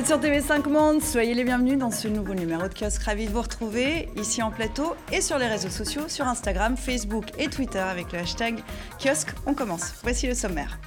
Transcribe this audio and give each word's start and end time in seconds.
êtes 0.00 0.06
sur 0.06 0.18
TV5 0.18 0.66
Monde, 0.66 1.02
soyez 1.02 1.34
les 1.34 1.44
bienvenus 1.44 1.76
dans 1.76 1.90
ce 1.90 2.08
nouveau 2.08 2.32
numéro 2.32 2.62
de 2.62 2.72
kiosque. 2.72 3.02
Ravi 3.02 3.26
de 3.26 3.32
vous 3.32 3.42
retrouver 3.42 4.08
ici 4.16 4.42
en 4.42 4.50
plateau 4.50 4.94
et 5.12 5.20
sur 5.20 5.36
les 5.36 5.46
réseaux 5.46 5.68
sociaux, 5.68 6.08
sur 6.08 6.26
Instagram, 6.26 6.74
Facebook 6.78 7.26
et 7.38 7.48
Twitter 7.48 7.80
avec 7.80 8.10
le 8.12 8.20
hashtag 8.20 8.62
kiosque. 8.98 9.34
On 9.44 9.52
commence. 9.52 9.92
Voici 10.02 10.26
le 10.26 10.32
sommaire. 10.32 10.78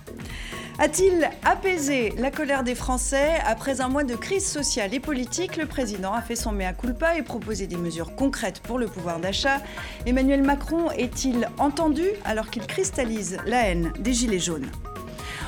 A-t-il 0.80 1.30
apaisé 1.46 2.16
la 2.18 2.32
colère 2.32 2.64
des 2.64 2.74
Français 2.74 3.34
Après 3.46 3.82
un 3.82 3.88
mois 3.88 4.04
de 4.04 4.16
crise 4.16 4.48
sociale 4.48 4.96
et 4.96 5.00
politique, 5.00 5.58
le 5.58 5.68
président 5.68 6.14
a 6.14 6.24
fait 6.24 6.36
son 6.36 6.52
mea 6.52 6.74
culpa 6.74 7.16
et 7.16 7.22
proposé 7.22 7.68
des 7.68 7.78
mesures 7.78 8.16
concrètes 8.16 8.62
pour 8.62 8.80
le 8.80 8.88
pouvoir 8.88 9.20
d'achat. 9.20 9.62
Emmanuel 10.08 10.42
Macron 10.42 10.90
est-il 10.90 11.48
entendu 11.60 12.08
alors 12.26 12.50
qu'il 12.50 12.66
cristallise 12.66 13.38
la 13.46 13.68
haine 13.68 13.94
des 14.00 14.14
Gilets 14.14 14.40
jaunes? 14.40 14.72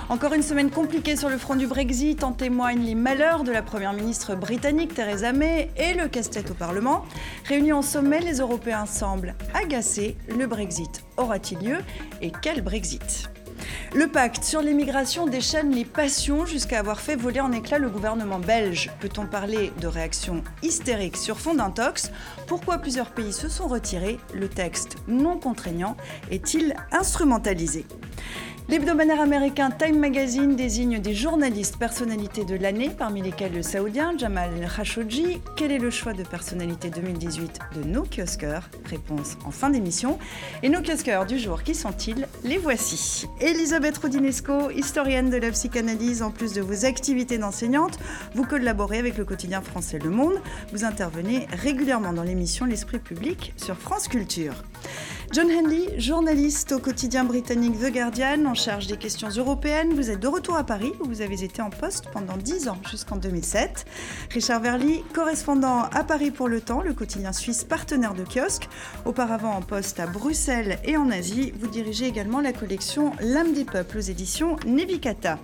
Encore 0.09 0.34
une 0.34 0.44
semaine 0.44 0.70
compliquée 0.70 1.16
sur 1.16 1.30
le 1.30 1.38
front 1.38 1.55
du 1.55 1.68
Brexit, 1.68 2.23
en 2.23 2.32
témoignent 2.32 2.84
les 2.84 2.95
malheurs 2.95 3.44
de 3.44 3.52
la 3.52 3.62
Première 3.62 3.94
ministre 3.94 4.36
britannique 4.36 4.94
Theresa 4.94 5.34
May 5.34 5.72
et 5.78 5.94
le 5.94 6.08
casse-tête 6.08 6.52
au 6.52 6.54
Parlement. 6.54 7.05
Réunis 7.45 7.73
en 7.73 7.81
sommet, 7.81 8.20
les 8.20 8.38
Européens 8.38 8.86
semblent 8.86 9.36
agacés. 9.54 10.16
Le 10.30 10.45
Brexit 10.45 11.04
aura-t-il 11.18 11.68
lieu 11.68 11.78
Et 12.22 12.31
quel 12.41 12.62
Brexit? 12.62 13.30
Le 13.94 14.08
pacte 14.08 14.44
sur 14.44 14.62
l'immigration 14.62 15.26
déchaîne 15.26 15.72
les 15.72 15.86
passions 15.86 16.45
jusqu'à 16.45 16.80
avoir 16.80 17.00
fait 17.00 17.16
voler 17.16 17.40
en 17.40 17.52
éclats 17.52 17.80
le 17.80 17.90
gouvernement 17.90 18.40
belge. 18.40 18.92
Peut-on 19.00 19.26
parler 19.26 19.72
de 19.81 19.88
réaction 19.88 20.44
hystérique 20.62 21.17
sur 21.17 21.40
fond 21.40 21.56
d'intox? 21.56 22.12
Pourquoi 22.45 22.78
plusieurs 22.78 23.12
pays 23.12 23.34
se 23.34 23.50
sont 23.50 23.67
retirés? 23.67 24.20
Le 24.34 24.50
texte 24.50 24.98
non 25.08 25.38
contraignant 25.40 25.95
est-il 26.30 26.75
instrumentalisé? 26.92 27.86
L'hebdomadaire 28.67 29.21
américain 29.21 29.69
Time 29.69 29.99
Magazine 29.99 30.55
désigne 30.55 30.99
des 30.99 31.13
journalistes 31.13 31.77
personnalités 31.77 32.45
de 32.45 32.55
l'année, 32.55 32.89
parmi 32.89 33.22
lesquels 33.22 33.53
le 33.53 33.61
saoudien 33.61 34.17
Jamal 34.17 34.49
Khashoggi. 34.75 35.39
Quel 35.55 35.72
est 35.72 35.77
le 35.77 35.91
choix 35.91 36.13
de 36.13 36.23
personnalité 36.23 36.89
2018 36.89 37.59
de 37.75 37.83
nos 37.83 38.05
kiosqueurs? 38.05 38.67
Réponse 38.85 39.38
en 39.45 39.52
fin 39.52 39.69
d'émission. 39.69 40.17
Et 40.63 40.69
nos 40.69 40.81
kiosqueurs 40.81 41.27
du 41.27 41.38
jour, 41.38 41.61
qui 41.61 41.75
sont-ils? 41.75 42.27
Les 42.44 42.57
voici. 42.57 43.27
Elisabeth 43.39 43.99
Rodinesco, 43.99 44.72
historienne 44.72 45.29
de 45.29 45.38
la 45.38 45.52
psychanalyse, 45.52 46.23
en 46.23 46.31
plus 46.31 46.53
de 46.53 46.61
vos 46.61 46.85
activités 46.85 47.38
d'enseignante, 47.38 48.00
vous 48.33 48.45
collaborez 48.45 48.97
avec 48.97 49.16
le 49.17 49.25
quotidien 49.25 49.61
français 49.61 50.00
Le 50.00 50.09
Monde. 50.09 50.41
Vous 50.73 50.83
intervenez 50.83 51.45
régulièrement 51.52 52.13
dans 52.13 52.23
l'émission 52.23 52.66
L'Esprit 52.66 52.97
public 52.97 53.53
sur 53.57 53.77
France 53.77 54.07
Culture. 54.07 54.63
John 55.31 55.50
Henley, 55.50 56.00
journaliste 56.00 56.72
au 56.72 56.80
quotidien 56.80 57.23
britannique 57.23 57.80
The 57.80 57.92
Guardian, 57.92 58.45
en 58.45 58.54
charge 58.54 58.88
des 58.88 58.95
questions 58.95 59.28
européennes. 59.28 59.94
Vous 59.94 60.12
êtes 60.12 60.20
de 60.20 60.28
retour 60.28 60.56
à 60.56 60.64
Paris, 60.64 60.94
où 61.02 61.08
vous 61.08 61.22
avez 61.22 61.44
été 61.44 61.62
en 61.62 61.70
poste 61.70 62.06
pendant 62.14 62.38
10 62.38 62.70
ans, 62.70 62.78
jusqu'en 62.90 63.16
2007. 63.18 63.86
Richard 64.31 64.62
Verly, 64.62 65.03
correspondant 65.14 65.84
à 65.92 66.03
Paris 66.03 66.31
pour 66.31 66.48
le 66.48 66.62
temps, 66.62 66.81
le 66.81 66.94
quotidien 66.94 67.34
suisse 67.34 67.64
partenaire 67.64 68.14
de 68.14 68.23
kiosque. 68.23 68.70
Auparavant 69.03 69.52
en 69.52 69.62
poste 69.62 70.00
à 70.00 70.06
Bruxelles 70.06 70.78
et 70.86 70.96
en 70.96 71.09
Asie, 71.09 71.52
vous 71.59 71.68
dirigez 71.68 72.06
également 72.06 72.40
la 72.40 72.53
collection 72.53 73.12
L'âme 73.20 73.53
des 73.53 73.66
peuples 73.66 73.98
aux 73.98 74.02
éditions 74.02 74.58
Nevikata. 74.68 75.40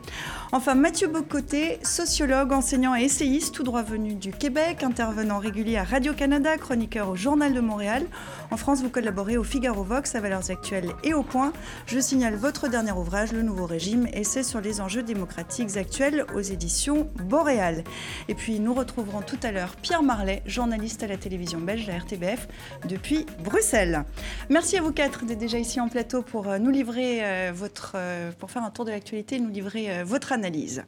Enfin, 0.52 0.76
Mathieu 0.76 1.08
Bocoté, 1.08 1.80
sociologue, 1.84 2.54
enseignant 2.54 2.96
et 2.96 3.04
essayiste, 3.04 3.56
tout 3.56 3.64
droit 3.64 3.84
venu 3.84 4.14
du 4.14 4.32
Québec, 4.32 4.84
intervenant 4.84 5.40
régulier 5.40 5.78
à 5.78 5.84
Radio-Canada, 5.84 6.58
chroniqueur 6.58 7.10
au 7.10 7.16
Journal 7.16 7.54
de 7.54 7.62
Montréal. 7.62 8.06
En 8.52 8.58
France, 8.58 8.82
vous 8.82 8.90
collaborez 8.90 9.38
au 9.38 9.44
Figaro 9.44 9.71
Vox, 9.74 10.16
à 10.16 10.20
Valeurs 10.20 10.52
Actuelles 10.52 10.92
et 11.04 11.14
au 11.14 11.24
Point. 11.24 11.54
Je 11.86 12.00
signale 12.00 12.36
votre 12.36 12.68
dernier 12.68 12.92
ouvrage, 12.92 13.32
Le 13.32 13.42
Nouveau 13.42 13.66
Régime, 13.66 14.08
essai 14.14 14.44
sur 14.44 14.62
les 14.62 14.82
enjeux 14.82 15.04
démocratiques 15.04 15.78
actuels 15.78 16.26
aux 16.36 16.42
éditions 16.42 17.10
Boréal. 17.24 17.84
Et 18.28 18.36
puis 18.36 18.60
nous 18.60 18.74
retrouverons 18.74 19.22
tout 19.22 19.40
à 19.44 19.52
l'heure 19.52 19.76
Pierre 19.82 20.04
Marlet, 20.04 20.44
journaliste 20.46 21.04
à 21.04 21.08
la 21.08 21.18
télévision 21.18 21.60
belge, 21.60 21.88
la 21.88 21.98
RTBF, 21.98 22.48
depuis 22.88 23.26
Bruxelles. 23.44 24.04
Merci 24.50 24.78
à 24.78 24.82
vous 24.82 24.92
quatre 24.92 25.26
d'être 25.26 25.40
déjà 25.40 25.58
ici 25.58 25.80
en 25.80 25.88
plateau 25.88 26.22
pour 26.22 26.48
euh, 26.48 26.58
nous 26.58 26.72
livrer 26.72 27.20
euh, 27.22 27.52
votre, 27.54 27.94
euh, 27.96 28.32
pour 28.38 28.52
faire 28.52 28.64
un 28.64 28.70
tour 28.70 28.86
de 28.86 28.92
l'actualité, 28.92 29.40
nous 29.40 29.50
livrer 29.50 30.04
votre 30.04 30.32
analyse. 30.32 30.84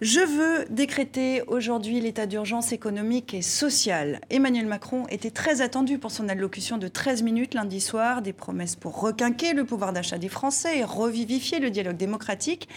Je 0.00 0.20
veux 0.20 0.64
décréter 0.70 1.42
aujourd'hui 1.46 2.00
l'état 2.00 2.26
d'urgence 2.26 2.72
économique 2.72 3.34
et 3.34 3.42
sociale. 3.42 4.20
Emmanuel 4.30 4.66
Macron 4.66 5.06
était 5.08 5.30
très 5.30 5.60
attendu 5.60 5.98
pour 5.98 6.10
son 6.10 6.28
allocution 6.28 6.78
de 6.78 6.88
13 6.88 7.22
minutes 7.22 7.54
lundi 7.54 7.80
soir, 7.80 8.22
des 8.22 8.32
promesses 8.32 8.74
pour 8.74 9.00
requinquer 9.00 9.52
le 9.52 9.64
pouvoir 9.64 9.92
d'achat 9.92 10.18
des 10.18 10.28
Français 10.28 10.78
et 10.78 10.84
revivifier 10.84 11.60
le 11.60 11.70
dialogue 11.70 11.96
démocratique, 11.96 12.68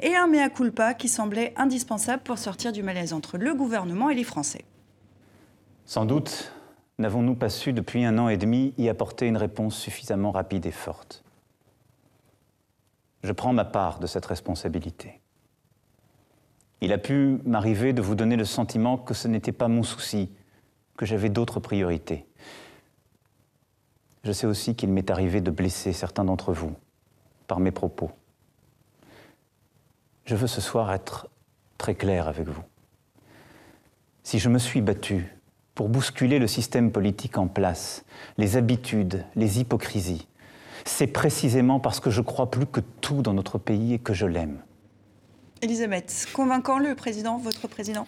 et 0.00 0.14
un 0.14 0.26
mea 0.26 0.48
culpa 0.48 0.94
qui 0.94 1.08
semblait 1.08 1.52
indispensable 1.56 2.22
pour 2.22 2.38
sortir 2.38 2.72
du 2.72 2.82
malaise 2.82 3.12
entre 3.12 3.36
le 3.36 3.54
gouvernement 3.54 4.08
et 4.10 4.14
les 4.14 4.24
Français. 4.24 4.64
Sans 5.84 6.04
doute 6.04 6.52
n'avons-nous 6.98 7.34
pas 7.34 7.48
su 7.48 7.72
depuis 7.72 8.04
un 8.04 8.18
an 8.18 8.28
et 8.28 8.36
demi 8.36 8.74
y 8.76 8.88
apporter 8.88 9.26
une 9.26 9.38
réponse 9.38 9.76
suffisamment 9.76 10.30
rapide 10.30 10.66
et 10.66 10.70
forte. 10.70 11.24
Je 13.22 13.32
prends 13.32 13.52
ma 13.52 13.64
part 13.64 13.98
de 13.98 14.06
cette 14.06 14.26
responsabilité. 14.26 15.19
Il 16.80 16.92
a 16.92 16.98
pu 16.98 17.38
m'arriver 17.44 17.92
de 17.92 18.00
vous 18.00 18.14
donner 18.14 18.36
le 18.36 18.44
sentiment 18.44 18.96
que 18.96 19.14
ce 19.14 19.28
n'était 19.28 19.52
pas 19.52 19.68
mon 19.68 19.82
souci, 19.82 20.30
que 20.96 21.04
j'avais 21.04 21.28
d'autres 21.28 21.60
priorités. 21.60 22.26
Je 24.24 24.32
sais 24.32 24.46
aussi 24.46 24.74
qu'il 24.74 24.90
m'est 24.90 25.10
arrivé 25.10 25.40
de 25.40 25.50
blesser 25.50 25.92
certains 25.92 26.24
d'entre 26.24 26.52
vous 26.52 26.74
par 27.46 27.60
mes 27.60 27.70
propos. 27.70 28.10
Je 30.24 30.36
veux 30.36 30.46
ce 30.46 30.60
soir 30.60 30.92
être 30.92 31.28
très 31.78 31.94
clair 31.94 32.28
avec 32.28 32.46
vous. 32.46 32.62
Si 34.22 34.38
je 34.38 34.48
me 34.48 34.58
suis 34.58 34.80
battu 34.80 35.34
pour 35.74 35.88
bousculer 35.88 36.38
le 36.38 36.46
système 36.46 36.92
politique 36.92 37.38
en 37.38 37.48
place, 37.48 38.04
les 38.36 38.56
habitudes, 38.56 39.24
les 39.34 39.60
hypocrisies, 39.60 40.28
c'est 40.84 41.06
précisément 41.06 41.80
parce 41.80 42.00
que 42.00 42.10
je 42.10 42.20
crois 42.20 42.50
plus 42.50 42.66
que 42.66 42.80
tout 43.00 43.22
dans 43.22 43.34
notre 43.34 43.58
pays 43.58 43.94
et 43.94 43.98
que 43.98 44.14
je 44.14 44.26
l'aime. 44.26 44.62
Elisabeth, 45.62 46.26
convaincant 46.32 46.78
le 46.78 46.94
président, 46.94 47.36
votre 47.38 47.68
président, 47.68 48.06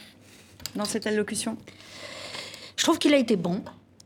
dans 0.75 0.85
cette 0.85 1.07
allocution? 1.07 1.57
Je 2.77 2.85
trouve 2.85 2.99
qu'il 2.99 3.13
a 3.15 3.19
été 3.19 3.37
bon. 3.37 3.63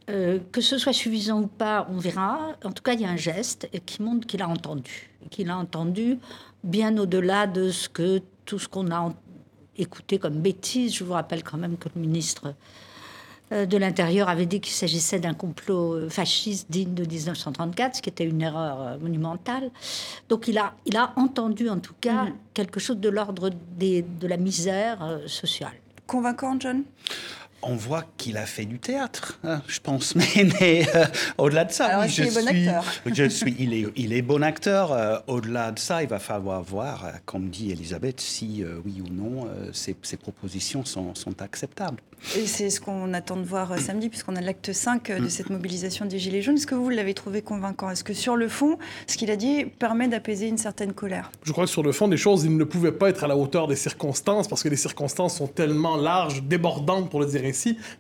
Euh, 0.09 0.39
que 0.53 0.61
ce 0.61 0.79
soit 0.79 0.93
suffisant 0.93 1.43
ou 1.43 1.47
pas, 1.49 1.87
on 1.91 1.99
verra. 1.99 2.53
En 2.65 2.71
tout 2.71 2.83
cas, 2.83 2.93
il 2.93 3.01
y 3.01 3.05
a 3.05 3.09
un 3.09 3.17
geste 3.17 3.69
qui 3.87 4.03
montre 4.03 4.27
qu'il 4.27 4.41
a 4.43 4.49
entendu. 4.49 5.11
Qu'il 5.31 5.51
a 5.51 5.57
entendu 5.57 6.19
bien 6.63 6.97
au-delà 6.97 7.47
de 7.47 7.71
ce 7.71 7.89
que, 7.89 8.21
tout 8.45 8.59
ce 8.59 8.69
qu'on 8.69 8.91
a 8.93 9.13
écouté 9.77 10.19
comme 10.19 10.41
bêtises. 10.41 10.95
Je 10.95 11.05
vous 11.05 11.13
rappelle 11.13 11.43
quand 11.43 11.59
même 11.59 11.77
que 11.77 11.89
le 11.95 12.01
ministre 12.01 12.55
de 13.51 13.77
l'Intérieur 13.77 14.29
avait 14.29 14.47
dit 14.47 14.61
qu'il 14.61 14.73
s'agissait 14.73 15.21
d'un 15.21 15.35
complot 15.35 15.95
euh, 15.95 16.09
fasciste 16.09 16.71
digne 16.71 16.95
de 16.95 17.05
1934, 17.05 17.97
ce 17.97 18.03
qui 18.03 18.09
était 18.09 18.25
une 18.25 18.43
erreur 18.43 18.81
euh, 18.81 18.99
monumentale. 18.99 19.71
Donc 20.29 20.49
il 20.49 20.59
a, 20.59 20.75
il 20.85 20.97
a 20.97 21.13
entendu 21.17 21.69
en 21.69 21.79
tout 21.79 21.95
cas 22.01 22.25
mhm. 22.25 22.35
quelque 22.55 22.81
chose 22.81 22.99
de 22.99 23.09
l'ordre 23.09 23.51
de 23.51 24.27
la 24.27 24.37
misère 24.37 25.21
sociale. 25.27 25.75
Convaincant, 26.07 26.59
John? 26.59 26.85
On 27.63 27.75
voit 27.75 28.05
qu'il 28.17 28.37
a 28.37 28.47
fait 28.47 28.65
du 28.65 28.79
théâtre, 28.79 29.41
hein, 29.43 29.63
je 29.67 29.81
pense. 29.81 30.15
Mais, 30.61 30.87
euh, 30.95 31.05
au-delà 31.39 31.65
de 31.65 31.73
ça, 31.73 32.01
oui, 32.01 32.09
je, 32.09 32.23
suis, 32.23 32.31
bon 32.31 32.47
acteur? 32.47 32.85
je 33.07 33.29
suis, 33.29 33.57
il 33.59 33.73
est, 33.73 33.87
il 33.97 34.13
est 34.13 34.23
bon 34.23 34.43
acteur. 34.43 34.93
Euh, 34.93 35.19
au-delà 35.27 35.73
de 35.73 35.79
ça, 35.79 36.03
il 36.03 36.09
va 36.09 36.19
falloir 36.19 36.63
voir, 36.63 37.07
euh, 37.07 37.11
comme 37.25 37.49
dit 37.49 37.73
Elisabeth, 37.73 38.21
si 38.21 38.63
oui 38.85 39.03
ou 39.05 39.13
non 39.13 39.49
ces, 39.73 39.95
propositions 40.17 40.85
sont, 40.85 41.15
sont, 41.15 41.43
acceptables. 41.43 42.01
Et 42.37 42.47
c'est 42.47 42.71
ce 42.71 42.81
qu'on 42.81 43.15
attend 43.15 43.37
de 43.37 43.45
voir 43.45 43.79
samedi, 43.79 44.09
puisqu'on 44.09 44.37
a 44.37 44.41
l'acte 44.41 44.73
5 44.73 45.11
de 45.11 45.25
mm. 45.25 45.31
cette 45.31 45.51
mobilisation 45.51 46.05
des 46.05 46.19
Gilets 46.19 46.43
jaunes. 46.43 46.57
Est-ce 46.57 46.67
que 46.67 46.75
vous 46.75 46.91
l'avez 46.91 47.15
trouvé 47.15 47.43
convaincant? 47.43 47.91
Est-ce 47.91 48.05
que 48.05 48.15
sur 48.15 48.37
le 48.37 48.49
fond, 48.49 48.79
ce 49.07 49.17
qu'il 49.17 49.31
a 49.31 49.37
dit 49.37 49.65
permet 49.65 50.09
d'apaiser 50.09 50.49
une 50.49 50.59
certaine 50.59 50.93
colère? 50.93 51.31
Je 51.45 51.53
crois 51.53 51.65
que 51.65 51.71
sur 51.71 51.83
le 51.83 51.93
fond 51.93 52.09
des 52.09 52.17
choses, 52.17 52.45
il 52.45 52.57
ne 52.57 52.65
pouvait 52.65 52.93
pas 52.93 53.09
être 53.09 53.25
à 53.25 53.27
la 53.27 53.37
hauteur 53.37 53.69
des 53.69 53.77
circonstances, 53.77 54.49
parce 54.49 54.63
que 54.63 54.69
les 54.69 54.77
circonstances 54.77 55.37
sont 55.37 55.47
tellement 55.47 55.97
larges, 55.97 56.43
débordantes 56.43 57.11
pour 57.11 57.21
le 57.21 57.27
dire 57.27 57.43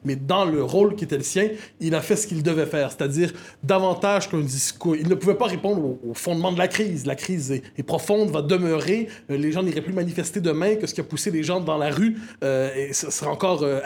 mais 0.04 0.16
dans 0.16 0.44
le 0.44 0.62
rôle 0.62 0.96
qui 0.96 1.04
était 1.04 1.16
le 1.16 1.22
sien, 1.22 1.48
il 1.80 1.94
a 1.94 2.00
fait 2.00 2.16
ce 2.16 2.26
qu'il 2.26 2.42
devait 2.42 2.66
faire, 2.66 2.90
c'est-à-dire 2.90 3.32
davantage 3.62 4.28
qu'un 4.28 4.40
discours. 4.40 4.96
Il 4.96 5.08
ne 5.08 5.14
pouvait 5.14 5.34
pas 5.34 5.46
répondre 5.46 5.98
au, 6.06 6.14
fondement 6.14 6.52
de 6.52 6.58
la 6.58 6.68
crise. 6.68 7.06
La 7.06 7.14
crise 7.14 7.52
est, 7.52 7.82
profonde, 7.82 8.30
va 8.30 8.42
demeurer. 8.42 9.08
Euh, 9.30 9.36
les 9.36 9.52
gens 9.52 9.62
n'iraient 9.62 9.82
plus 9.82 9.92
manifester 9.92 10.40
demain 10.40 10.76
que 10.76 10.86
ce 10.86 10.94
qui 10.94 11.00
a 11.00 11.04
poussé 11.04 11.30
les 11.30 11.42
gens 11.42 11.60
dans 11.60 11.78
la 11.78 11.90
rue, 11.90 12.16
euh, 12.42 12.74
et 12.74 12.92
ce 12.92 13.10
sera 13.10 13.30
encore 13.30 13.62
euh, 13.62 13.80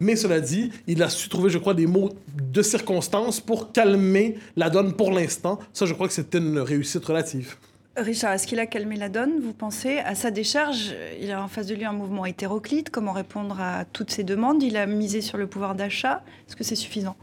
Mais 0.00 0.16
cela 0.16 0.40
dit, 0.40 0.70
il 0.86 1.02
a 1.02 1.08
su 1.08 1.28
trouver, 1.28 1.50
je 1.50 1.58
crois, 1.58 1.74
des 1.74 1.86
mots 1.86 2.10
de 2.52 2.62
circonstance 2.62 3.40
pour 3.40 3.72
calmer 3.72 4.38
la 4.56 4.70
donne 4.70 4.94
pour 4.94 5.12
l'instant. 5.12 5.58
Ça, 5.72 5.86
je 5.86 5.94
crois 5.94 6.08
que 6.08 6.14
c'était 6.14 6.38
une 6.38 6.58
réussite 6.58 7.04
relative. 7.04 7.56
Richard, 7.96 8.34
est-ce 8.34 8.46
qu'il 8.46 8.58
a 8.58 8.66
calmé 8.66 8.96
la 8.96 9.08
donne, 9.08 9.40
vous 9.40 9.54
pensez 9.54 9.98
À 9.98 10.14
sa 10.14 10.30
décharge, 10.30 10.94
il 11.18 11.30
a 11.30 11.42
en 11.42 11.48
face 11.48 11.66
de 11.66 11.74
lui 11.74 11.86
un 11.86 11.92
mouvement 11.92 12.26
hétéroclite. 12.26 12.90
Comment 12.90 13.12
répondre 13.12 13.58
à 13.58 13.86
toutes 13.86 14.10
ces 14.10 14.22
demandes? 14.22 14.62
Il 14.62 14.76
a 14.76 14.86
misé 14.86 15.22
sur 15.22 15.38
le 15.38 15.46
pouvoir 15.46 15.74
d'achat. 15.74 16.22
Est-ce 16.46 16.56
que 16.56 16.64
c'est 16.64 16.74
suffisant? 16.74 17.16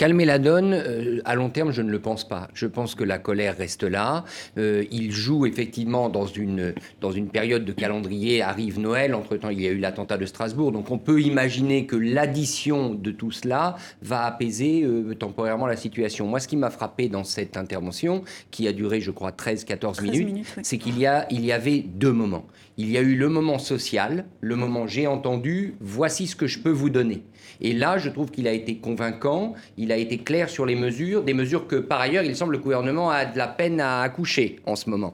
Calmer 0.00 0.24
la 0.24 0.38
donne, 0.38 0.72
euh, 0.72 1.20
à 1.26 1.34
long 1.34 1.50
terme, 1.50 1.72
je 1.72 1.82
ne 1.82 1.90
le 1.90 2.00
pense 2.00 2.26
pas. 2.26 2.48
Je 2.54 2.66
pense 2.66 2.94
que 2.94 3.04
la 3.04 3.18
colère 3.18 3.58
reste 3.58 3.82
là. 3.82 4.24
Euh, 4.56 4.86
il 4.90 5.12
joue 5.12 5.44
effectivement 5.44 6.08
dans 6.08 6.24
une, 6.24 6.72
dans 7.02 7.12
une 7.12 7.28
période 7.28 7.66
de 7.66 7.72
calendrier. 7.72 8.40
Arrive 8.40 8.80
Noël, 8.80 9.14
entre-temps, 9.14 9.50
il 9.50 9.60
y 9.60 9.66
a 9.66 9.70
eu 9.70 9.76
l'attentat 9.76 10.16
de 10.16 10.24
Strasbourg. 10.24 10.72
Donc 10.72 10.90
on 10.90 10.96
peut 10.96 11.20
imaginer 11.20 11.84
que 11.84 11.96
l'addition 11.96 12.94
de 12.94 13.10
tout 13.10 13.30
cela 13.30 13.76
va 14.00 14.24
apaiser 14.24 14.84
euh, 14.84 15.14
temporairement 15.14 15.66
la 15.66 15.76
situation. 15.76 16.26
Moi, 16.26 16.40
ce 16.40 16.48
qui 16.48 16.56
m'a 16.56 16.70
frappé 16.70 17.10
dans 17.10 17.24
cette 17.24 17.58
intervention, 17.58 18.24
qui 18.50 18.66
a 18.68 18.72
duré, 18.72 19.02
je 19.02 19.10
crois, 19.10 19.32
13-14 19.32 20.00
minutes, 20.00 20.24
minutes, 20.24 20.46
oui. 20.56 20.62
c'est 20.64 20.78
qu'il 20.78 20.98
y, 20.98 21.04
a, 21.04 21.26
il 21.30 21.44
y 21.44 21.52
avait 21.52 21.80
deux 21.80 22.14
moments. 22.14 22.46
Il 22.78 22.90
y 22.90 22.96
a 22.96 23.02
eu 23.02 23.16
le 23.16 23.28
moment 23.28 23.58
social, 23.58 24.24
le 24.40 24.56
moment 24.56 24.86
j'ai 24.86 25.06
entendu, 25.06 25.74
voici 25.78 26.26
ce 26.26 26.36
que 26.36 26.46
je 26.46 26.60
peux 26.60 26.70
vous 26.70 26.88
donner. 26.88 27.22
Et 27.60 27.72
là, 27.72 27.98
je 27.98 28.08
trouve 28.08 28.30
qu'il 28.30 28.48
a 28.48 28.52
été 28.52 28.76
convaincant, 28.76 29.54
il 29.76 29.92
a 29.92 29.96
été 29.96 30.18
clair 30.18 30.48
sur 30.48 30.66
les 30.66 30.74
mesures, 30.74 31.22
des 31.22 31.34
mesures 31.34 31.66
que 31.66 31.76
par 31.76 32.00
ailleurs, 32.00 32.24
il 32.24 32.34
semble 32.36 32.52
le 32.52 32.58
gouvernement 32.58 33.10
a 33.10 33.24
de 33.24 33.36
la 33.38 33.48
peine 33.48 33.80
à 33.80 34.02
accoucher 34.02 34.60
en 34.66 34.76
ce 34.76 34.88
moment. 34.90 35.12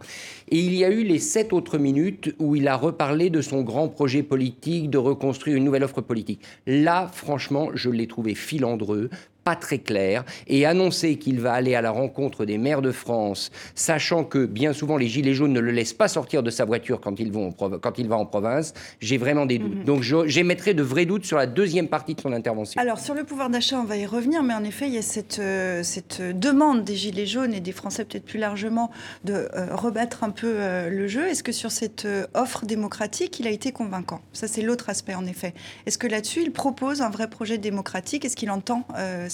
Et 0.49 0.58
il 0.58 0.75
y 0.75 0.84
a 0.84 0.90
eu 0.90 1.02
les 1.02 1.19
sept 1.19 1.52
autres 1.52 1.78
minutes 1.78 2.34
où 2.38 2.55
il 2.56 2.69
a 2.69 2.76
reparlé 2.76 3.31
de 3.31 3.40
son 3.40 3.62
grand 3.62 3.88
projet 3.88 4.23
politique, 4.23 4.90
de 4.90 4.99
reconstruire 4.99 5.56
une 5.56 5.64
nouvelle 5.64 5.84
offre 5.84 6.00
politique. 6.00 6.40
Là, 6.67 7.11
franchement, 7.12 7.70
je 7.75 7.90
l'ai 7.90 8.06
trouvé 8.06 8.34
filandreux, 8.34 9.11
pas 9.46 9.54
très 9.54 9.78
clair 9.78 10.25
et 10.48 10.66
annoncer 10.66 11.19
qu'il 11.19 11.38
va 11.40 11.52
aller 11.52 11.76
à 11.76 11.81
la 11.81 11.93
rencontre 11.93 12.44
des 12.44 12.58
maires 12.58 12.82
de 12.82 12.90
France, 12.90 13.52
sachant 13.76 14.25
que 14.25 14.44
bien 14.44 14.72
souvent 14.72 14.96
les 14.96 15.06
gilets 15.06 15.34
jaunes 15.34 15.52
ne 15.52 15.60
le 15.60 15.70
laissent 15.70 15.93
pas 15.93 16.08
sortir 16.08 16.43
de 16.43 16.50
sa 16.50 16.64
voiture 16.64 17.00
quand 17.00 17.20
il, 17.20 17.31
vont 17.31 17.52
quand 17.52 17.98
il 17.98 18.08
va 18.08 18.16
en 18.16 18.26
province, 18.26 18.75
j'ai 19.00 19.19
vraiment 19.19 19.46
des 19.46 19.58
doutes. 19.60 19.84
Donc 19.84 20.02
je- 20.02 20.26
j'émettrai 20.26 20.75
de 20.75 20.82
vrais 20.82 21.06
doutes 21.06 21.25
sur 21.25 21.37
la 21.37 21.46
deuxième 21.46 21.87
partie 21.87 22.16
de 22.16 22.20
son 22.20 22.32
intervention. 22.32 22.81
Alors, 22.81 22.98
sur 22.98 23.14
le 23.14 23.22
pouvoir 23.22 23.48
d'achat, 23.48 23.78
on 23.78 23.84
va 23.84 23.96
y 23.96 24.04
revenir, 24.04 24.43
mais 24.43 24.54
en 24.54 24.64
effet, 24.64 24.88
il 24.88 24.94
y 24.94 24.98
a 24.98 25.02
cette, 25.02 25.38
euh, 25.38 25.84
cette 25.84 26.20
demande 26.20 26.82
des 26.82 26.96
Gilets 26.96 27.26
jaunes 27.26 27.54
et 27.54 27.60
des 27.60 27.70
Français 27.70 28.04
peut-être 28.04 28.25
plus 28.25 28.40
largement 28.40 28.90
de 29.25 29.32
euh, 29.54 29.69
rebattre 29.76 30.25
un 30.25 30.31
peu 30.31 30.49
euh, 30.56 30.90
le 30.90 31.06
jeu. 31.06 31.28
Est-ce 31.28 31.44
que 31.44 31.52
sur 31.52 31.70
cette 31.70 32.04
euh, 32.04 32.26
offre 32.34 32.66
démocratique, 32.66 33.38
il 33.38 33.46
a 33.46 33.50
été 33.50 33.70
convaincant? 33.70 34.20
Ça, 34.32 34.49
c'est 34.49 34.62
l'autre 34.62 34.90
aspect, 34.90 35.14
en 35.14 35.25
effet. 35.26 35.54
Est-ce 35.87 35.99
que 35.99 36.08
là-dessus, 36.08 36.42
il 36.42 36.50
propose 36.52 37.00
un 37.00 37.10
vrai 37.10 37.28
projet 37.31 37.58
démocratique? 37.58 38.25
Est-ce 38.25 38.34
qu'il 38.37 38.50
entend 38.50 38.84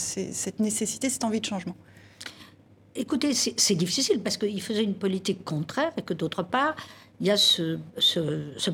cette 0.02 0.60
nécessité, 0.60 1.08
cette 1.08 1.24
envie 1.24 1.40
de 1.40 1.46
changement 1.46 1.76
Écoutez, 2.94 3.32
c'est 3.32 3.74
difficile 3.74 4.20
parce 4.20 4.36
qu'il 4.36 4.60
faisait 4.60 4.84
une 4.84 4.94
politique 4.94 5.44
contraire 5.44 5.92
et 5.96 6.02
que 6.02 6.12
d'autre 6.12 6.42
part, 6.42 6.76
il 7.20 7.26
y 7.26 7.30
a 7.30 7.38
ce, 7.38 7.78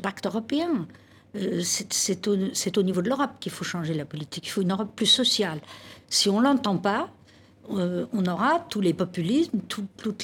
pacte 0.01 0.25
européen. 0.25 0.87
Euh, 1.35 1.61
c'est- 1.63 2.27
au, 2.27 2.83
niveau 2.83 3.01
de 3.01 3.07
l'Europe 3.07 3.31
qu'il 3.39 3.51
faut 3.51 3.63
changer 3.63 3.93
la 3.93 4.03
politique. 4.05 4.47
Il 4.47 4.49
faut 4.49 4.61
une 4.61 4.71
Europe 4.71 4.91
plus 4.95 5.05
sociale. 5.05 5.61
Si 6.09 6.27
on 6.27 6.39
l'entend 6.41 6.77
pas, 6.77 7.11
euh, 7.71 8.07
on 8.11 8.25
aura 8.25 8.65
tous 8.69 8.81
les 8.81 8.93
populismes, 8.93 9.59
tout- 9.69 9.87
toutes 9.95 10.23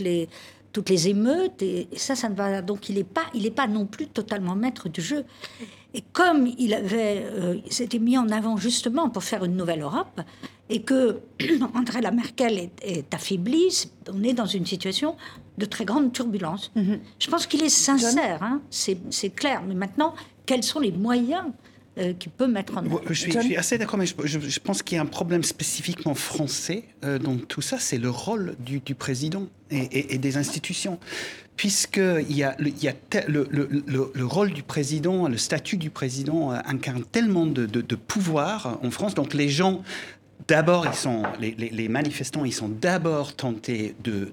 les 0.89 1.07
émeutes 1.07 1.61
et, 1.61 1.87
ça, 1.95 2.15
ça 2.15 2.27
ne 2.27 2.35
va 2.35 2.61
donc 2.61 2.89
il 2.89 2.95
n'est 2.95 3.03
pas 3.05 3.27
pas 3.55 3.67
non 3.67 3.85
plus 3.85 4.07
totalement 4.07 4.55
maître 4.55 4.89
du 4.89 5.01
jeu. 5.01 5.23
Et 5.97 6.03
comme 6.13 6.47
il 6.57 6.73
avait 6.73 7.23
euh, 7.25 7.55
il 7.65 7.71
s'était 7.71 7.99
mis 7.99 8.17
en 8.17 8.29
avant 8.29 8.57
justement 8.57 9.09
pour 9.09 9.23
faire 9.23 9.43
une 9.45 9.55
nouvelle 9.55 9.81
Europe 9.81 10.19
et 10.69 10.81
que 10.81 11.19
Angela 11.73 12.11
Merkel 12.11 12.57
est, 12.59 12.71
est 12.83 13.13
affaiblie, 13.13 13.87
on 14.13 14.21
est 14.23 14.33
dans 14.33 14.45
une 14.45 14.65
situation 14.65 15.15
de 15.57 15.65
très 15.65 15.85
grande 15.85 16.11
turbulence. 16.11 16.71
Je 16.75 17.27
pense 17.29 17.47
qu'il 17.47 17.63
est 17.63 17.69
sincère, 17.69 18.43
hein, 18.43 18.61
c'est 18.69 18.97
c'est 19.09 19.29
clair. 19.29 19.63
Mais 19.67 19.73
maintenant, 19.75 20.13
quels 20.45 20.63
sont 20.63 20.81
les 20.81 20.91
moyens 20.91 21.45
euh, 21.97 22.11
qu'il 22.19 22.31
peut 22.33 22.47
mettre 22.47 22.77
en 22.77 22.83
œuvre? 22.85 23.01
Je 23.07 23.13
suis, 23.13 23.31
je 23.31 23.39
suis 23.39 23.55
assez 23.55 23.77
d'accord, 23.77 23.97
mais 23.97 24.05
je, 24.05 24.15
je- 24.25 24.39
je 24.55 24.59
pense 24.59 24.83
qu'il 24.83 24.97
y 24.97 24.99
a 24.99 25.01
un 25.01 25.05
problème 25.19 25.43
spécifiquement 25.43 26.13
français 26.15 26.83
euh, 27.05 27.19
dans 27.19 27.37
tout 27.37 27.61
ça, 27.61 27.77
c'est 27.79 27.97
le 27.99 28.09
rôle 28.09 28.57
du, 28.59 28.79
du 28.81 28.95
président 28.95 29.47
et, 29.71 29.77
et- 29.77 30.15
et 30.15 30.17
des 30.17 30.35
institutions. 30.35 30.99
Puisqu'il 31.55 32.35
y 32.35 32.43
a, 32.43 32.55
le, 32.59 32.67
il 32.67 32.83
y 32.83 32.89
a 32.89 32.93
le, 33.27 33.47
le- 33.49 33.69
le- 33.87 34.11
le 34.13 34.25
rôle 34.25 34.51
du 34.51 34.63
président, 34.63 35.27
le 35.29 35.37
statut 35.37 35.77
du 35.77 35.89
président 35.89 36.51
euh, 36.51 36.57
incarne 36.65 37.03
tellement 37.03 37.45
de, 37.45 37.65
pouvoir 37.95 38.79
en 38.83 38.91
France. 38.91 39.15
Donc 39.15 39.33
les 39.33 39.47
gens, 39.49 39.81
d'abord, 40.47 40.85
ils 40.85 40.95
sont, 40.95 41.23
les, 41.39 41.87
manifestants, 41.89 42.43
ils 42.45 42.53
sont 42.53 42.69
d'abord 42.69 43.35
tentés 43.35 43.95
de 44.03 44.31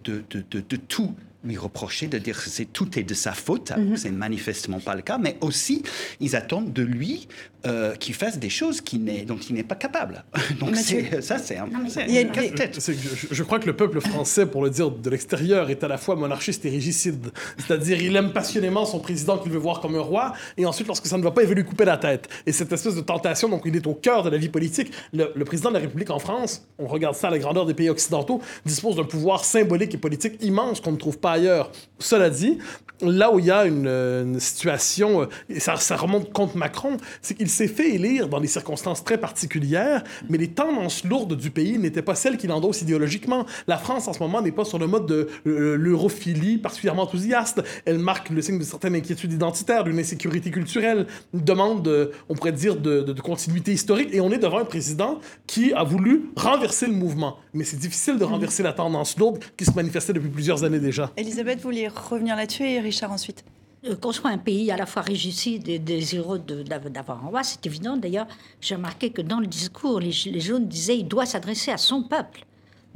tout 0.89 1.15
lui 1.45 1.57
reprocher, 1.57 2.07
de 2.07 2.19
dire 2.19 2.43
que 2.43 2.49
c'est 2.51 2.67
tout 2.73 2.99
est 2.99 3.03
de 3.03 3.15
sa 3.15 3.33
faute, 3.33 3.71
alors 3.73 3.91
que 3.93 3.97
c'est 3.97 4.11
manifestement 4.11 4.81
pas 4.81 4.95
le 4.95 5.03
cas, 5.03 5.19
mais 5.19 5.37
aussi 5.41 5.83
ils 6.21 6.37
attendent 6.37 6.73
de 6.73 6.83
lui 6.83 7.29
euh, 7.65 7.95
qu'il 7.95 8.15
fasse 8.15 8.39
des 8.41 8.51
choses 8.51 8.81
qui 8.81 8.99
n'est- 8.99 9.25
dont 9.25 9.37
il 9.49 9.55
n'est 9.55 9.63
pas 9.63 9.77
capable. 9.77 10.25
Donc 10.61 10.75
c'est- 10.77 11.21
ça, 11.21 11.39
c'est 11.39 11.57
un, 11.59 11.69
c'est 11.89 12.07
il 12.09 12.15
y 12.15 12.19
a 12.19 12.23
une 12.23 12.27
une- 12.29 12.33
casse-tête. 12.33 12.77
C'est 12.81 12.93
je, 12.95 13.27
je 13.31 13.43
crois 13.45 13.61
que 13.61 13.67
le 13.67 13.77
peuple 13.77 14.01
français, 14.01 14.47
pour 14.47 14.65
le 14.65 14.71
dire 14.71 14.91
de 14.91 15.11
l'extérieur, 15.11 15.71
est 15.71 15.85
à 15.85 15.89
la 15.89 15.97
fois 15.97 16.17
monarchiste 16.17 16.65
et 16.65 16.71
régicide. 16.71 17.31
C'est-à-dire, 17.59 18.03
il 18.03 18.17
aime 18.17 18.33
passionnément 18.33 18.85
son 18.85 18.99
président 18.99 19.39
qu'il 19.39 19.53
veut 19.53 19.59
voir 19.59 19.81
comme 19.81 19.95
un 19.95 20.01
roi, 20.01 20.33
et 20.57 20.67
ensuite, 20.67 20.89
lorsque 20.89 21.07
ça 21.07 21.17
ne 21.19 21.23
va 21.23 21.31
pas, 21.31 21.43
il 21.43 21.49
veut 21.49 21.55
lui 21.55 21.65
couper 21.65 21.85
la 21.85 21.97
tête. 21.99 22.29
Et 22.47 22.53
cette 22.53 22.73
espèce 22.73 22.97
de 22.97 23.01
tentation, 23.01 23.49
donc, 23.49 23.63
il 23.65 23.77
est 23.77 23.87
au 23.87 23.95
cœur 23.95 24.25
de 24.25 24.31
la 24.31 24.39
vie 24.39 24.49
politique. 24.49 24.91
Le, 25.13 25.31
le 25.35 25.45
président 25.45 25.69
de 25.69 25.75
la 25.75 25.81
République 25.81 26.11
en 26.11 26.19
France, 26.19 26.67
on 26.79 26.89
regarde 26.89 27.15
ça 27.15 27.29
à 27.29 27.31
la 27.31 27.39
grandeur 27.39 27.65
des 27.67 27.75
pays 27.75 27.91
occidentaux, 27.91 28.41
dispose 28.67 28.97
d'un 28.97 29.05
pouvoir 29.05 29.45
symbolique 29.45 29.95
et 29.95 29.99
politique 29.99 30.43
immense 30.43 30.81
qu'on 30.81 30.93
ne 30.93 30.97
trouve 30.97 31.19
pas 31.19 31.32
ailleurs. 31.33 31.71
Cela 31.99 32.31
dit, 32.31 32.59
là 33.01 33.33
où 33.33 33.39
il 33.41 33.47
y 33.47 33.51
a 33.51 33.65
une, 33.67 33.87
euh, 33.89 34.39
situation, 34.39 35.23
euh, 35.23 35.27
et 35.49 35.59
ça, 35.61 35.75
remonte 35.97 36.33
contre 36.33 36.57
Macron, 36.57 36.97
c'est 37.21 37.35
qu'il 37.35 37.49
s'est 37.49 37.67
fait 37.69 37.95
élire 37.95 38.29
dans 38.29 38.41
des 38.41 38.47
circonstances 38.47 39.03
très 39.05 39.19
particulières, 39.19 40.05
mais 40.29 40.39
les 40.39 40.49
tendances 40.49 41.05
lourdes 41.05 41.37
du 41.37 41.51
pays 41.51 41.79
n'étaient 41.79 42.03
pas 42.03 42.15
celles 42.15 42.37
qu'il 42.37 42.53
endosse 42.53 42.83
idéologiquement. 42.83 43.45
La 43.67 43.77
France, 43.77 44.07
en 44.09 44.13
ce 44.13 44.21
moment, 44.21 44.41
n'est 44.41 44.53
pas 44.53 44.65
sur 44.65 44.79
le 44.79 44.87
mode 44.87 45.07
de 45.07 45.29
euh, 45.47 45.77
l'europhilie 45.77 46.59
particulièrement 46.59 47.03
enthousiaste. 47.03 47.63
Elle 47.85 47.99
marque 47.99 48.31
le 48.31 48.41
signe 48.41 48.59
de 48.59 48.65
certaines 48.65 48.95
inquiétudes 48.95 49.33
identitaires, 49.33 49.85
d'une 49.85 49.99
insécurité 49.99 50.51
culturelle, 50.51 51.07
une 51.35 51.41
demande, 51.41 51.83
de- 51.83 52.13
on 52.29 52.35
pourrait 52.35 52.53
dire, 52.53 52.77
de 52.77 53.21
continuité 53.21 53.73
historique. 53.73 54.11
Et 54.13 54.21
on 54.21 54.31
est 54.31 54.39
devant 54.39 54.59
un 54.59 54.65
président 54.65 55.19
qui 55.47 55.73
a 55.73 55.83
voulu 55.83 56.31
renverser 56.37 56.87
le 56.87 56.93
mouvement. 56.95 57.39
Mais 57.53 57.65
c'est 57.65 57.77
difficile 57.79 58.17
de 58.19 58.25
renverser 58.25 58.63
la 58.63 58.73
tendance 58.73 59.19
lourde 59.19 59.39
qui 59.57 59.65
se 59.65 59.73
manifestait 59.73 60.13
depuis 60.13 60.29
plusieurs 60.31 60.63
années 60.65 60.79
déjà. 60.81 61.11
Elisabeth, 61.23 61.61
voulez 61.61 61.87
revenir 61.87 62.35
là-dessus 62.35 62.65
et 62.65 62.81
Richard 62.81 63.13
ensuite 63.13 63.45
Euh, 63.85 63.97
qu'on 63.97 64.13
soit 64.13 64.31
un 64.31 64.39
pays 64.39 64.71
à 64.71 64.77
la 64.77 64.87
fois 64.87 65.03
régicide 65.03 65.69
et 65.69 65.79
désireux 65.79 66.39
d'avoir 66.39 67.25
un 67.25 67.29
roi, 67.29 67.43
c'est 67.43 67.65
évident. 67.67 67.97
D'ailleurs, 67.97 68.29
j'ai 68.61 68.77
remarqué 68.77 69.11
que 69.11 69.23
dans 69.23 69.41
le 69.41 69.47
discours, 69.47 69.99
les 70.01 70.13
jaunes 70.13 70.69
disaient 70.69 70.99
il 70.99 71.09
doit 71.09 71.27
s'adresser 71.27 71.73
à 71.73 71.79
son 71.79 72.03
peuple. 72.03 72.45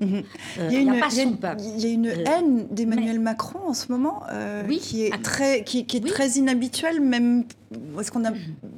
Euh, 0.03 0.23
Il 0.69 0.73
y 0.73 0.77
a 0.77 0.81
une, 0.81 0.99
pas 1.01 1.09
il 1.11 1.17
y 1.17 1.21
a 1.21 1.25
son 1.25 1.31
une- 1.31 1.37
peuple. 1.39 1.63
il 1.77 1.81
y 1.81 1.87
a 1.87 1.93
une 1.93 2.07
Euh, 2.09 2.25
haine 2.27 2.67
d'Emmanuel 2.71 3.19
Macron 3.21 3.61
en 3.67 3.75
ce 3.75 3.91
moment 3.91 4.23
euh, 4.31 4.63
Oui. 4.69 4.79
qui 4.79 5.05
est, 5.05 5.11
Ah. 5.13 5.19
très, 5.23 5.65
qui, 5.65 5.87
qui 5.87 5.97
est 5.99 6.05
Oui. 6.05 6.11
très 6.11 6.29
inhabituelle, 6.33 7.01
même. 7.01 7.45
Est-ce 7.99 8.13
qu'on 8.13 8.25
a, 8.25 8.31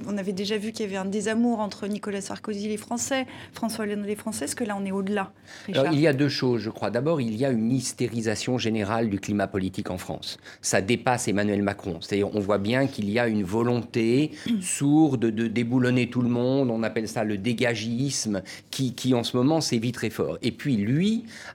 on 0.07 0.17
avait 0.17 0.33
déjà 0.33 0.57
vu 0.57 0.73
qu'il 0.73 0.87
y 0.87 0.89
avait 0.89 0.97
un 0.97 1.05
désamour 1.05 1.61
entre 1.61 1.87
Nicolas 1.89 2.23
Sarkozy 2.23 2.65
et 2.65 2.69
les 2.71 2.77
Français, 2.79 3.27
François 3.53 3.85
Hollande 3.85 4.05
et 4.05 4.09
les 4.09 4.17
Français 4.17 4.47
Est-ce 4.47 4.57
que 4.57 4.65
là, 4.65 4.79
on 4.81 4.85
est 4.87 4.93
au-delà 4.93 5.33
Alors, 5.75 5.93
il 5.93 6.01
y 6.01 6.07
a 6.07 6.15
deux 6.15 6.31
choses, 6.31 6.63
je 6.63 6.71
crois. 6.71 6.91
D'abord, 6.91 7.21
il 7.21 7.37
y 7.37 7.45
a 7.45 7.51
une 7.51 7.71
hystérisation 7.71 8.57
générale 8.57 9.11
du 9.11 9.21
climat 9.21 9.47
politique 9.47 9.91
en 9.91 9.99
France. 9.99 10.39
Ça 10.63 10.81
dépasse 10.81 11.29
Emmanuel 11.29 11.63
Macron. 11.63 11.99
C'est-à-dire, 12.01 12.35
on 12.35 12.41
voit 12.41 12.57
bien 12.57 12.87
qu'il 12.87 13.11
y 13.11 13.19
a 13.19 13.29
une 13.29 13.43
volonté 13.43 14.31
sourde 14.63 15.27
de 15.27 15.49
déboulonner 15.49 16.09
tout 16.09 16.23
le 16.23 16.31
monde. 16.31 16.71
On 16.71 16.83
appelle 16.83 17.09
ça 17.09 17.25
le 17.25 17.37
dégagisme, 17.37 18.43
qui, 18.71 18.95
qui 18.95 19.13
en 19.13 19.23
ce 19.23 19.37
moment 19.37 19.61
sévit 19.61 19.93
très 19.93 20.09
fort. 20.11 20.39
Et 20.41 20.51
puis, 20.53 20.77
lui 20.77 21.08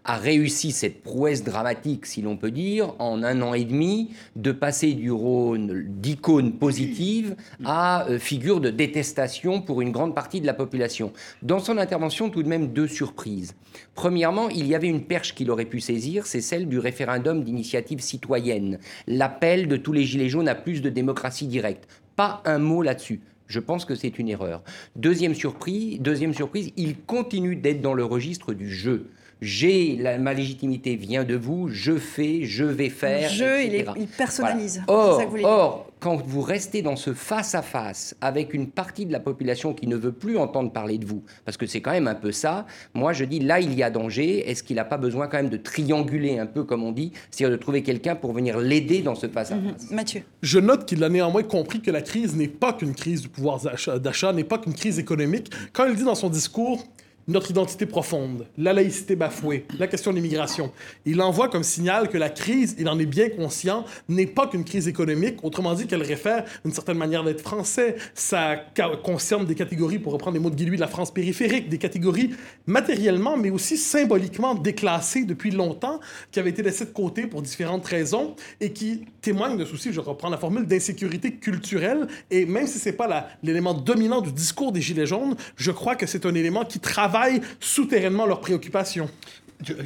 a 0.03 0.17
réussi 0.17 0.71
cette 0.71 1.01
prouesse 1.01 1.43
dramatique, 1.43 2.05
si 2.05 2.21
l'on 2.21 2.37
peut 2.37 2.51
dire, 2.51 2.93
en 2.99 3.23
un 3.23 3.41
an 3.41 3.53
et 3.53 3.65
demi, 3.65 4.11
de 4.35 4.51
passer 4.51 4.93
du 4.93 5.11
rôle 5.11 5.85
d'icône 5.87 6.53
positive 6.53 7.35
à 7.65 8.07
euh, 8.09 8.19
figure 8.19 8.61
de 8.61 8.69
détestation 8.69 9.61
pour 9.61 9.81
une 9.81 9.91
grande 9.91 10.15
partie 10.15 10.41
de 10.41 10.45
la 10.45 10.53
population. 10.53 11.13
Dans 11.41 11.59
son 11.59 11.77
intervention, 11.77 12.29
tout 12.29 12.43
de 12.43 12.49
même 12.49 12.67
deux 12.67 12.87
surprises. 12.87 13.55
Premièrement, 13.95 14.49
il 14.49 14.67
y 14.67 14.75
avait 14.75 14.87
une 14.87 15.03
perche 15.03 15.35
qu'il 15.35 15.51
aurait 15.51 15.65
pu 15.65 15.79
saisir, 15.79 16.25
c'est 16.25 16.41
celle 16.41 16.67
du 16.67 16.79
référendum 16.79 17.43
d'initiative 17.43 17.99
citoyenne, 17.99 18.79
l'appel 19.07 19.67
de 19.67 19.77
tous 19.77 19.93
les 19.93 20.03
gilets 20.03 20.29
jaunes 20.29 20.47
à 20.47 20.55
plus 20.55 20.81
de 20.81 20.89
démocratie 20.89 21.47
directe. 21.47 21.87
Pas 22.15 22.41
un 22.45 22.59
mot 22.59 22.81
là-dessus. 22.81 23.21
Je 23.47 23.59
pense 23.59 23.85
que 23.85 23.95
c'est 23.95 24.17
une 24.19 24.29
erreur. 24.29 24.63
Deuxième 24.95 25.35
surprise, 25.35 25.99
deuxième 25.99 26.33
surprise, 26.33 26.71
il 26.77 26.97
continue 27.01 27.55
d'être 27.55 27.81
dans 27.81 27.93
le 27.93 28.05
registre 28.05 28.53
du 28.53 28.69
jeu. 28.69 29.09
J'ai 29.43 29.97
la- 29.97 30.17
ma 30.17 30.33
légitimité 30.33 30.95
vient 30.95 31.23
de 31.23 31.35
vous, 31.35 31.67
je 31.69 31.97
fais, 31.97 32.43
je 32.43 32.63
vais 32.63 32.89
faire. 32.89 33.29
Le 33.29 33.35
jeu, 33.35 33.63
il, 33.63 33.75
est- 33.75 33.79
etc. 33.81 33.91
il 33.97 34.07
personnalise. 34.07 34.81
Voilà. 34.87 35.01
Or, 35.01 35.15
ça 35.17 35.19
que 35.19 35.25
vous 35.25 35.29
voulez 35.31 35.43
dire. 35.43 35.49
or, 35.51 35.87
quand 35.99 36.15
vous 36.25 36.41
restez 36.41 36.81
dans 36.81 36.95
ce 36.95 37.13
face-à-face 37.13 38.15
avec 38.21 38.53
une 38.53 38.67
partie 38.67 39.05
de 39.05 39.11
la 39.11 39.19
population 39.19 39.73
qui 39.73 39.87
ne 39.87 39.95
veut 39.95 40.11
plus 40.11 40.37
entendre 40.37 40.71
parler 40.71 40.97
de 40.97 41.05
vous, 41.05 41.23
parce 41.45 41.57
que 41.57 41.65
c'est 41.65 41.81
quand 41.81 41.91
même 41.91 42.07
un 42.07 42.15
peu 42.15 42.31
ça, 42.31 42.65
moi 42.93 43.13
je 43.13 43.25
dis 43.25 43.39
là 43.39 43.59
il 43.59 43.73
y 43.73 43.83
a 43.83 43.89
danger, 43.89 44.49
est-ce 44.49 44.63
qu'il 44.63 44.75
n'a 44.77 44.85
pas 44.85 44.97
besoin 44.97 45.27
quand 45.27 45.37
même 45.37 45.49
de 45.49 45.57
trianguler 45.57 46.39
un 46.39 46.45
peu 46.45 46.63
comme 46.63 46.83
on 46.83 46.91
dit, 46.91 47.11
c'est-à-dire 47.31 47.55
de 47.57 47.61
trouver 47.61 47.83
quelqu'un 47.83 48.15
pour 48.15 48.33
venir 48.33 48.57
l'aider 48.59 49.01
dans 49.01 49.15
ce 49.15 49.27
face-à-face? 49.27 49.91
Mathieu. 49.91 50.23
Je 50.41 50.59
note 50.59 50.85
qu'il 50.85 51.03
a 51.03 51.09
néanmoins 51.09 51.43
compris 51.43 51.81
que 51.81 51.91
la 51.91 52.01
crise 52.01 52.35
n'est 52.35 52.47
pas 52.47 52.73
qu'une 52.73 52.95
crise 52.95 53.21
du 53.21 53.29
pouvoir 53.29 53.59
d'achat, 53.99 54.33
n'est 54.33 54.43
pas 54.43 54.57
qu'une 54.57 54.73
crise 54.73 54.99
économique. 54.99 55.51
Quand 55.73 55.85
il 55.85 55.95
dit 55.95 56.03
dans 56.03 56.15
son 56.15 56.29
discours 56.29 56.83
notre 57.27 57.51
identité 57.51 57.85
profonde, 57.85 58.45
la 58.57 58.73
laïcité 58.73 59.15
bafouée, 59.15 59.65
la 59.79 59.87
question 59.87 60.11
de 60.11 60.17
l'immigration. 60.17 60.71
Il 61.05 61.21
envoie 61.21 61.47
comme 61.47 61.63
signal 61.63 62.09
que 62.09 62.17
la 62.17 62.29
crise, 62.29 62.75
il 62.79 62.89
en 62.89 62.99
est 62.99 63.05
bien 63.05 63.29
conscient, 63.29 63.85
n'est 64.09 64.27
pas 64.27 64.47
qu'une 64.47 64.65
crise 64.65 64.87
économique, 64.87 65.43
autrement 65.43 65.73
dit 65.73 65.87
qu'elle 65.87 66.03
réfère 66.03 66.43
une 66.65 66.71
certaine 66.71 66.97
manière 66.97 67.23
d'être 67.23 67.41
français. 67.41 67.95
Ça 68.13 68.57
concerne 69.03 69.45
des 69.45 69.55
catégories, 69.55 69.99
pour 69.99 70.13
reprendre 70.13 70.35
les 70.35 70.39
mots 70.41 70.49
de 70.49 70.55
Guy 70.55 70.65
de 70.65 70.79
la 70.79 70.87
France 70.87 71.13
périphérique, 71.13 71.69
des 71.69 71.77
catégories 71.77 72.31
matériellement, 72.65 73.37
mais 73.37 73.49
aussi 73.49 73.77
symboliquement 73.77 74.55
déclassées 74.55 75.23
depuis 75.23 75.51
longtemps, 75.51 75.99
qui 76.31 76.39
avaient 76.39 76.49
été 76.49 76.61
laissées 76.61 76.85
de 76.85 76.91
côté 76.91 77.27
pour 77.27 77.41
différentes 77.41 77.85
raisons 77.85 78.35
et 78.59 78.73
qui 78.73 79.05
témoignent 79.21 79.57
de 79.57 79.65
soucis, 79.65 79.93
je 79.93 79.99
reprends 79.99 80.29
la 80.29 80.37
formule, 80.37 80.65
d'insécurité 80.65 81.35
culturelle. 81.35 82.07
Et 82.31 82.45
même 82.45 82.67
si 82.67 82.79
c'est 82.79 82.93
pas 82.93 83.27
l'élément 83.43 83.73
dominant 83.73 84.21
du 84.21 84.31
discours 84.31 84.71
des 84.71 84.81
Gilets 84.81 85.05
jaunes, 85.05 85.35
je 85.55 85.71
crois 85.71 85.95
que 85.95 86.05
c'est 86.05 86.25
un 86.25 86.33
élément 86.35 86.65
qui 86.65 86.79
travaille 86.79 87.12
souterrainement 87.59 88.25
leurs 88.25 88.39
préoccupations. 88.39 89.09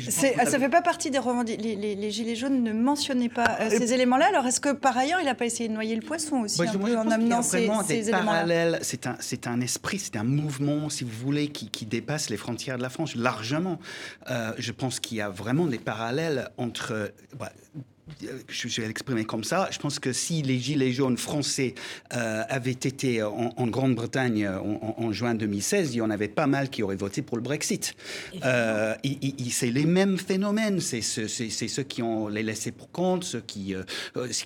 ça 0.09 0.43
ne 0.43 0.59
fait 0.59 0.69
pas 0.69 0.81
partie 0.81 1.11
des 1.11 1.19
revendications. 1.19 1.79
Les, 1.79 2.11
Gilets 2.11 2.35
jaunes 2.35 2.63
ne 2.63 2.73
mentionnaient 2.73 3.29
pas 3.29 3.57
euh, 3.61 3.69
ces 3.69 3.93
éléments-là. 3.93 4.27
Alors, 4.29 4.45
est-ce 4.47 4.59
que 4.59 4.71
par 4.73 4.97
ailleurs, 4.97 5.19
il 5.19 5.25
n'a 5.25 5.35
pas 5.35 5.45
essayé 5.45 5.69
de 5.69 5.73
noyer 5.73 5.95
le 5.95 6.01
poisson 6.01 6.37
aussi 6.41 6.61
un 6.61 6.73
peu, 6.73 6.97
en 6.97 7.09
amenant 7.11 7.41
ces, 7.41 7.69
ces 7.87 8.11
parallèles 8.11 8.79
C'est 8.81 9.07
un, 9.07 9.17
un, 9.45 9.61
esprit, 9.61 9.99
c'est 9.99 10.15
un 10.15 10.23
mouvement, 10.23 10.89
si 10.89 11.03
vous 11.03 11.25
voulez, 11.25 11.49
qui, 11.49 11.69
qui, 11.69 11.85
dépasse 11.85 12.29
les 12.29 12.37
frontières 12.37 12.77
de 12.77 12.83
la 12.83 12.89
France 12.89 13.15
largement. 13.15 13.79
Euh, 14.29 14.51
je 14.57 14.71
pense 14.71 14.99
qu'il 14.99 15.17
y 15.17 15.21
a 15.21 15.29
vraiment 15.29 15.65
des 15.65 15.79
parallèles 15.79 16.49
entre. 16.57 17.11
Bah, 17.37 17.51
je 18.47 18.81
vais 18.81 18.87
l'exprimer 18.87 19.25
comme 19.25 19.43
ça, 19.43 19.69
je 19.71 19.79
pense 19.79 19.99
que 19.99 20.13
si 20.13 20.41
les 20.41 20.59
Gilets 20.59 20.91
jaunes 20.91 21.17
français 21.17 21.75
euh, 22.13 22.43
avaient 22.49 22.71
été 22.71 23.21
en, 23.21 23.67
Grande-Bretagne 23.67 24.47
en, 24.47 25.11
juin 25.11 25.35
2016, 25.35 25.93
il 25.93 25.97
y 25.97 26.01
en 26.01 26.09
avait 26.09 26.27
pas 26.27 26.47
mal 26.47 26.69
qui 26.69 26.83
auraient 26.83 26.95
voté 26.95 27.21
pour 27.21 27.37
le 27.37 27.43
Brexit. 27.43 27.95
Euh, 28.45 28.95
c'est 29.49 29.71
les 29.71 29.85
mêmes 29.85 30.17
phénomènes, 30.17 30.79
c'est 30.79 31.01
ceux, 31.01 31.83
qui 31.83 32.01
ont 32.01 32.27
les 32.27 32.43
laissés 32.43 32.71
pour 32.71 32.91
compte, 32.91 33.23
ceux 33.23 33.41
qui, 33.41 33.75
euh, 33.75 33.83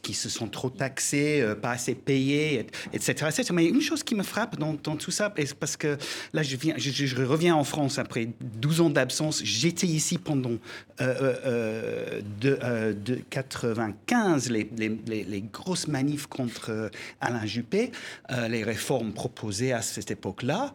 qui 0.02 0.14
se 0.14 0.30
sont 0.30 0.48
trop 0.48 0.70
taxés, 0.70 1.46
pas 1.62 1.72
assez 1.72 1.96
payés, 1.96 2.66
etc., 2.94 3.32
Mais 3.54 3.66
une 3.66 3.82
chose 3.82 4.04
qui 4.04 4.16
me 4.16 4.24
frappe 4.24 4.58
dans, 4.58 4.76
tout 4.76 5.12
ça, 5.12 5.34
parce 5.60 5.78
que 5.78 5.98
là, 6.34 6.44
je, 6.44 6.56
viens, 6.56 6.74
je, 6.78 7.24
reviens 7.24 7.56
en 7.56 7.64
France 7.64 8.00
après 8.00 8.30
12 8.42 8.82
ans 8.82 8.90
d'absence, 8.90 9.42
j'étais 9.44 9.88
ici 9.88 10.18
pendant 10.18 10.58
de, 11.00 12.94
de 12.94 13.22
4 13.30 13.51
95, 13.52 14.50
les, 14.50 14.70
les, 14.78 15.42
grosses 15.42 15.88
manifs 15.88 16.28
contre 16.28 16.72
euh, 16.72 16.90
Alain 17.20 17.46
Juppé, 17.46 17.92
euh, 18.32 18.48
les 18.48 18.64
réformes 18.64 19.14
proposées 19.14 19.74
à 19.74 19.82
cette 19.82 20.12
époque-là, 20.12 20.74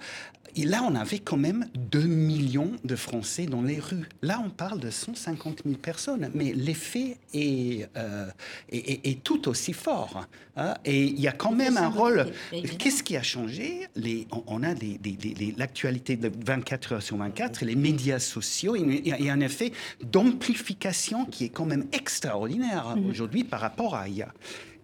et 0.56 0.64
là, 0.64 0.82
on 0.88 0.94
avait 0.94 1.18
quand 1.18 1.36
même 1.36 1.66
2 1.74 2.00
millions 2.00 2.72
de 2.82 2.96
Français 2.96 3.44
dans 3.44 3.60
les 3.60 3.78
rues. 3.78 4.08
Là, 4.22 4.42
on 4.42 4.48
parle 4.48 4.80
de 4.80 4.90
150 4.90 5.62
000 5.66 5.76
personnes, 5.76 6.30
mais 6.34 6.54
l'effet 6.54 7.18
est, 7.34 7.86
euh, 7.98 8.26
est, 8.72 9.22
tout 9.22 9.48
aussi 9.48 9.74
fort. 9.74 10.26
Hein. 10.56 10.74
Et 10.86 11.04
il 11.04 11.20
y 11.20 11.28
a 11.28 11.32
quand 11.32 11.52
même 11.52 11.76
un 11.76 11.88
rôle. 11.88 12.26
Qu'est-ce 12.78 13.02
qui 13.02 13.18
a 13.18 13.22
changé? 13.22 13.86
Les, 13.96 14.26
On 14.46 14.62
a 14.62 14.72
l'actualité 15.58 16.16
de 16.16 16.32
24 16.46 16.92
heures 16.94 17.02
sur 17.02 17.18
24, 17.18 17.62
les 17.62 17.76
médias 17.76 18.18
sociaux. 18.18 18.76
Il 18.76 19.06
y 19.06 19.28
a 19.28 19.32
un 19.32 19.40
effet 19.40 19.72
d'amplification 20.02 21.26
qui 21.26 21.44
est 21.44 21.50
quand 21.50 21.66
même 21.66 21.84
extraordinaire 21.92 22.96
mm-hmm. 22.96 23.10
aujourd'hui 23.10 23.44
par 23.44 23.60
rapport 23.60 23.94
à 23.94 24.04
a 24.04 24.32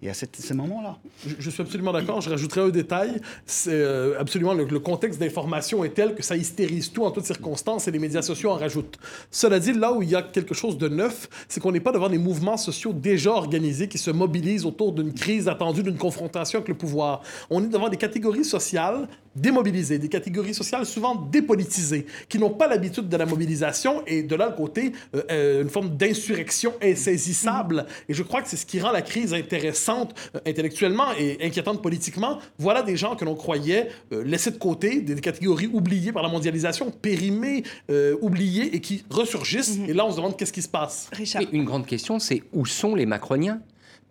et 0.03 0.11
à 0.11 0.15
ce 0.15 0.55
moment-là. 0.55 0.99
Je, 1.39 1.49
suis 1.49 1.63
absolument 1.63 1.93
d'accord. 1.93 2.21
Je 2.21 2.29
rajouterai 2.29 2.63
un 2.63 2.69
détail. 2.71 3.21
C'est 3.47 3.71
euh, 3.71 4.19
absolument 4.19 4.53
le, 4.53 4.67
contexte 4.81 5.21
d'information 5.21 5.85
est 5.85 5.91
tel 5.91 6.17
que 6.17 6.25
ça 6.25 6.37
hystérise 6.37 6.91
tout 6.91 7.05
en 7.05 7.13
toutes 7.13 7.25
circonstances 7.25 7.87
et 7.87 7.93
les 7.93 8.01
médias 8.01 8.23
sociaux 8.23 8.51
en 8.51 8.57
rajoutent. 8.57 8.99
Cela 9.31 9.61
dit, 9.61 9.73
là 9.73 9.93
où 9.93 10.03
il 10.03 10.11
y 10.11 10.17
a 10.17 10.23
quelque 10.23 10.55
chose 10.55 10.77
de 10.77 10.89
neuf, 10.89 11.29
c'est 11.49 11.61
qu'on 11.61 11.71
n'est 11.71 11.81
pas 11.81 11.93
devant 11.93 12.09
des 12.09 12.19
mouvements 12.19 12.57
sociaux 12.57 12.93
déjà 12.93 13.31
organisés 13.31 13.87
qui 13.87 13.99
se 13.99 14.11
mobilisent 14.11 14.67
autour 14.67 14.93
d'une 14.93 15.15
crise 15.15 15.47
attendue, 15.47 15.85
d'une 15.85 15.99
confrontation 15.99 16.59
avec 16.59 16.69
le 16.69 16.75
pouvoir. 16.75 17.23
On 17.49 17.63
est 17.63 17.69
devant 17.69 17.89
des 17.89 17.97
catégories 17.97 18.45
sociales 18.45 19.07
démobilisées, 19.37 19.99
des 19.99 20.09
catégories 20.09 20.55
sociales 20.55 20.87
souvent 20.87 21.15
dépolitisées, 21.15 22.07
qui 22.29 22.39
n'ont 22.39 22.51
pas 22.51 22.69
l'habitude 22.69 23.09
de 23.09 23.17
la 23.17 23.27
mobilisation 23.27 24.03
et 24.07 24.23
de 24.23 24.35
l'autre 24.35 24.57
côté, 24.57 24.93
euh, 25.15 25.23
euh, 25.31 25.63
une 25.63 25.71
forme 25.71 25.97
d'insurrection 25.97 26.75
insaisissable. 26.83 27.87
Et 28.09 28.15
je 28.15 28.23
crois 28.23 28.43
que 28.43 28.49
c'est 28.49 28.57
ce 28.57 28.67
qui 28.67 28.81
rend 28.81 28.93
la 28.93 29.03
crise 29.03 29.35
intéressante 29.35 30.15
euh, 30.35 30.41
intellectuellement 30.47 31.13
et 31.19 31.39
inquiétante 31.43 31.83
politiquement. 31.83 32.39
Voilà 32.59 32.83
des 32.83 32.97
gens 32.97 33.17
que 33.17 33.25
l'on 33.25 33.35
croyait 33.35 33.89
euh, 34.13 34.25
laissés 34.25 34.51
de 34.51 34.59
côté, 34.59 35.01
des 35.01 35.21
catégories 35.21 35.69
oubliées 35.73 36.13
par 36.13 36.23
la 36.23 36.29
mondialisation, 36.29 36.91
périmées, 36.91 37.63
euh, 37.91 38.17
oubliées 38.21 38.75
et 38.75 38.81
qui 38.81 39.05
ressurgissent. 39.11 39.79
Mhm. 39.79 39.91
Et 39.91 39.93
là, 39.93 40.07
on 40.07 40.11
se 40.11 40.17
demande 40.17 40.37
qu'est-ce 40.37 40.53
qui 40.53 40.63
se 40.63 40.69
passe. 40.69 41.09
Richard. 41.13 41.43
une 41.53 41.65
grande 41.65 41.87
question, 41.87 42.19
c'est 42.19 42.43
où 42.53 42.67
sont 42.67 42.95
les 42.95 43.07
Macroniens? 43.07 43.61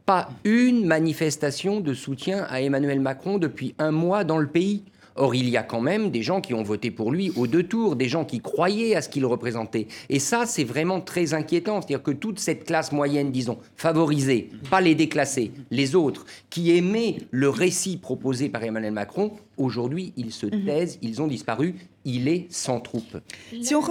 Pas 0.06 0.30
une 0.44 0.86
manifestation 0.86 1.80
de 1.80 1.94
soutien 1.94 2.46
à 2.50 2.62
Emmanuel 2.62 3.00
Macron 3.00 3.38
depuis 3.38 3.76
un 3.78 3.92
mois 3.92 4.24
dans 4.24 4.38
le 4.38 4.48
pays. 4.48 4.84
Or, 5.16 5.36
il 5.36 5.50
y 5.50 5.58
a 5.58 5.64
quand 5.64 5.82
même 5.82 6.10
des 6.10 6.24
gens 6.24 6.42
qui 6.42 6.54
ont 6.54 6.64
voté 6.64 6.92
pour 6.92 7.12
lui 7.12 7.32
aux 7.36 7.48
deux 7.48 7.64
tours, 7.64 7.96
des 7.96 8.08
gens 8.08 8.26
qui 8.26 8.40
croyaient 8.40 8.96
à 8.96 9.02
ce 9.02 9.10
qu'il 9.10 9.26
représentait. 9.26 9.88
Et 10.10 10.20
ça, 10.20 10.46
c'est 10.46 10.64
vraiment 10.64 11.02
très 11.02 11.34
inquiétant. 11.34 11.82
C'est-à-dire 11.82 12.04
que 12.04 12.12
toute 12.12 12.40
cette 12.40 12.66
classe 12.66 12.92
moyenne, 12.92 13.32
disons, 13.32 13.58
favorisée, 13.76 14.50
pas 14.70 14.82
les 14.82 14.96
déclassés, 14.96 15.52
les 15.70 15.96
autres, 15.96 16.26
qui 16.50 16.76
aimaient 16.76 17.18
le 17.32 17.50
récit 17.50 17.98
proposé 17.98 18.50
par 18.50 18.64
Emmanuel 18.64 18.94
Macron, 18.94 19.32
aujourd'hui, 19.58 20.14
ils 20.18 20.32
se 20.32 20.46
mhm. 20.46 20.66
taisent, 20.66 21.00
ils 21.02 21.22
ont 21.22 21.28
disparu. 21.28 21.76
Il 22.04 22.28
est 22.28 22.48
sans 22.50 22.80
troupe. 22.80 23.18
Si 23.62 23.76
on 23.76 23.82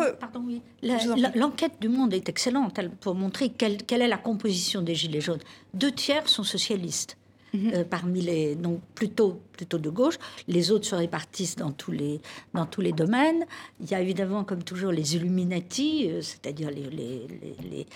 L'enquête 1.37 1.75
du 1.81 1.89
Monde 1.89 2.13
est 2.13 2.29
excellente 2.29 2.81
pour 3.01 3.15
montrer 3.15 3.51
quelle, 3.51 3.77
quelle 3.85 4.03
est 4.03 4.09
la 4.09 4.17
composition 4.17 4.83
des 4.83 4.97
Gilets 4.97 5.21
jaunes. 5.21 5.39
Deux 5.75 5.93
tiers 5.93 6.29
sont 6.29 6.43
socialistes. 6.43 7.17
Euh, 7.55 7.85
parmi 7.85 8.21
les 8.21 8.55
donc 8.55 8.81
plutôt 8.95 9.41
plutôt 9.53 9.79
de 9.79 9.91
gauche. 9.91 10.19
Les 10.47 10.71
autres 10.71 10.87
se 10.87 10.95
répartissent 10.95 11.57
dans 11.57 11.73
tous 11.73 11.91
les 11.91 12.21
dans 12.55 12.67
tous 12.67 12.81
les 12.81 12.93
domaines. 12.93 13.45
Il 13.81 13.91
y 13.91 13.95
a 13.95 14.01
évidemment 14.01 14.45
comme 14.45 14.63
toujours 14.63 14.93
les 14.93 15.17
Illuminati, 15.17 16.09
euh, 16.09 16.23
c'est-à-dire 16.23 16.71
les 16.71 16.89
les, 16.91 17.27
les, 17.69 17.87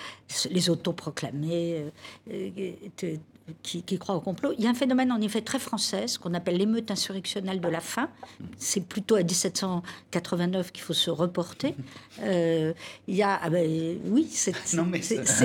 les, 0.51 0.71
autoproclamés 0.71 1.87
euh, 2.31 3.17
qui, 3.63 3.83
qui, 3.83 3.99
croient 3.99 4.15
au 4.15 4.21
complot. 4.21 4.53
Il 4.57 4.65
y 4.65 4.67
a 4.67 4.71
un 4.71 4.75
phénomène 4.75 5.13
en 5.13 5.21
effet 5.21 5.43
très 5.43 5.59
français, 5.59 6.09
ce 6.09 6.19
qu'on 6.19 6.33
appelle 6.33 6.57
l'émeute 6.57 6.91
insurrectionnelle 6.91 7.61
de 7.61 7.69
la 7.69 7.81
faim. 7.81 8.09
C'est 8.57 8.87
plutôt 8.87 9.17
à 9.17 9.23
1789 9.23 10.73
qu'il 10.73 10.83
faut 10.83 10.93
se 10.93 11.11
reporter. 11.11 11.75
Euh, 12.23 12.73
il 13.09 13.17
y 13.17 13.25
a, 13.25 13.41
ah 13.43 13.51
ben, 13.51 13.99
oui, 14.05 14.29
c'est 14.31 14.55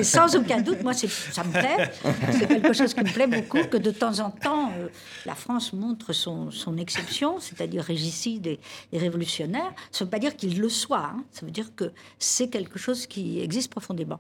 sans 0.04 0.36
aucun 0.36 0.62
doute, 0.62 0.84
moi 0.84 0.94
ça 0.94 1.44
me 1.44 1.52
plaît, 1.52 1.92
c'est 2.32 2.48
quelque 2.48 2.74
chose 2.74 2.94
qui 2.94 3.00
me 3.00 3.12
plaît 3.12 3.26
beaucoup, 3.26 3.64
que 3.64 3.78
de 3.78 3.90
temps 3.90 4.20
en 4.20 4.30
temps 4.30 4.72
euh, 4.78 4.88
la 5.26 5.34
France 5.34 5.74
montre 5.74 6.14
son, 6.14 6.52
son 6.52 6.78
exception, 6.78 7.40
c'est-à-dire 7.40 7.84
régicide 7.84 8.46
et, 8.46 8.60
révolutionnaire. 8.94 9.74
Ça 9.92 10.04
ne 10.04 10.06
veut 10.06 10.12
pas 10.12 10.20
dire 10.20 10.38
qu'il 10.38 10.62
le 10.62 10.70
soit, 10.70 11.06
hein. 11.06 11.24
ça 11.32 11.44
veut 11.44 11.52
dire 11.52 11.74
que 11.76 11.92
c'est 12.20 12.50
quelque 12.50 12.78
chose 12.78 13.08
qui 13.08 13.42
existe 13.42 13.72
profondément. 13.72 14.20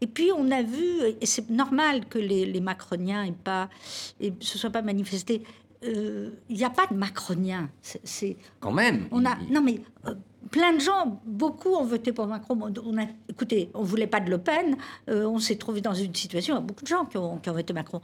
Et 0.00 0.06
puis 0.06 0.30
on 0.34 0.50
a 0.50 0.62
vu, 0.62 1.02
et 1.20 1.26
c'est 1.26 1.50
normal 1.50 2.06
que 2.06 2.18
les, 2.18 2.46
les 2.46 2.60
Macroniens 2.60 3.11
et 3.20 3.32
pas 3.32 3.68
et 4.20 4.32
se 4.40 4.58
soit 4.58 4.70
pas 4.70 4.82
manifesté. 4.82 5.42
Euh, 5.84 6.30
il 6.48 6.56
n'y 6.56 6.64
a 6.64 6.70
pas 6.70 6.86
de 6.86 6.94
macronien. 6.94 7.68
C'est 7.82 8.36
quand 8.60 8.72
même. 8.72 9.08
On 9.10 9.24
a 9.26 9.36
non 9.50 9.60
mais 9.60 9.80
euh, 10.06 10.14
plein 10.50 10.72
de 10.72 10.80
gens, 10.80 11.20
beaucoup 11.26 11.70
ont 11.70 11.84
voté 11.84 12.12
pour 12.12 12.26
Macron. 12.26 12.58
On 12.84 12.98
a, 12.98 13.04
écoutez, 13.28 13.70
on 13.74 13.82
voulait 13.82 14.06
pas 14.06 14.20
de 14.20 14.30
Le 14.30 14.38
Pen. 14.38 14.76
Euh, 15.08 15.24
on 15.24 15.38
s'est 15.38 15.56
trouvé 15.56 15.80
dans 15.80 15.94
une 15.94 16.14
situation. 16.14 16.54
Il 16.54 16.58
y 16.58 16.62
a 16.62 16.64
beaucoup 16.64 16.84
de 16.84 16.88
gens 16.88 17.04
qui 17.04 17.16
ont, 17.16 17.38
qui 17.38 17.50
ont 17.50 17.54
voté 17.54 17.72
Macron. 17.72 18.00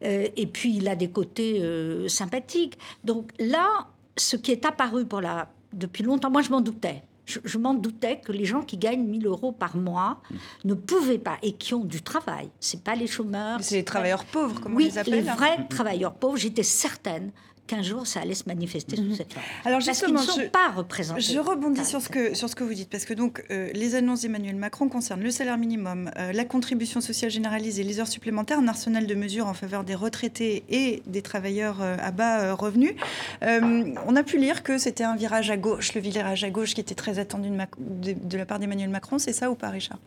et 0.00 0.46
puis 0.46 0.76
il 0.76 0.88
a 0.88 0.96
des 0.96 1.10
côtés 1.10 1.62
sympathiques. 2.08 2.78
Donc 3.04 3.30
là, 3.38 3.88
ce 4.16 4.36
qui 4.36 4.52
est 4.52 4.64
apparu 4.64 5.04
pour 5.04 5.20
la 5.20 5.48
depuis 5.72 6.02
longtemps, 6.02 6.30
moi 6.30 6.40
je 6.40 6.50
m'en 6.50 6.62
doutais 6.62 7.02
je, 7.28 7.58
m'en 7.58 7.74
doutais 7.74 8.20
que 8.20 8.32
les 8.32 8.44
gens 8.44 8.62
qui 8.62 8.76
gagnent 8.76 9.04
1000 9.04 9.26
euros 9.26 9.52
par 9.52 9.76
mois 9.76 10.20
ne 10.64 10.74
pouvaient 10.74 11.18
pas, 11.18 11.36
et 11.42 11.52
qui 11.52 11.74
ont 11.74 11.84
du 11.84 12.02
travail, 12.02 12.48
c'est 12.58 12.82
pas 12.82 12.94
les 12.94 13.06
chômeurs. 13.06 13.58
C'est 13.60 13.76
les 13.76 13.84
travailleurs 13.84 14.24
pauvres, 14.24 14.60
comme 14.60 14.74
oui, 14.74 14.84
on 14.84 14.86
les 14.88 14.98
appelle. 14.98 15.14
les 15.14 15.20
vrais 15.22 15.68
travailleurs 15.68 16.14
pauvres, 16.14 16.38
j'étais 16.38 16.62
certaine 16.62 17.30
qu'un 17.68 17.82
jour 17.82 18.06
ça 18.06 18.20
allait 18.20 18.34
se 18.34 18.44
manifester 18.46 18.96
sous 18.96 19.02
mhm. 19.02 19.14
cette 19.14 19.32
forme. 19.32 19.44
Alors 19.64 19.80
justement, 19.80 20.14
parce 20.14 20.36
ne 20.36 20.42
sont 20.42 20.48
pas 20.50 20.70
représentés. 20.70 21.20
Je 21.20 21.38
rebondis 21.38 21.84
sur 21.84 22.00
ce 22.00 22.08
que 22.08 22.34
sur 22.34 22.48
ce 22.48 22.56
que 22.56 22.64
vous 22.64 22.74
dites 22.74 22.90
parce 22.90 23.04
que 23.04 23.14
donc 23.14 23.44
euh, 23.50 23.70
les 23.74 23.94
annonces 23.94 24.22
d'Emmanuel 24.22 24.56
Macron 24.56 24.88
concernent 24.88 25.22
le 25.22 25.30
salaire 25.30 25.58
minimum, 25.58 26.10
euh, 26.18 26.32
la 26.32 26.44
contribution 26.44 27.00
sociale 27.00 27.30
généralisée, 27.30 27.84
les 27.84 28.00
heures 28.00 28.08
supplémentaires, 28.08 28.58
un 28.58 28.68
arsenal 28.68 29.06
de 29.06 29.14
mesures 29.14 29.46
en 29.46 29.54
faveur 29.54 29.84
des 29.84 29.94
retraités 29.94 30.64
et 30.68 31.02
des 31.06 31.22
travailleurs 31.22 31.80
euh, 31.80 31.96
à 32.00 32.10
bas 32.10 32.54
revenus. 32.54 32.94
on 33.42 34.16
a 34.16 34.22
pu 34.22 34.38
lire 34.38 34.62
que 34.62 34.78
c'était 34.78 35.04
un 35.04 35.14
virage 35.14 35.50
à 35.50 35.56
gauche, 35.56 35.94
le 35.94 36.00
virage 36.00 36.42
à 36.44 36.50
gauche 36.50 36.74
qui 36.74 36.80
était 36.80 36.94
très 36.94 37.18
attendu 37.18 37.50
de, 37.78 38.12
de 38.12 38.38
la 38.38 38.46
part 38.46 38.58
d'Emmanuel 38.58 38.88
Macron. 38.88 39.18
C'est 39.18 39.32
ça 39.32 39.50
ou 39.50 39.54
pas, 39.54 39.68
Richard? 39.68 39.98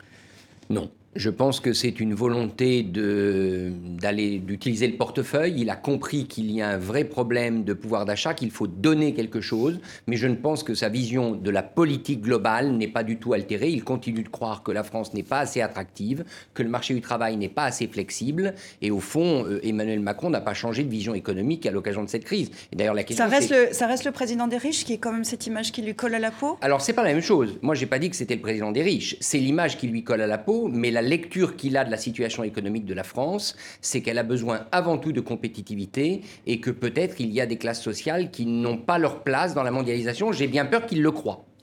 Non. 0.69 0.89
Je 1.13 1.29
pense 1.29 1.59
que 1.59 1.73
c'est 1.73 1.99
une 1.99 2.13
volonté 2.13 2.83
d'aller 2.83 4.39
d'utiliser 4.39 4.87
le 4.87 4.95
portefeuille. 4.95 5.55
Il 5.57 5.69
a 5.69 5.75
compris 5.75 6.25
qu'il 6.25 6.49
y 6.49 6.61
a 6.61 6.69
un 6.69 6.77
vrai 6.77 7.03
problème 7.03 7.65
de 7.65 7.73
pouvoir 7.73 8.05
d'achat, 8.05 8.33
qu'il 8.33 8.49
faut 8.49 8.67
donner 8.67 9.13
quelque 9.13 9.41
chose, 9.41 9.81
mais 10.07 10.15
je 10.15 10.27
ne 10.27 10.35
pense 10.35 10.63
que 10.63 10.73
sa 10.73 10.87
vision 10.87 11.35
de 11.35 11.49
la 11.49 11.63
politique 11.63 12.21
globale 12.21 12.71
n'est 12.71 12.87
pas 12.87 13.03
du 13.03 13.17
tout 13.17 13.33
altérée. 13.33 13.71
Il 13.71 13.83
continue 13.83 14.23
de 14.23 14.29
croire 14.29 14.63
que 14.63 14.71
la 14.71 14.83
France 14.83 15.13
n'est 15.13 15.23
pas 15.23 15.39
assez 15.39 15.59
attractive, 15.59 16.23
que 16.53 16.63
le 16.63 16.69
marché 16.69 16.93
du 16.93 17.01
travail 17.01 17.35
n'est 17.35 17.49
pas 17.49 17.65
assez 17.65 17.87
flexible, 17.87 18.53
et 18.81 18.89
au 18.89 19.01
fond, 19.01 19.45
euh, 19.45 19.59
Emmanuel 19.63 19.99
Macron 19.99 20.29
n'a 20.29 20.39
pas 20.39 20.53
changé 20.53 20.83
de 20.83 20.89
vision 20.89 21.13
économique 21.13 21.65
à 21.65 21.71
l'occasion 21.71 22.03
de 22.03 22.09
cette 22.09 22.23
crise. 22.23 22.51
Et 22.71 22.77
d'ailleurs, 22.77 22.93
la 22.93 23.03
question 23.03 23.25
ça 23.25 23.29
reste, 23.29 23.51
le, 23.51 23.73
ça 23.73 23.85
reste 23.85 24.05
le 24.05 24.11
président 24.11 24.47
des 24.47 24.57
riches 24.57 24.85
qui 24.85 24.93
est 24.93 24.97
quand 24.97 25.11
même 25.11 25.25
cette 25.25 25.45
image 25.45 25.73
qui 25.73 25.81
lui 25.81 25.93
colle 25.93 26.15
à 26.15 26.19
la 26.19 26.31
peau? 26.31 26.57
Alors 26.61 26.79
c'est 26.79 26.93
pas 26.93 27.03
la 27.03 27.13
même 27.13 27.21
chose. 27.21 27.57
Moi, 27.61 27.75
j'ai 27.75 27.85
pas 27.85 27.99
dit 27.99 28.09
que 28.09 28.15
c'était 28.15 28.35
le 28.35 28.41
président 28.41 28.71
des 28.71 28.81
riches. 28.81 29.17
C'est 29.19 29.39
l'image 29.39 29.77
qui 29.77 29.87
lui 29.87 30.05
colle 30.05 30.21
à 30.21 30.27
la 30.27 30.37
peau, 30.37 30.69
mais 30.69 30.89
la 30.89 31.00
la 31.01 31.07
lecture 31.07 31.55
qu'il 31.55 31.77
a 31.77 31.83
de 31.83 31.91
la 31.91 31.97
situation 31.97 32.43
économique 32.43 32.85
de 32.85 32.93
la 32.93 33.03
France, 33.03 33.55
c'est 33.81 34.01
qu'elle 34.01 34.19
a 34.19 34.23
besoin 34.23 34.67
avant 34.71 34.97
tout 34.97 35.11
de 35.11 35.21
compétitivité 35.21 36.21
et 36.45 36.59
que 36.59 36.69
peut-être 36.69 37.19
il 37.19 37.31
y 37.31 37.41
a 37.41 37.45
des 37.45 37.57
classes 37.57 37.81
sociales 37.81 38.31
qui 38.31 38.45
n'ont 38.45 38.77
pas 38.77 38.99
leur 38.99 39.23
place 39.23 39.53
dans 39.53 39.63
la 39.63 39.71
mondialisation. 39.71 40.31
J'ai 40.31 40.47
bien 40.47 40.65
peur 40.65 40.85
qu'il 40.85 41.01
le 41.01 41.11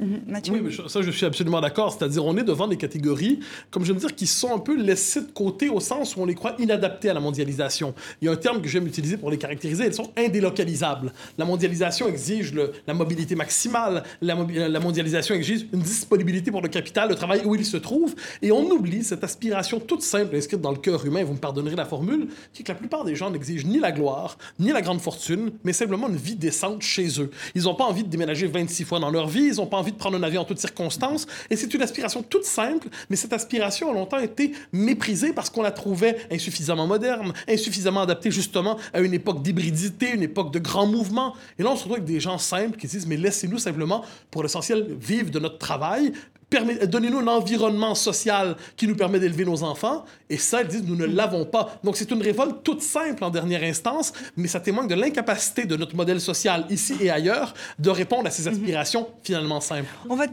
Mhm, 0.00 0.20
oui, 0.50 0.60
mais 0.62 0.88
ça, 0.88 1.02
je 1.02 1.10
suis 1.10 1.26
absolument 1.26 1.60
d'accord. 1.60 1.92
C'est-à-dire, 1.92 2.24
on 2.24 2.36
est 2.36 2.44
devant 2.44 2.68
des 2.68 2.76
catégories, 2.76 3.40
comme 3.70 3.84
je 3.84 3.92
veux 3.92 3.98
dire, 3.98 4.14
qui 4.14 4.28
sont 4.28 4.54
un 4.54 4.58
peu 4.58 4.76
laissées 4.76 5.22
de 5.22 5.32
côté 5.32 5.68
au 5.68 5.80
sens 5.80 6.14
où 6.14 6.20
on 6.20 6.26
les 6.26 6.36
croit 6.36 6.54
inadaptées 6.58 7.10
à 7.10 7.14
la 7.14 7.20
mondialisation. 7.20 7.94
Il 8.22 8.26
y 8.26 8.28
a 8.28 8.32
un 8.32 8.36
terme 8.36 8.62
que 8.62 8.68
j'aime 8.68 8.86
utiliser 8.86 9.16
pour 9.16 9.30
les 9.30 9.38
caractériser, 9.38 9.84
elles 9.84 9.94
sont 9.94 10.12
indélocalisables. 10.16 11.12
La 11.36 11.44
mondialisation 11.44 12.06
exige 12.08 12.54
la 12.86 12.94
mobilité 12.94 13.34
maximale, 13.34 14.04
la, 14.22 14.36
la, 14.68 14.80
mondialisation 14.80 15.34
exige 15.34 15.66
une 15.72 15.80
disponibilité 15.80 16.50
pour 16.52 16.62
le 16.62 16.68
capital, 16.68 17.08
le 17.08 17.16
travail 17.16 17.42
où 17.44 17.54
il 17.56 17.64
se 17.64 17.76
trouve, 17.76 18.14
et 18.40 18.52
on 18.52 18.70
oublie 18.70 19.02
cette 19.02 19.24
aspiration 19.24 19.80
toute 19.80 20.02
simple 20.02 20.36
inscrite 20.36 20.60
dans 20.60 20.70
le 20.70 20.78
cœur 20.78 21.04
humain, 21.04 21.24
vous 21.24 21.34
me 21.34 21.38
pardonnerez 21.38 21.76
la 21.76 21.84
formule, 21.84 22.28
qui 22.52 22.62
est 22.62 22.64
que 22.64 22.72
la 22.72 22.78
plupart 22.78 23.04
des 23.04 23.16
gens 23.16 23.30
n'exigent 23.30 23.66
ni 23.66 23.80
la 23.80 23.90
gloire, 23.90 24.38
ni 24.60 24.70
la 24.70 24.80
grande 24.80 25.00
fortune, 25.00 25.50
mais 25.64 25.72
simplement 25.72 26.08
une 26.08 26.16
vie 26.16 26.36
décente 26.36 26.82
chez 26.82 27.20
eux. 27.20 27.30
Ils 27.54 27.64
n'ont 27.64 27.74
pas 27.74 27.84
envie 27.84 28.04
de 28.04 28.08
déménager 28.08 28.46
26 28.46 28.84
fois 28.84 29.00
dans 29.00 29.10
leur 29.10 29.26
vie, 29.26 29.48
ils 29.52 29.56
n'ont 29.56 29.66
pas 29.66 29.76
envie 29.76 29.87
de 29.92 29.96
prendre 29.96 30.16
un 30.16 30.22
avion 30.22 30.42
en 30.42 30.44
toutes 30.44 30.58
circonstances. 30.58 31.26
Et 31.50 31.56
c'est 31.56 31.72
une 31.74 31.82
aspiration 31.82 32.22
toute 32.22 32.44
simple, 32.44 32.88
mais 33.10 33.16
cette 33.16 33.32
aspiration 33.32 33.90
a 33.90 33.94
longtemps 33.94 34.18
été 34.18 34.52
méprisée 34.72 35.32
parce 35.32 35.50
qu'on 35.50 35.62
la 35.62 35.70
trouvait 35.70 36.16
insuffisamment 36.30 36.86
moderne, 36.86 37.32
insuffisamment 37.48 38.02
adaptée 38.02 38.30
justement 38.30 38.78
à 38.92 39.00
une 39.00 39.14
époque 39.14 39.42
d'hybridité, 39.42 40.12
une 40.12 40.22
époque 40.22 40.52
de 40.52 40.58
grands 40.58 40.86
mouvements. 40.86 41.34
Et 41.58 41.62
là, 41.62 41.70
on 41.70 41.76
se 41.76 41.82
retrouve 41.82 41.96
avec 41.96 42.04
des 42.04 42.20
gens 42.20 42.38
simples 42.38 42.78
qui 42.78 42.86
disent, 42.86 43.06
mais 43.06 43.16
laissez-nous 43.16 43.58
simplement, 43.58 44.04
pour 44.30 44.42
l'essentiel, 44.42 44.86
vivre 45.00 45.30
de 45.30 45.38
notre 45.38 45.58
travail, 45.58 46.12
Donnez-nous 46.50 47.18
un 47.18 47.26
environnement 47.26 47.94
social 47.94 48.56
qui 48.76 48.86
nous 48.88 48.96
permet 48.96 49.20
d'élever 49.20 49.44
nos 49.44 49.62
enfants. 49.62 50.04
Et 50.30 50.38
ça, 50.38 50.62
ils 50.62 50.68
disent, 50.68 50.84
nous 50.84 50.96
ne 50.96 51.04
l'avons 51.04 51.44
pas. 51.44 51.78
Donc, 51.84 51.96
c'est 51.96 52.10
une 52.10 52.22
révolte 52.22 52.62
toute 52.62 52.82
simple 52.82 53.22
en 53.22 53.30
dernière 53.30 53.62
instance, 53.62 54.12
mais 54.36 54.48
ça 54.48 54.60
témoigne 54.60 54.88
de 54.88 54.94
l'incapacité 54.94 55.66
de 55.66 55.76
notre 55.76 55.94
modèle 55.94 56.20
social 56.20 56.66
ici 56.70 56.96
et 57.00 57.10
ailleurs 57.10 57.54
de 57.78 57.90
répondre 57.90 58.26
à 58.26 58.30
ces 58.30 58.48
mhm. 58.48 58.54
aspirations 58.54 59.08
finalement 59.22 59.60
simples. 59.60 59.90
On 60.08 60.16
va 60.16 60.24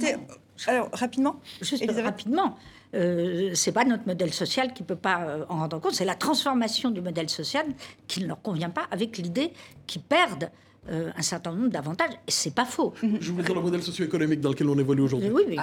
Alors, 0.67 0.89
rapidement 0.93 1.35
Juste 1.61 1.83
rapidement. 2.01 2.57
Euh, 2.93 3.51
c'est 3.55 3.73
pas 3.73 3.83
notre 3.83 4.07
modèle 4.07 4.33
social 4.33 4.73
qui 4.73 4.83
peut 4.83 4.95
pas 4.95 5.21
euh, 5.23 5.45
en 5.49 5.57
rendre 5.57 5.79
compte, 5.81 5.93
c'est 5.93 6.05
la 6.05 6.15
transformation 6.15 6.91
du 6.91 7.01
modèle 7.01 7.29
social 7.29 7.65
qui 8.07 8.21
ne 8.21 8.27
leur 8.27 8.41
convient 8.41 8.69
pas 8.69 8.83
avec 8.89 9.17
l'idée 9.17 9.51
qu'ils 9.85 10.01
perdent 10.01 10.49
euh, 10.89 11.09
un 11.17 11.21
certain 11.21 11.51
nombre 11.51 11.69
d'avantages. 11.69 12.11
C'est 12.27 12.53
pas 12.53 12.65
faux. 12.65 12.93
Je 13.19 13.31
vous 13.31 13.41
dire 13.41 13.55
le 13.55 13.61
modèle 13.61 13.81
socio-économique 13.81 14.41
dans 14.41 14.49
lequel 14.49 14.69
on 14.69 14.77
évolue 14.77 15.01
aujourd'hui. 15.01 15.29
Oui, 15.31 15.57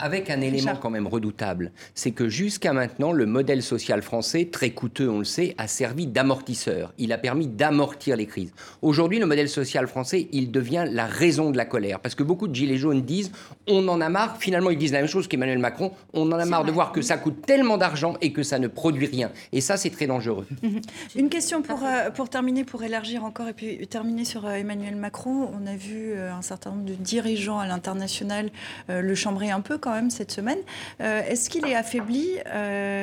avec, 0.00 0.30
un 0.30 0.40
élément 0.40 0.76
quand 0.76 0.90
même 0.90 1.06
redoutable, 1.06 1.72
c'est 1.94 2.12
que 2.12 2.28
jusqu'à 2.28 2.72
maintenant, 2.72 3.12
le 3.12 3.26
modèle 3.26 3.62
social 3.62 4.02
français, 4.02 4.48
très 4.50 4.70
coûteux, 4.70 5.08
on 5.08 5.18
le 5.18 5.24
sait, 5.24 5.54
a 5.58 5.66
servi 5.66 6.06
d'amortisseur. 6.06 6.92
Il 6.98 7.12
a 7.12 7.18
permis 7.18 7.48
d'amortir 7.48 8.16
les 8.16 8.26
crises. 8.26 8.52
Aujourd'hui, 8.82 9.18
le 9.18 9.26
modèle 9.26 9.48
social 9.48 9.88
français, 9.88 10.28
il 10.32 10.50
devient 10.50 10.84
la 10.88 11.06
raison 11.06 11.50
de 11.50 11.56
la 11.56 11.64
colère. 11.64 12.00
Parce 12.00 12.14
que 12.14 12.22
beaucoup 12.22 12.46
de 12.46 12.54
gilets 12.54 12.76
jaunes 12.76 13.02
disent 13.02 13.32
on 13.66 13.86
en 13.88 14.00
a 14.00 14.08
marre. 14.08 14.36
Finalement, 14.38 14.70
ils 14.70 14.78
disent 14.78 14.92
la 14.92 15.00
même 15.00 15.08
chose 15.08 15.26
qu'Emmanuel 15.26 15.58
Macron. 15.58 15.92
On 16.12 16.30
en 16.30 16.38
a 16.38 16.44
marre 16.44 16.64
de 16.64 16.72
voir 16.72 16.92
que 16.92 17.02
ça 17.02 17.16
coûte 17.16 17.44
tellement 17.44 17.76
d'argent 17.76 18.14
et 18.20 18.32
que 18.32 18.42
ça 18.42 18.58
ne 18.58 18.68
produit 18.68 19.06
rien. 19.06 19.30
Et 19.52 19.60
ça, 19.60 19.76
c'est 19.76 19.90
très 19.90 20.06
dangereux. 20.06 20.46
Une 21.16 21.28
question 21.28 21.62
pour, 21.62 21.82
euh, 21.84 22.10
pour 22.10 22.28
terminer, 22.28 22.64
pour 22.64 22.82
élargir 22.82 23.24
encore 23.24 23.48
et 23.48 23.52
puis 23.52 23.86
terminer 23.86 24.24
sur 24.24 24.46
euh, 24.46 24.59
Emmanuel 24.60 24.96
Macron. 24.96 25.50
On 25.52 25.66
a 25.66 25.76
vu 25.76 26.12
euh, 26.12 26.32
un 26.32 26.42
certain 26.42 26.70
nombre 26.70 26.84
de 26.84 26.94
dirigeants 26.94 27.58
à 27.58 27.66
l'international 27.66 28.50
euh, 28.88 29.00
le 29.00 29.14
chambrer 29.14 29.50
un 29.50 29.60
peu 29.60 29.78
quand 29.78 29.92
même 29.92 30.10
cette 30.10 30.30
semaine. 30.30 30.58
Euh, 31.00 31.22
est-ce 31.26 31.50
qu'il 31.50 31.66
est 31.66 31.74
affaibli 31.74 32.28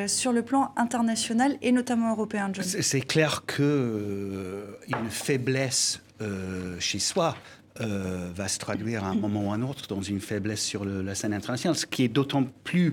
sur 0.07 0.31
le 0.31 0.41
plan 0.41 0.71
international 0.77 1.57
et 1.61 1.71
notamment 1.71 2.11
européen, 2.11 2.51
C'est 2.61 3.01
clair 3.01 3.43
qu'une 3.45 5.09
faiblesse 5.09 6.01
chez 6.79 6.99
soi 6.99 7.35
euh, 7.81 8.29
va 8.35 8.47
se 8.47 8.59
traduire 8.59 9.03
à 9.03 9.09
un 9.09 9.15
moment 9.15 9.47
ou 9.47 9.51
à 9.51 9.55
un 9.55 9.61
autre 9.61 9.87
dans 9.87 10.01
une 10.01 10.19
faiblesse 10.19 10.61
sur 10.61 10.85
la 10.85 11.15
scène 11.15 11.33
internationale. 11.33 11.77
Ce 11.77 11.85
qui 11.85 12.03
est 12.03 12.07
d'autant 12.07 12.43
plus 12.63 12.91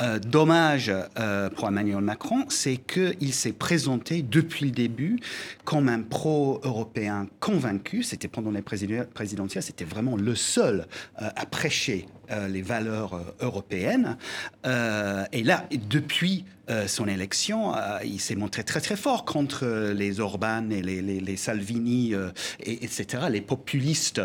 euh, 0.00 0.18
dommage 0.18 0.92
euh, 1.18 1.50
pour 1.50 1.68
Emmanuel 1.68 2.00
Macron, 2.00 2.44
c'est 2.48 2.76
qu'il 2.76 3.32
s'est 3.32 3.52
présenté 3.52 4.22
depuis 4.22 4.66
le 4.66 4.70
début 4.70 5.18
comme 5.64 5.88
un 5.88 6.02
pro-européen 6.02 7.26
convaincu. 7.40 8.02
C'était 8.02 8.28
pendant 8.28 8.50
les 8.50 8.62
présidentielles, 8.62 9.62
c'était 9.62 9.84
vraiment 9.84 10.16
le 10.16 10.34
seul 10.34 10.86
à 11.16 11.46
prêcher 11.46 12.06
les 12.48 12.62
valeurs 12.62 13.20
européennes. 13.40 14.16
et 14.64 15.42
là, 15.42 15.66
depuis 15.90 16.44
euh, 16.70 16.88
son 16.88 17.06
élection, 17.06 17.76
euh, 17.76 17.98
il 18.04 18.20
s'est 18.20 18.36
montré 18.36 18.64
très 18.64 18.80
très 18.80 18.96
fort 18.96 19.26
contre 19.26 19.66
les 19.92 20.20
Orban 20.20 20.70
et 20.70 20.80
les, 20.80 21.36
Salvini, 21.36 22.14
et, 22.60 22.84
etc., 22.84 23.24
les 23.30 23.40
populistes 23.40 24.22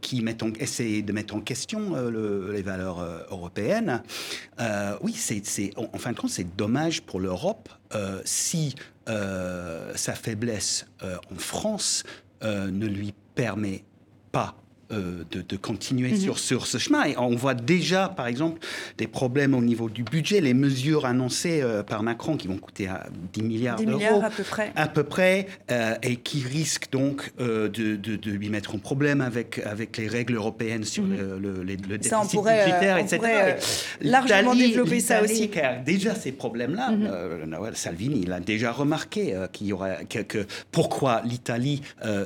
qui 0.00 0.22
mettent 0.22 0.42
en, 0.42 0.52
essayent 0.58 1.02
de 1.02 1.12
mettre 1.12 1.34
en 1.34 1.40
question 1.40 1.94
les 2.10 2.62
valeurs 2.62 3.26
européennes. 3.30 4.02
oui, 5.00 5.14
c'est, 5.14 5.70
en 5.76 5.98
fin 5.98 6.12
de 6.12 6.16
compte, 6.16 6.30
c'est 6.30 6.56
dommage 6.56 7.02
pour 7.02 7.20
l'Europe 7.20 7.68
si 8.24 8.74
sa 9.06 10.14
faiblesse 10.14 10.86
en 11.02 11.36
France 11.36 12.04
ne 12.42 12.86
lui 12.86 13.14
permet 13.34 13.84
pas 14.32 14.56
euh, 14.94 15.24
de, 15.30 15.56
continuer 15.56 16.10
mhm. 16.10 16.16
sur, 16.16 16.38
sur 16.38 16.66
ce 16.66 16.78
chemin. 16.78 17.04
Et 17.04 17.18
on 17.18 17.34
voit 17.34 17.54
déjà, 17.54 18.08
par 18.08 18.26
exemple, 18.26 18.60
des 18.98 19.06
problèmes 19.06 19.54
au 19.54 19.62
niveau 19.62 19.88
du 19.88 20.02
budget, 20.02 20.40
les 20.40 20.54
mesures 20.54 21.06
annoncées 21.06 21.60
euh, 21.62 21.82
par 21.82 22.02
Macron 22.02 22.36
qui 22.36 22.48
vont 22.48 22.58
coûter 22.58 22.88
à 22.88 23.06
10 23.32 23.42
milliards 23.42 23.80
d'euros. 23.80 24.22
à 24.22 24.30
peu 24.30 24.42
près. 24.42 24.72
À 24.76 24.88
peu 24.88 25.04
près, 25.04 25.46
euh, 25.70 25.94
et 26.02 26.16
qui 26.16 26.42
risquent 26.42 26.90
donc 26.90 27.32
de, 27.38 27.68
de, 27.68 28.30
lui 28.30 28.48
mettre 28.50 28.74
en 28.74 28.78
problème 28.78 29.20
avec, 29.20 29.60
avec 29.64 29.96
les 29.96 30.08
règles 30.08 30.34
européennes 30.34 30.84
sur 30.84 31.04
mhm. 31.04 31.38
le, 31.40 31.62
le, 31.62 31.76
déficit 31.76 32.10
ça, 32.10 32.20
on 32.20 32.26
pourrait, 32.26 32.64
budgétaire, 32.64 32.98
etc. 32.98 33.16
Pourrait, 33.16 33.58
largement 34.00 34.54
développer 34.54 35.00
ça 35.00 35.22
aussi. 35.22 35.48
Qui 35.48 35.60
a 35.60 35.76
déjà 35.76 36.14
ces 36.14 36.32
problèmes-là. 36.32 36.90
Mhm. 36.90 37.74
Salvini, 37.74 38.20
il 38.22 38.32
a 38.32 38.40
déjà 38.40 38.72
remarqué 38.72 39.34
qu'il 39.52 39.68
y 39.68 39.72
aura, 39.72 39.96
que, 40.04 40.46
pourquoi 40.70 41.22
l'Italie 41.24 41.82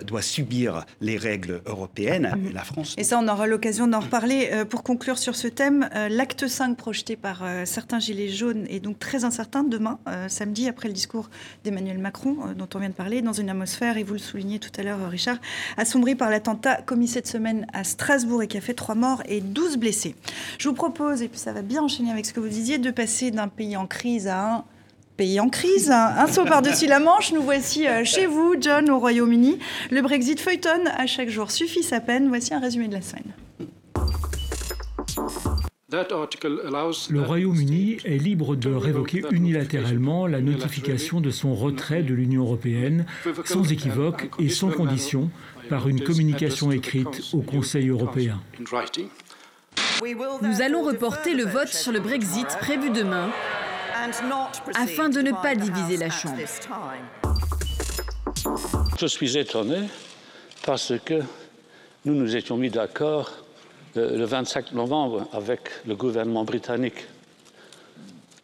doit 0.07 0.23
subir 0.23 0.85
les 1.01 1.17
règles 1.17 1.61
européennes 1.67 2.33
France. 2.65 2.95
Et 2.99 3.05
ça, 3.05 3.19
on 3.19 3.29
aura 3.29 3.47
l'occasion 3.47 3.87
d'en 3.87 4.01
reparler. 4.01 4.51
Euh, 4.53 4.65
pour 4.65 4.83
conclure 4.83 5.19
sur 5.19 5.37
ce 5.37 5.49
thème, 5.49 5.89
euh, 5.95 6.09
l'acte 6.09 6.47
5 6.47 6.77
projeté 6.77 7.17
par 7.17 7.43
euh, 7.43 7.65
certains 7.65 7.99
Gilets 7.99 8.29
jaunes 8.29 8.67
est 8.69 8.81
donc 8.81 8.99
très 8.99 9.25
incertain 9.25 9.65
demain, 9.65 9.99
samedi, 10.29 10.69
après 10.69 10.89
le 10.89 10.95
discours 10.95 11.31
d'Emmanuel 11.65 11.99
Macron, 11.99 12.37
dont 12.57 12.69
on 12.75 12.79
vient 12.79 12.89
de 12.89 12.95
parler, 12.95 13.23
dans 13.23 13.33
une 13.33 13.51
atmosphère, 13.51 13.97
et 13.97 14.03
vous 14.03 14.15
le 14.15 14.19
soulignez 14.19 14.59
tout 14.59 14.71
à 14.79 14.83
l'heure, 14.83 14.99
Richard, 15.09 15.39
assombrie 15.77 16.15
par 16.15 16.31
l'attentat 16.31 16.83
commis 16.83 17.09
cette 17.09 17.27
semaine 17.27 17.67
à 17.73 17.85
Strasbourg 17.85 18.43
et 18.43 18.49
qui 18.49 18.57
a 18.57 18.61
fait 18.61 18.75
3 18.75 18.95
morts 18.95 19.23
et 19.27 19.41
12 19.41 19.77
blessés. 19.77 20.15
Je 20.59 20.69
vous 20.69 20.75
propose, 20.75 21.23
et 21.23 21.31
ça 21.35 21.53
va 21.53 21.63
bien 21.63 21.83
enchaîner 21.83 22.11
avec 22.11 22.27
ce 22.27 22.33
que 22.33 22.41
vous 22.41 22.49
disiez, 22.49 22.79
de 22.79 22.91
passer 22.91 23.31
d'un 23.31 23.49
pays 23.49 23.77
en 23.77 23.87
crise 23.87 24.29
à 24.29 24.55
un 24.55 24.65
pays 25.19 25.41
en 25.41 25.51
crise. 25.51 25.91
Un 25.91 26.27
saut 26.29 26.45
par-dessus 26.45 26.87
la 26.87 27.01
Manche, 27.01 27.33
nous 27.33 27.43
voici 27.43 27.87
euh, 27.87 28.05
chez 28.05 28.27
vous, 28.27 28.55
John, 28.59 28.89
au 28.89 28.99
Royaume-Uni. 28.99 29.59
Le 29.91 30.01
Brexit 30.01 30.41
feuilletonne, 30.41 30.89
à 30.97 31.07
chaque 31.07 31.29
jour 31.29 31.51
suffit 31.51 31.83
sa 31.83 32.01
peine. 32.01 32.29
Voici 32.29 32.55
un 32.55 32.61
résumé 32.61 32.89
de 32.89 32.95
la 32.95 33.03
semaine. 33.03 33.35
Le 35.91 37.21
Royaume-Uni 37.21 37.99
est 38.05 38.19
libre 38.19 38.55
de 38.55 38.71
révoquer 38.71 39.25
unilatéralement 39.33 40.27
la 40.27 40.41
notification 40.41 41.21
de 41.21 41.31
son 41.31 41.55
retrait 41.55 42.03
de 42.03 42.15
l'Union 42.15 42.43
européenne 42.43 43.05
sans 43.45 43.73
équivoque 43.73 44.31
et 44.39 44.51
sans 44.51 44.71
condition 44.71 45.31
par 45.69 45.89
une 45.89 46.01
communication 46.01 46.71
écrite 46.71 47.23
au 47.33 47.41
Conseil 47.41 47.89
européen. 47.89 48.41
Nous 50.43 50.63
allons 50.63 50.83
reporter 50.83 51.35
le 51.35 51.45
vote 51.45 51.69
sur 51.69 51.91
le 51.91 52.01
Brexit 52.01 52.47
prévu 52.61 52.91
demain 52.91 53.31
afin 54.75 55.09
de 55.09 55.21
ne 55.21 55.33
pas 55.33 55.55
diviser 55.55 55.97
la 55.97 56.11
Chambre. 56.11 56.39
Je 58.99 59.07
suis 59.07 59.37
étonné 59.37 59.89
parce 60.65 60.93
que 61.05 61.23
nous 62.05 62.15
nous 62.15 62.37
étions 62.37 62.57
mis 62.57 62.71
d'accord 62.71 63.33
euh, 63.97 64.17
le 64.17 64.25
25 64.25 64.73
novembre 64.73 65.29
avec 65.33 65.61
le 65.87 65.97
gouvernement 65.97 66.45
britannique. 66.45 67.07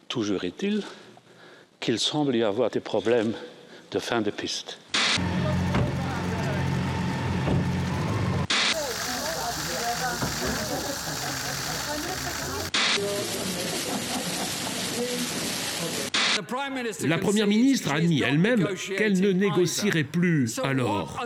toujours 0.07 0.43
est-il 0.43 0.83
qu'il 1.79 1.99
semble 1.99 2.35
y 2.35 2.43
avoir 2.43 2.69
des 2.69 2.79
problèmes 2.79 3.33
de 3.91 3.99
fin 3.99 4.21
de 4.21 4.31
piste. 4.31 4.79
La 17.03 17.17
Première 17.17 17.47
ministre 17.47 17.91
a 17.91 17.95
admis 17.95 18.21
elle-même 18.21 18.67
qu'elle 18.97 19.19
ne 19.19 19.31
négocierait 19.31 20.03
plus. 20.03 20.59
Alors, 20.63 21.25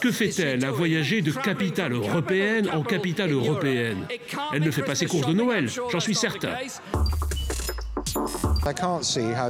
que 0.00 0.10
fait-elle 0.10 0.64
à 0.64 0.70
voyager 0.70 1.22
de 1.22 1.32
capitale 1.32 1.92
européenne 1.92 2.68
en 2.72 2.82
capitale 2.82 3.32
européenne? 3.32 4.06
Elle 4.52 4.62
ne 4.62 4.70
fait 4.70 4.82
pas 4.82 4.94
ses 4.94 5.06
courses 5.06 5.26
de 5.26 5.34
Noël, 5.34 5.68
j'en 5.90 6.00
suis 6.00 6.14
certain. 6.14 6.54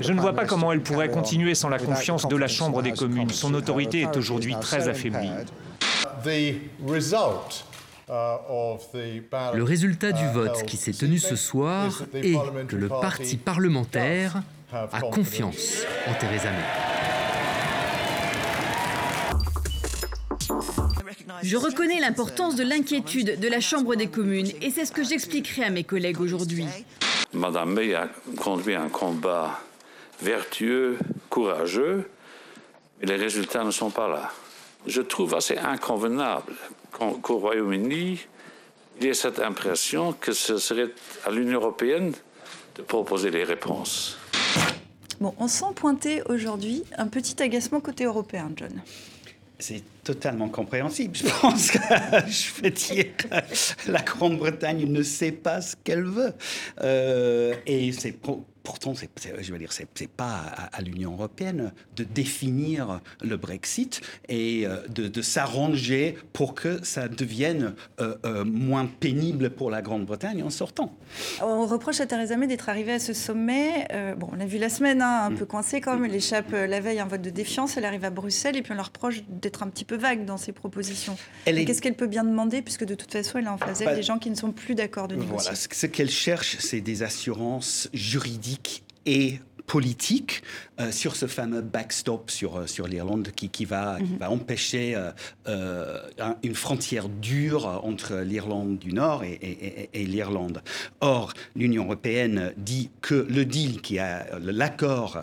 Je 0.02 0.12
ne 0.12 0.20
vois 0.20 0.34
pas 0.34 0.44
comment 0.44 0.72
elle 0.72 0.82
pourrait 0.82 1.10
continuer 1.10 1.54
sans 1.54 1.68
la 1.68 1.78
confiance 1.78 2.28
de 2.28 2.36
la 2.36 2.48
Chambre 2.48 2.82
des 2.82 2.92
communes. 2.92 3.30
Son 3.30 3.54
autorité 3.54 4.00
est 4.00 4.16
aujourd'hui 4.16 4.54
très 4.60 4.88
affaiblie. 4.88 5.30
Le 9.54 9.62
résultat 9.62 10.12
du 10.12 10.26
vote 10.28 10.64
qui 10.66 10.76
s'est 10.76 10.92
tenu 10.92 11.18
ce 11.18 11.36
soir 11.36 12.02
est 12.14 12.36
que 12.66 12.76
le 12.76 12.88
parti 12.88 13.36
parlementaire 13.36 14.42
a 14.72 15.00
confiance 15.00 15.84
en 16.06 16.14
Theresa 16.14 16.50
May. 16.50 16.58
Je 21.42 21.56
reconnais 21.56 22.00
l'importance 22.00 22.54
de 22.54 22.62
l'inquiétude 22.62 23.40
de 23.40 23.48
la 23.48 23.60
Chambre 23.60 23.96
des 23.96 24.08
communes 24.08 24.50
et 24.60 24.70
c'est 24.70 24.84
ce 24.84 24.92
que 24.92 25.02
j'expliquerai 25.02 25.64
à 25.64 25.70
mes 25.70 25.84
collègues 25.84 26.20
aujourd'hui. 26.20 26.66
Madame 27.32 27.74
May 27.74 27.94
a 27.94 28.08
conduit 28.38 28.74
un 28.74 28.88
combat 28.88 29.60
vertueux, 30.20 30.98
courageux, 31.30 32.08
mais 33.00 33.06
les 33.06 33.16
résultats 33.16 33.64
ne 33.64 33.70
sont 33.70 33.90
pas 33.90 34.08
là. 34.08 34.30
Je 34.86 35.00
trouve 35.00 35.34
assez 35.34 35.56
inconvenable 35.56 36.54
qu'au 36.92 37.38
Royaume-Uni, 37.38 38.20
il 38.98 39.06
y 39.06 39.08
ait 39.08 39.14
cette 39.14 39.40
impression 39.40 40.12
que 40.12 40.32
ce 40.32 40.58
serait 40.58 40.90
à 41.24 41.30
l'Union 41.30 41.60
européenne 41.60 42.12
de 42.76 42.82
proposer 42.82 43.30
les 43.30 43.44
réponses. 43.44 44.19
Bon, 45.20 45.34
on 45.38 45.48
sent 45.48 45.66
pointer 45.74 46.22
aujourd'hui 46.30 46.82
un 46.96 47.06
petit 47.06 47.42
agacement 47.42 47.80
côté 47.80 48.04
européen, 48.04 48.50
John. 48.56 48.80
C'est 49.58 49.82
totalement 50.02 50.48
compréhensible. 50.48 51.14
Je 51.14 51.24
pense 51.40 51.70
que 51.70 51.78
je 52.28 52.62
vais 52.62 52.70
dire 52.70 53.06
la 53.86 54.00
Grande-Bretagne 54.00 54.86
ne 54.86 55.02
sait 55.02 55.32
pas 55.32 55.60
ce 55.60 55.76
qu'elle 55.84 56.04
veut. 56.04 56.32
Euh, 56.80 57.54
et 57.66 57.92
c'est 57.92 58.12
pourtant, 58.70 58.94
je 58.94 59.52
veux 59.52 59.58
dire, 59.58 59.72
c'est 59.72 60.08
pas 60.08 60.44
à, 60.72 60.80
l'Union 60.80 61.14
européenne 61.14 61.72
de 61.96 62.04
définir 62.04 63.00
le 63.20 63.36
Brexit 63.36 64.00
et 64.28 64.64
euh, 64.64 64.86
de, 64.86 65.22
s'arranger 65.22 66.16
pour 66.32 66.54
que 66.54 66.78
ça 66.84 67.08
devienne 67.08 67.74
euh, 68.00 68.14
euh, 68.24 68.44
moins 68.44 68.86
pénible 68.86 69.50
pour 69.50 69.72
la 69.72 69.82
Grande-Bretagne 69.82 70.44
en 70.44 70.50
sortant. 70.50 70.94
On 71.42 71.66
reproche 71.66 72.00
à 72.00 72.06
Theresa 72.06 72.36
May 72.36 72.46
d'être 72.46 72.68
arrivée 72.68 72.92
à 72.92 72.98
ce 73.00 73.12
sommet. 73.12 73.88
bon, 74.16 74.28
on 74.32 74.36
l'a 74.36 74.46
vu 74.46 74.58
la 74.58 74.68
semaine, 74.68 75.02
hein, 75.02 75.24
un 75.24 75.30
mm. 75.30 75.38
peu 75.38 75.46
coincée 75.46 75.80
quand 75.80 75.94
même. 75.94 76.04
Elle 76.04 76.14
échappe 76.14 76.52
la 76.52 76.78
veille 76.78 77.00
un 77.00 77.06
vote 77.06 77.22
de 77.22 77.30
défiance. 77.30 77.76
Elle 77.76 77.84
arrive 77.84 78.04
à 78.04 78.10
Bruxelles 78.10 78.56
et 78.56 78.62
puis 78.62 78.72
on 78.72 78.76
la 78.76 78.84
reproche 78.84 79.22
d'être 79.28 79.64
un 79.64 79.68
petit 79.68 79.84
peu 79.84 79.96
vague 79.96 80.24
dans 80.24 80.36
ses 80.36 80.52
propositions. 80.52 81.16
Qu'est-ce 81.44 81.82
qu'elle 81.82 81.96
peut 81.96 82.06
bien 82.06 82.22
demander 82.22 82.62
puisque 82.62 82.84
de 82.84 82.94
toute 82.94 83.10
façon, 83.10 83.38
elle 83.38 83.48
a 83.48 83.52
en 83.52 83.58
face 83.58 83.80
d'elle 83.80 83.96
des 83.96 84.04
gens 84.04 84.18
qui 84.18 84.30
ne 84.30 84.36
sont 84.36 84.52
plus 84.52 84.76
d'accord 84.76 85.08
de 85.08 85.16
négocier. 85.16 85.50
Voilà, 85.50 85.56
ce 85.56 85.86
qu'elle 85.86 86.10
cherche, 86.10 86.56
c'est 86.60 86.80
des 86.80 87.02
assurances 87.02 87.88
juridiques 87.92 88.59
et 89.06 89.40
politique 89.70 90.42
euh, 90.80 90.90
sur 90.90 91.14
ce 91.14 91.26
fameux 91.26 91.60
backstop 91.60 92.28
sur, 92.28 92.56
euh, 92.56 92.66
sur 92.66 92.88
l'Irlande 92.88 93.28
qui, 93.36 93.50
qui, 93.50 93.64
va, 93.64 93.98
qui, 93.98 94.12
mhm. 94.12 94.18
va, 94.18 94.28
empêcher 94.28 95.00
euh, 95.46 96.00
une 96.42 96.56
frontière 96.56 97.08
dure 97.08 97.66
entre 97.84 98.16
l'Irlande 98.16 98.78
du 98.78 98.92
Nord 98.92 99.22
et, 99.22 99.88
et, 99.92 100.06
l'Irlande. 100.06 100.60
Or, 101.00 101.34
l'Union 101.54 101.84
européenne 101.84 102.52
dit 102.56 102.90
que 103.00 103.14
le 103.30 103.44
deal, 103.44 103.80
qui 103.80 104.00
a 104.00 104.26
l'accord 104.40 105.22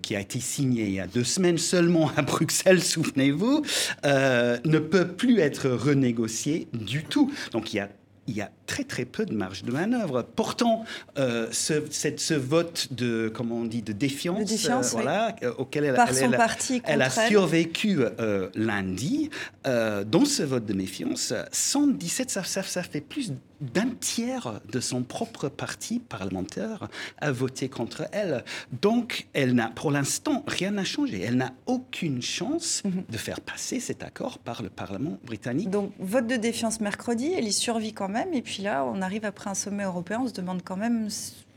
qui 0.00 0.16
a 0.16 0.20
été 0.20 0.40
signé 0.40 0.84
il 0.84 0.92
y 0.92 1.00
a 1.00 1.06
deux 1.06 1.24
semaines 1.24 1.58
seulement 1.58 2.10
à 2.16 2.22
Bruxelles, 2.32 2.82
souvenez-vous, 2.82 3.62
ne 4.04 4.78
peut 4.78 5.08
plus 5.08 5.38
être 5.38 5.70
renégocié 5.70 6.68
du 6.72 7.04
tout. 7.04 7.32
Donc 7.52 7.72
il 7.72 7.76
y 7.76 7.80
a 7.80 7.88
il 8.26 8.36
y 8.36 8.40
a 8.40 8.50
très 8.66 8.84
très 8.84 9.04
peu 9.04 9.26
de 9.26 9.34
marge 9.34 9.64
de 9.64 9.72
manœuvre. 9.72 10.22
Pourtant, 10.22 10.84
euh, 11.18 11.48
ce, 11.50 11.82
cette, 11.90 12.20
ce 12.20 12.34
vote 12.34 12.88
de 12.92 13.30
comment 13.34 13.56
on 13.56 13.64
dit 13.64 13.82
de 13.82 13.92
défiance, 13.92 14.66
euh, 14.66 14.80
voilà, 14.92 15.34
euh, 15.42 15.52
auquel 15.58 15.84
elle, 15.84 15.94
Par 15.94 16.08
elle, 16.08 16.14
son 16.14 16.30
parti 16.30 16.82
elle 16.84 17.02
a 17.02 17.10
survécu 17.10 18.00
lundi, 18.54 19.30
dans 19.64 20.24
ce 20.24 20.42
vote 20.42 20.66
de 20.66 20.74
méfiance, 20.74 21.34
117, 21.52 22.30
ça, 22.30 22.44
ça, 22.44 22.62
ça 22.62 22.82
fait 22.82 23.00
plus 23.00 23.32
d'un 23.62 23.90
tiers 24.00 24.60
de 24.70 24.80
son 24.80 25.02
propre 25.02 25.48
parti 25.48 26.00
parlementaire 26.00 26.88
a 27.18 27.30
voté 27.30 27.68
contre 27.68 28.08
elle. 28.12 28.44
Donc, 28.80 29.28
elle 29.32 29.54
n'a, 29.54 29.68
pour 29.68 29.90
l'instant, 29.90 30.42
rien 30.46 30.72
n'a 30.72 30.84
changé. 30.84 31.20
Elle 31.20 31.36
n'a 31.36 31.52
aucune 31.66 32.20
chance 32.20 32.82
mhm. 32.84 33.04
de 33.08 33.16
faire 33.16 33.40
passer 33.40 33.78
cet 33.78 34.02
accord 34.02 34.38
par 34.38 34.62
le 34.62 34.68
Parlement 34.68 35.18
britannique. 35.24 35.70
Donc, 35.70 35.92
vote 36.00 36.26
de 36.26 36.36
défiance 36.36 36.80
mercredi, 36.80 37.32
elle 37.32 37.46
y 37.46 37.52
survit 37.52 37.92
quand 37.92 38.08
même. 38.12 38.32
Et 38.32 38.42
puis 38.42 38.62
là, 38.62 38.84
on 38.84 39.02
arrive 39.02 39.24
après 39.24 39.50
un 39.50 39.54
sommet 39.54 39.84
européen, 39.84 40.20
on 40.22 40.28
se 40.28 40.34
demande 40.34 40.62
quand 40.64 40.76
même 40.76 41.08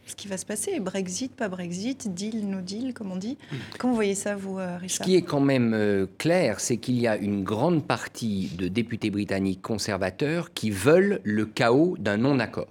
ce 0.05 0.15
qui 0.15 0.27
va 0.27 0.37
se 0.37 0.45
passer. 0.45 0.79
Brexit, 0.79 1.35
pas 1.35 1.49
Brexit, 1.49 2.13
deal, 2.13 2.47
no 2.47 2.61
deal, 2.61 2.93
comme 2.93 3.11
on 3.11 3.15
dit. 3.15 3.37
Comment 3.77 3.93
vous 3.93 3.97
voyez 3.97 4.15
ça, 4.15 4.35
vous, 4.35 4.59
euh, 4.59 4.77
Richard 4.77 5.05
Ce 5.05 5.11
qui 5.11 5.15
est 5.15 5.23
quand 5.23 5.39
même 5.39 5.73
euh, 5.73 6.05
clair, 6.17 6.59
c'est 6.59 6.77
qu'il 6.77 6.99
y 6.99 7.07
a 7.07 7.17
une 7.17 7.43
grande 7.43 7.85
partie 7.85 8.51
de 8.57 8.67
députés 8.67 9.09
britanniques 9.09 9.61
conservateurs 9.61 10.53
qui 10.53 10.69
veulent 10.69 11.21
le 11.23 11.45
chaos 11.45 11.95
d'un 11.99 12.17
non-accord. 12.17 12.67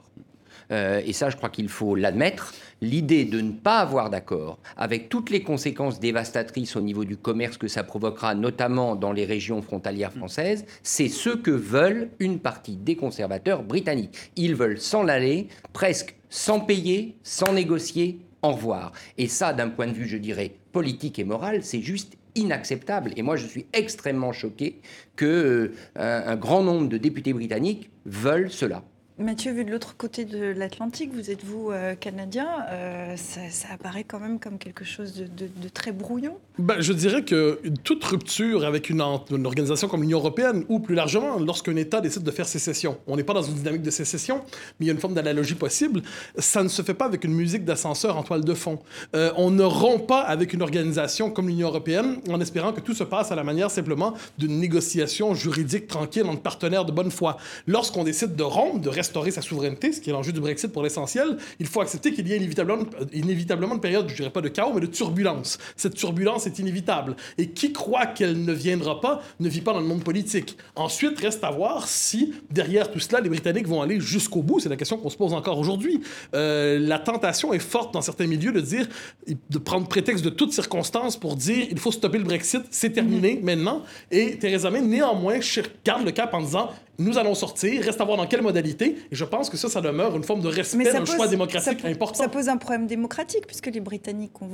Euh, 0.71 1.03
et 1.05 1.13
ça, 1.13 1.31
je 1.31 1.37
crois 1.37 1.51
qu'il 1.51 1.69
faut 1.69 1.95
l'admettre. 1.95 2.55
L'idée 2.85 3.25
de 3.25 3.41
ne 3.41 3.53
pas 3.53 3.79
avoir 3.79 4.11
d'accord, 4.11 4.59
avec 4.77 5.09
toutes 5.09 5.31
les 5.31 5.43
conséquences 5.43 6.01
dévastatrices 6.01 6.77
au 6.77 6.83
niveau 6.83 7.07
du 7.07 7.17
commerce 7.17 7.57
que 7.57 7.67
ça 7.67 7.83
provoquera, 7.83 8.35
notamment 8.35 8.95
dans 8.95 9.13
les 9.13 9.25
régions 9.25 9.63
frontalières 9.63 10.13
françaises, 10.13 10.67
c'est 10.83 11.09
ce 11.09 11.31
que 11.31 11.51
veulent 11.51 12.11
une 12.19 12.41
partie 12.41 12.77
des 12.77 12.95
conservateurs 12.95 13.63
britanniques. 13.63 14.31
Ils 14.37 14.55
veulent 14.55 14.79
s'en 14.79 15.09
aller, 15.09 15.49
presque 15.73 16.15
sans 16.29 16.61
payer, 16.61 17.17
sans 17.23 17.55
négocier, 17.55 18.19
au 18.43 18.51
revoir. 18.51 18.93
Et 19.17 19.29
ça, 19.29 19.55
d'un 19.55 19.71
point 19.71 19.87
de 19.87 19.95
vue, 19.95 20.07
je 20.07 20.19
dirais, 20.19 20.53
politique 20.73 21.19
et 21.19 21.25
moral, 21.25 21.65
c'est 21.65 21.81
juste 21.81 22.19
inacceptable. 22.35 23.13
Et 23.17 23.23
moi, 23.23 23.37
je 23.37 23.47
suis 23.47 23.65
extrêmement 23.73 24.35
choqué 24.35 24.83
que 25.17 25.73
euh, 25.97 26.23
un 26.27 26.37
grand 26.37 26.63
nombre 26.63 26.91
de 26.91 26.99
députés 26.99 27.33
britanniques 27.33 27.89
veulent 28.05 28.51
cela. 28.51 28.83
Mathieu, 29.17 29.53
vu 29.53 29.65
de 29.65 29.71
l'autre 29.71 29.97
côté 29.97 30.25
de 30.25 30.47
l'Atlantique, 30.47 31.13
vous 31.15 31.31
êtes 31.31 31.45
vous 31.45 31.71
euh, 31.71 31.95
canadien, 31.95 32.49
euh, 32.71 33.15
ça, 33.17 33.69
apparaît 33.73 34.03
quand 34.03 34.19
même 34.19 34.41
comme 34.41 34.59
quelque 34.59 34.85
chose 34.85 35.15
de, 35.15 35.69
très 35.73 35.93
brouillon 35.93 36.37
ben, 36.59 36.81
Je 36.81 36.93
dirais 36.93 37.23
que 37.23 37.61
toute 37.85 38.03
rupture 38.03 38.65
avec 38.65 38.91
une, 38.91 39.01
organisation 39.01 39.87
comme 39.87 40.03
l'Union 40.03 40.19
européenne, 40.19 40.65
ou 40.69 40.81
plus 40.81 40.97
largement 40.97 41.39
lorsqu'un 41.39 41.77
État 41.77 42.01
décide 42.01 42.25
de 42.25 42.31
faire 42.33 42.49
sécession, 42.49 42.99
on 43.07 43.15
n'est 43.15 43.23
pas 43.23 43.35
dans 43.35 43.43
une 43.43 43.55
dynamique 43.55 43.83
de 43.83 43.91
sécession, 43.91 44.41
mais 44.81 44.87
il 44.87 44.89
y 44.89 44.91
a 44.91 44.93
une 44.93 44.99
forme 44.99 45.15
d'analogie 45.15 45.55
possible, 45.55 46.03
ça 46.37 46.65
ne 46.65 46.69
se 46.69 46.83
fait 46.83 46.95
pas 46.95 47.05
avec 47.05 47.23
une 47.23 47.35
musique 47.35 47.65
d'ascenseur 47.65 48.17
en 48.17 48.25
toile 48.25 48.45
de 48.45 48.55
fond. 48.55 48.81
Euh, 49.15 49.31
on 49.37 49.53
ne 49.53 49.63
rompt 49.63 50.09
pas 50.09 50.23
avec 50.23 50.53
une 50.55 50.63
organisation 50.63 51.31
comme 51.31 51.47
l'Union 51.47 51.69
européenne 51.69 52.17
en 52.29 52.41
espérant 52.41 52.73
que 52.73 52.81
tout 52.81 52.95
se 52.95 53.05
passe 53.05 53.31
à 53.31 53.37
la 53.37 53.45
manière 53.45 53.71
simplement 53.71 54.15
d'une 54.39 54.59
négociation 54.59 55.35
juridique 55.35 55.87
tranquille 55.87 56.27
entre 56.27 56.43
partenaires 56.43 56.85
de 56.85 56.91
bonne 56.91 57.13
foi. 57.13 57.37
Lorsqu'on 57.69 58.03
décide 58.03 58.35
de 58.35 58.43
rompre, 58.43 58.81
de 58.81 58.89
restaurer 59.05 59.31
sa 59.31 59.43
souveraineté, 59.43 59.93
ce 59.93 60.01
qui 60.01 60.09
est 60.11 60.13
l'enjeu 60.13 60.33
du 60.33 60.41
Brexit 60.41 60.73
pour 60.73 60.83
l'essentiel, 60.83 61.37
il 61.61 61.67
faut 61.67 61.83
accepter 61.83 62.13
qu'il 62.13 62.27
y 62.27 62.33
ait 62.33 62.39
inévitablement, 62.39 62.85
inévitablement 63.13 63.75
une 63.75 63.81
période, 63.81 64.09
je 64.09 64.17
dirais 64.17 64.31
pas 64.31 64.41
de 64.41 64.49
chaos, 64.49 64.73
mais 64.75 64.81
de 64.81 64.87
turbulence. 64.87 65.59
Cette 65.77 65.95
turbulence 65.95 66.47
est 66.47 66.59
inévitable. 66.59 67.17
Et 67.37 67.51
qui 67.51 67.73
croit 67.73 68.07
qu'elle 68.07 68.45
ne 68.45 68.53
viendra 68.53 69.01
pas 69.01 69.23
ne 69.41 69.49
vit 69.49 69.61
pas 69.61 69.73
dans 69.73 69.81
le 69.81 69.87
monde 69.87 70.03
politique. 70.03 70.57
Ensuite, 70.75 71.19
reste 71.21 71.45
à 71.45 71.51
voir 71.51 71.87
si, 71.87 72.33
derrière 72.51 72.91
tout 72.91 73.01
cela, 73.01 73.21
les 73.21 73.29
Britanniques 73.29 73.69
vont 73.69 73.83
aller 73.83 74.01
jusqu'au 74.01 74.43
bout. 74.43 74.61
C'est 74.61 74.69
la 74.69 74.77
question 74.77 74.97
qu'on 74.97 75.11
se 75.11 75.17
pose 75.17 75.35
encore 75.35 75.59
aujourd'hui. 75.59 76.01
Euh, 76.35 76.79
la 76.79 76.99
tentation 76.99 77.53
est 77.53 77.59
forte 77.59 77.93
dans 77.93 78.03
certains 78.03 78.27
milieux 78.27 78.53
de 78.53 78.61
dire, 78.61 78.89
de 79.27 79.59
prendre 79.59 79.87
prétexte 79.87 80.25
de 80.25 80.31
toutes 80.31 80.53
circonstances 80.53 81.17
pour 81.19 81.37
dire 81.37 81.67
il 81.71 81.79
faut 81.79 81.93
stopper 81.93 82.19
le 82.19 82.25
Brexit, 82.25 82.63
c'est 82.71 82.91
terminé 82.91 83.35
mm-hmm. 83.35 83.45
maintenant. 83.45 83.83
Et 84.11 84.39
Theresa 84.39 84.71
May, 84.71 84.81
néanmoins, 84.81 85.41
garde 85.85 86.05
le 86.05 86.13
cap 86.13 86.33
en 86.35 86.41
disant 86.41 86.71
nous 86.99 87.19
allons 87.19 87.35
sortir, 87.35 87.83
reste 87.83 88.01
à 88.01 88.05
voir 88.05 88.17
dans 88.17 88.27
quelle 88.27 88.43
modalité. 88.43 88.97
Et 89.11 89.15
je 89.15 89.25
pense 89.25 89.51
que 89.51 89.57
ça, 89.57 89.69
ça 89.69 89.81
demeure 89.81 90.17
une 90.17 90.25
forme 90.25 90.41
de 90.41 90.49
respect 90.49 90.93
d'un 90.93 91.05
choix 91.05 91.27
démocratique 91.27 91.85
important. 91.85 92.23
Ça 92.23 92.29
pose 92.29 92.49
un 92.49 92.57
problème 92.57 92.87
démocratique, 92.87 93.47
puisque 93.47 93.67
les 93.67 93.81
Britanniques 93.81 94.41
ont 94.41 94.49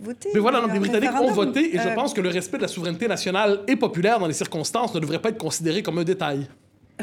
voté. 0.00 0.30
Mais 0.34 0.40
voilà, 0.40 0.64
les 0.72 0.78
Britanniques 0.78 1.20
ont 1.20 1.32
voté, 1.32 1.74
et 1.74 1.78
je 1.78 1.88
euh, 1.88 1.94
pense 1.94 2.12
que 2.14 2.20
le 2.20 2.28
respect 2.28 2.56
de 2.56 2.62
la 2.62 2.68
souveraineté 2.68 3.08
nationale 3.08 3.60
et 3.68 3.76
populaire 3.76 4.18
dans 4.18 4.26
les 4.26 4.34
circonstances 4.34 4.94
ne 4.94 5.00
devrait 5.00 5.20
pas 5.20 5.30
être 5.30 5.38
considéré 5.38 5.82
comme 5.82 5.98
un 5.98 6.04
détail. 6.04 6.48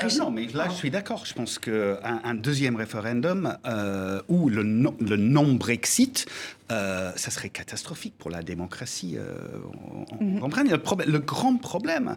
Euh, 0.01 0.09
non, 0.17 0.31
mais 0.31 0.47
là, 0.47 0.67
je 0.69 0.75
suis 0.75 0.89
d'accord. 0.89 1.25
Je 1.25 1.33
pense 1.33 1.59
qu'un 1.59 2.21
un 2.23 2.33
deuxième 2.33 2.75
référendum 2.75 3.57
euh, 3.65 4.21
ou 4.29 4.49
le, 4.49 4.63
non-Brexit, 4.63 6.25
euh, 6.71 7.11
ça 7.17 7.29
serait 7.29 7.49
catastrophique 7.49 8.13
pour 8.17 8.31
la 8.31 8.41
démocratie. 8.41 9.17
Mhm. 10.21 10.39
le, 10.69 10.77
problème, 10.77 11.11
le, 11.11 11.19
grand 11.19 11.57
problème, 11.57 12.15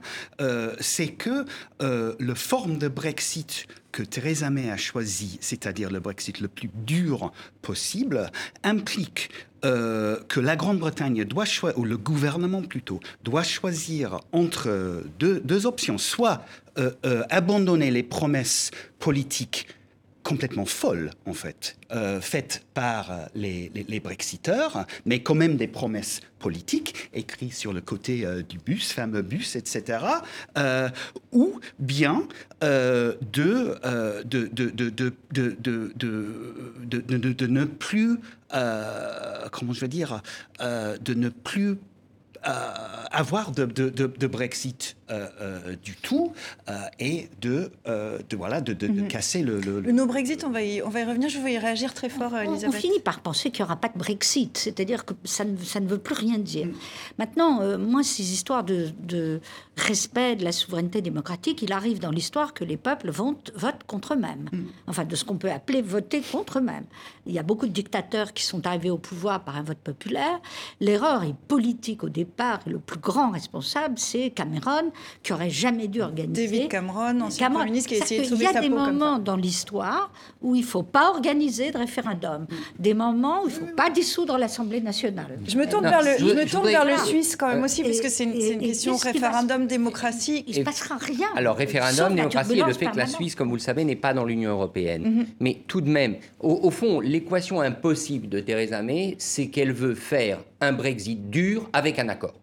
c'est 0.78 1.08
que 1.08 1.44
le 1.80 2.34
forme 2.34 2.78
de 2.78 2.88
Brexit 2.88 3.66
que 3.90 4.02
Theresa 4.02 4.50
May 4.50 4.70
a 4.70 4.76
choisi, 4.76 5.38
c'est-à-dire 5.40 5.90
le 5.90 6.00
Brexit 6.00 6.40
le 6.40 6.48
plus 6.48 6.70
dur 6.86 7.32
possible, 7.62 8.30
implique 8.62 9.30
que 9.62 10.40
la 10.40 10.56
Grande-Bretagne 10.56 11.24
doit 11.24 11.46
choisir, 11.46 11.78
ou 11.78 11.84
le 11.84 11.96
gouvernement 11.96 12.60
plutôt, 12.60 13.00
doit 13.24 13.42
choisir 13.42 14.20
entre 14.32 15.02
deux, 15.18 15.40
deux 15.40 15.64
options, 15.64 15.96
soit 15.96 16.44
euh, 16.78 16.90
euh, 17.06 17.22
abandonner 17.30 17.92
les 17.92 18.02
promesses 18.02 18.72
politiques 18.98 19.68
complètement 20.24 20.64
folles, 20.64 21.10
en 21.26 21.34
fait, 21.34 21.76
euh, 21.92 22.20
faites 22.20 22.64
par 22.74 23.28
les, 23.34 23.70
Brexiteurs, 24.02 24.86
mais 25.04 25.22
quand 25.22 25.36
même 25.36 25.56
des 25.56 25.68
promesses 25.68 26.20
politiques, 26.40 27.10
écrites 27.12 27.54
sur 27.54 27.72
le 27.72 27.80
côté 27.80 28.26
du 28.48 28.58
bus, 28.58 28.90
fameux 28.92 29.22
bus, 29.22 29.54
etc., 29.54 29.98
ou 31.30 31.60
bien 31.78 32.26
de, 32.62 33.78
ne 37.46 37.64
plus, 37.64 38.18
comment 39.52 39.72
je 39.74 39.86
dire, 39.86 40.22
de 40.60 41.14
ne 41.14 41.28
plus 41.28 41.76
avoir 43.10 43.52
de, 43.52 43.64
de, 43.64 44.26
Brexit 44.26 44.96
euh, 45.10 45.28
euh, 45.42 45.76
du 45.84 45.96
tout 45.96 46.32
euh, 46.70 46.78
et 46.98 47.28
de, 47.42 47.70
de, 47.86 48.36
voilà, 48.36 48.62
de, 48.62 48.86
mhm. 48.86 49.06
casser 49.06 49.42
le, 49.42 49.60
le, 49.60 49.80
le... 49.80 49.92
no-Brexit, 49.92 50.44
on, 50.44 50.50
va 50.50 50.62
y, 50.62 50.80
on 50.80 50.88
va 50.88 51.00
y 51.00 51.04
revenir. 51.04 51.28
Je 51.28 51.38
veux 51.38 51.50
y 51.50 51.58
réagir 51.58 51.92
très 51.92 52.08
fort, 52.08 52.34
Elisabeth. 52.34 52.74
On, 52.74 52.78
finit 52.78 53.00
par 53.00 53.20
penser 53.20 53.50
qu'il 53.50 53.62
n'y 53.62 53.66
aura 53.66 53.76
pas 53.76 53.88
de 53.88 53.98
Brexit, 53.98 54.56
c'est-à-dire 54.56 55.04
que 55.04 55.12
ça 55.24 55.44
ne, 55.44 55.58
ça 55.58 55.80
ne, 55.80 55.88
veut 55.88 55.98
plus 55.98 56.14
rien 56.14 56.38
dire. 56.38 56.66
Mhm. 56.66 56.74
Maintenant, 57.18 57.78
moi, 57.78 58.02
ces 58.02 58.32
histoires 58.32 58.64
de, 58.64 59.40
respect 59.76 60.36
de 60.36 60.44
la 60.44 60.52
souveraineté 60.52 61.02
démocratique, 61.02 61.60
il 61.60 61.72
arrive 61.72 61.98
dans 61.98 62.10
l'histoire 62.10 62.54
que 62.54 62.64
les 62.64 62.78
peuples 62.78 63.10
votent, 63.10 63.52
votent 63.56 63.84
contre 63.86 64.14
eux-mêmes. 64.14 64.48
Mhm. 64.52 64.66
Enfin, 64.86 65.04
de 65.04 65.16
ce 65.16 65.24
qu'on 65.24 65.36
peut 65.36 65.50
appeler 65.50 65.82
voter 65.82 66.22
contre 66.22 66.60
eux-mêmes. 66.60 66.86
Il 67.26 67.34
y 67.34 67.38
a 67.38 67.42
beaucoup 67.42 67.66
de 67.66 67.72
dictateurs 67.72 68.32
qui 68.32 68.44
sont 68.44 68.66
arrivés 68.66 68.90
au 68.90 68.98
pouvoir 68.98 69.44
par 69.44 69.56
un 69.56 69.62
vote 69.62 69.78
populaire. 69.78 70.40
L'erreur 70.80 71.24
est 71.24 71.34
politique 71.48 72.04
au 72.04 72.08
départ. 72.08 72.60
Le 72.66 72.78
plus 72.78 72.98
grand 72.98 73.30
responsable, 73.30 73.98
c'est 73.98 74.30
Cameron, 74.30 74.92
qui 75.22 75.32
aurait 75.32 75.50
jamais 75.50 75.88
dû 75.88 76.02
organiser. 76.02 76.46
David 76.46 76.68
Cameron, 76.68 77.20
ancien 77.20 77.50
Premier 77.50 77.66
ministre 77.66 77.90
qui 77.90 78.00
a 78.00 78.04
essayé 78.04 78.20
de 78.22 78.26
sauver 78.26 78.46
Il 78.50 78.54
y 78.54 78.56
a 78.56 78.60
des 78.60 78.68
moments 78.68 79.18
dans 79.18 79.36
l'histoire 79.36 80.10
où 80.42 80.54
il 80.54 80.62
ne 80.62 80.66
faut 80.66 80.82
pas 80.82 81.10
organiser 81.10 81.70
de 81.70 81.78
référendum, 81.78 82.46
des 82.78 82.94
moments 82.94 83.42
où 83.44 83.48
il 83.48 83.54
ne 83.54 83.58
faut 83.58 83.74
pas 83.74 83.90
dissoudre 83.90 84.38
l'Assemblée 84.38 84.80
nationale. 84.80 85.38
Je 85.46 85.56
me 85.56 85.68
tourne 85.68 85.84
vers 85.84 86.02
le, 86.02 86.10
je, 86.18 86.24
me 86.24 86.48
tourne 86.48 86.66
vers 86.66 86.84
le 86.84 86.96
Suisse 86.98 87.36
quand 87.36 87.48
même 87.48 87.62
aussi, 87.62 87.82
parce 87.82 88.00
que 88.00 88.08
c'est 88.08 88.24
une, 88.24 88.58
question 88.58 88.96
référendum, 88.96 89.66
démocratie. 89.66 90.44
Il 90.46 90.54
ne 90.54 90.58
se 90.58 90.64
passera 90.64 90.96
rien. 90.96 91.28
Alors 91.36 91.56
référendum, 91.56 92.14
démocratie 92.14 92.58
et 92.58 92.62
le 92.62 92.72
fait 92.72 92.86
que 92.86 92.96
la 92.96 93.06
Suisse, 93.06 93.34
comme 93.34 93.48
vous 93.48 93.56
le 93.56 93.60
savez, 93.60 93.84
n'est 93.84 93.96
pas 93.96 94.14
dans 94.14 94.24
l'Union 94.24 94.50
européenne. 94.50 95.02
Mhm. 95.02 95.26
Mais 95.40 95.62
tout 95.66 95.80
de 95.80 95.88
même, 95.88 96.16
au, 96.40 96.60
au 96.62 96.70
fond, 96.70 97.00
l'équation 97.00 97.60
impossible 97.60 98.28
de 98.28 98.40
Theresa 98.40 98.82
May, 98.82 99.16
c'est 99.18 99.48
qu'elle 99.48 99.72
veut 99.72 99.94
faire 99.94 100.38
un 100.60 100.72
Brexit 100.72 101.30
dur 101.30 101.68
avec 101.72 101.98
un 101.98 102.08
accord. 102.08 102.34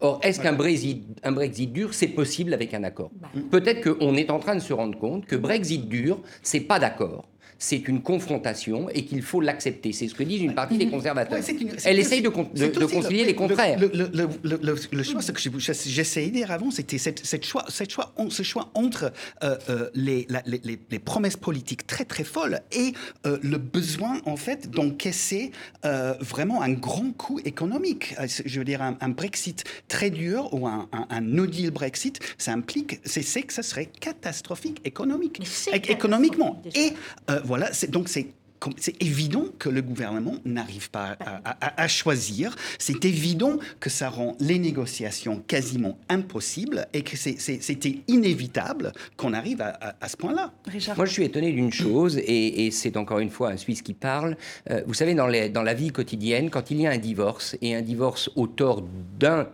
Or, 0.00 0.20
est-ce 0.22 0.40
qu'un 0.40 0.52
Brexit, 0.52 1.04
un 1.22 1.32
Brexit 1.32 1.72
dur, 1.72 1.94
c'est 1.94 2.08
possible 2.08 2.52
avec 2.52 2.74
un 2.74 2.84
accord 2.84 3.10
bah. 3.14 3.28
Peut-être 3.50 3.82
qu'on 3.82 4.14
est 4.16 4.30
en 4.30 4.38
train 4.38 4.54
de 4.54 4.60
se 4.60 4.72
rendre 4.72 4.98
compte 4.98 5.24
que 5.26 5.36
Brexit 5.36 5.88
dur, 5.88 6.20
c'est 6.42 6.60
pas 6.60 6.78
d'accord 6.78 7.24
c'est 7.58 7.88
une 7.88 8.02
confrontation 8.02 8.88
et 8.90 9.04
qu'il 9.04 9.22
faut 9.22 9.40
l'accepter. 9.40 9.92
C'est 9.92 10.08
ce 10.08 10.14
que 10.14 10.22
disent 10.22 10.42
une 10.42 10.54
partie 10.54 10.78
des 10.78 10.88
conservateurs. 10.88 11.38
Elle 11.84 11.98
essaye 11.98 12.22
de, 12.22 12.28
concilier 12.28 13.24
les 13.24 13.34
contraires. 13.34 13.78
Le, 13.80 15.02
choix, 15.02 15.22
ce 15.22 15.32
que 15.32 15.40
j'essayais 15.86 16.28
de 16.28 16.34
dire 16.34 16.50
avant, 16.50 16.70
c'était 16.70 16.98
cette, 16.98 17.44
choix, 17.44 17.64
cette 17.68 17.90
choix, 17.90 18.14
ce 18.28 18.42
choix 18.42 18.70
entre 18.74 19.12
euh, 19.42 19.56
euh, 19.70 19.90
les, 19.94 20.26
les, 20.90 20.98
promesses 20.98 21.36
politiques 21.36 21.86
très 21.86 22.04
très 22.04 22.24
folles 22.24 22.60
et 22.72 22.92
euh, 23.26 23.38
le 23.42 23.58
besoin 23.58 24.20
en 24.26 24.36
fait 24.36 24.70
d'encaisser 24.70 25.50
vraiment 26.20 26.62
un 26.62 26.72
grand 26.72 27.12
coût 27.16 27.40
économique. 27.44 28.14
Je 28.44 28.58
veux 28.58 28.64
dire, 28.64 28.82
un, 28.82 29.08
Brexit 29.16 29.64
très 29.88 30.10
dur 30.10 30.52
ou 30.52 30.66
un, 30.66 30.88
un, 30.92 31.20
no 31.20 31.46
deal 31.46 31.70
Brexit, 31.70 32.20
ça 32.38 32.52
implique, 32.52 33.00
c'est 33.04 33.42
que 33.42 33.52
ça 33.52 33.62
serait 33.62 33.86
catastrophique 33.86 34.80
économique, 34.84 35.40
économiquement. 35.88 36.62
Et 36.74 36.92
voilà, 37.46 37.70
donc 37.88 38.08
c'est 38.08 38.26
c'est 38.78 39.00
évident 39.02 39.46
que 39.58 39.68
le 39.68 39.82
gouvernement 39.82 40.36
n'arrive 40.44 40.90
pas 40.90 41.16
à, 41.44 41.88
choisir. 41.88 42.56
C'est 42.78 43.04
évident 43.04 43.58
que 43.80 43.90
ça 43.90 44.08
rend 44.08 44.36
les 44.40 44.58
négociations 44.58 45.42
quasiment 45.46 45.98
impossibles 46.08 46.86
et 46.92 47.02
que 47.02 47.16
c'était 47.16 47.98
inévitable 48.08 48.92
qu'on 49.16 49.32
arrive 49.32 49.60
à, 49.60 50.08
ce 50.08 50.16
point-là. 50.16 50.52
Moi, 50.96 51.06
je 51.06 51.12
suis 51.12 51.24
étonné 51.24 51.52
d'une 51.52 51.72
chose, 51.72 52.18
et, 52.18 52.70
c'est 52.70 52.96
encore 52.96 53.18
une 53.18 53.30
fois 53.30 53.50
un 53.50 53.56
Suisse 53.56 53.82
qui 53.82 53.94
parle. 53.94 54.36
Euh, 54.70 54.82
vous 54.86 54.94
savez, 54.94 55.14
dans, 55.14 55.26
les, 55.26 55.48
dans, 55.48 55.62
la 55.62 55.74
vie 55.74 55.90
quotidienne, 55.90 56.50
quand 56.50 56.70
il 56.70 56.80
y 56.80 56.86
a 56.86 56.90
un 56.90 56.98
divorce, 56.98 57.56
et 57.62 57.74
un 57.74 57.82
divorce 57.82 58.30
au 58.36 58.46
tort 58.46 58.82
d'un 59.18 59.48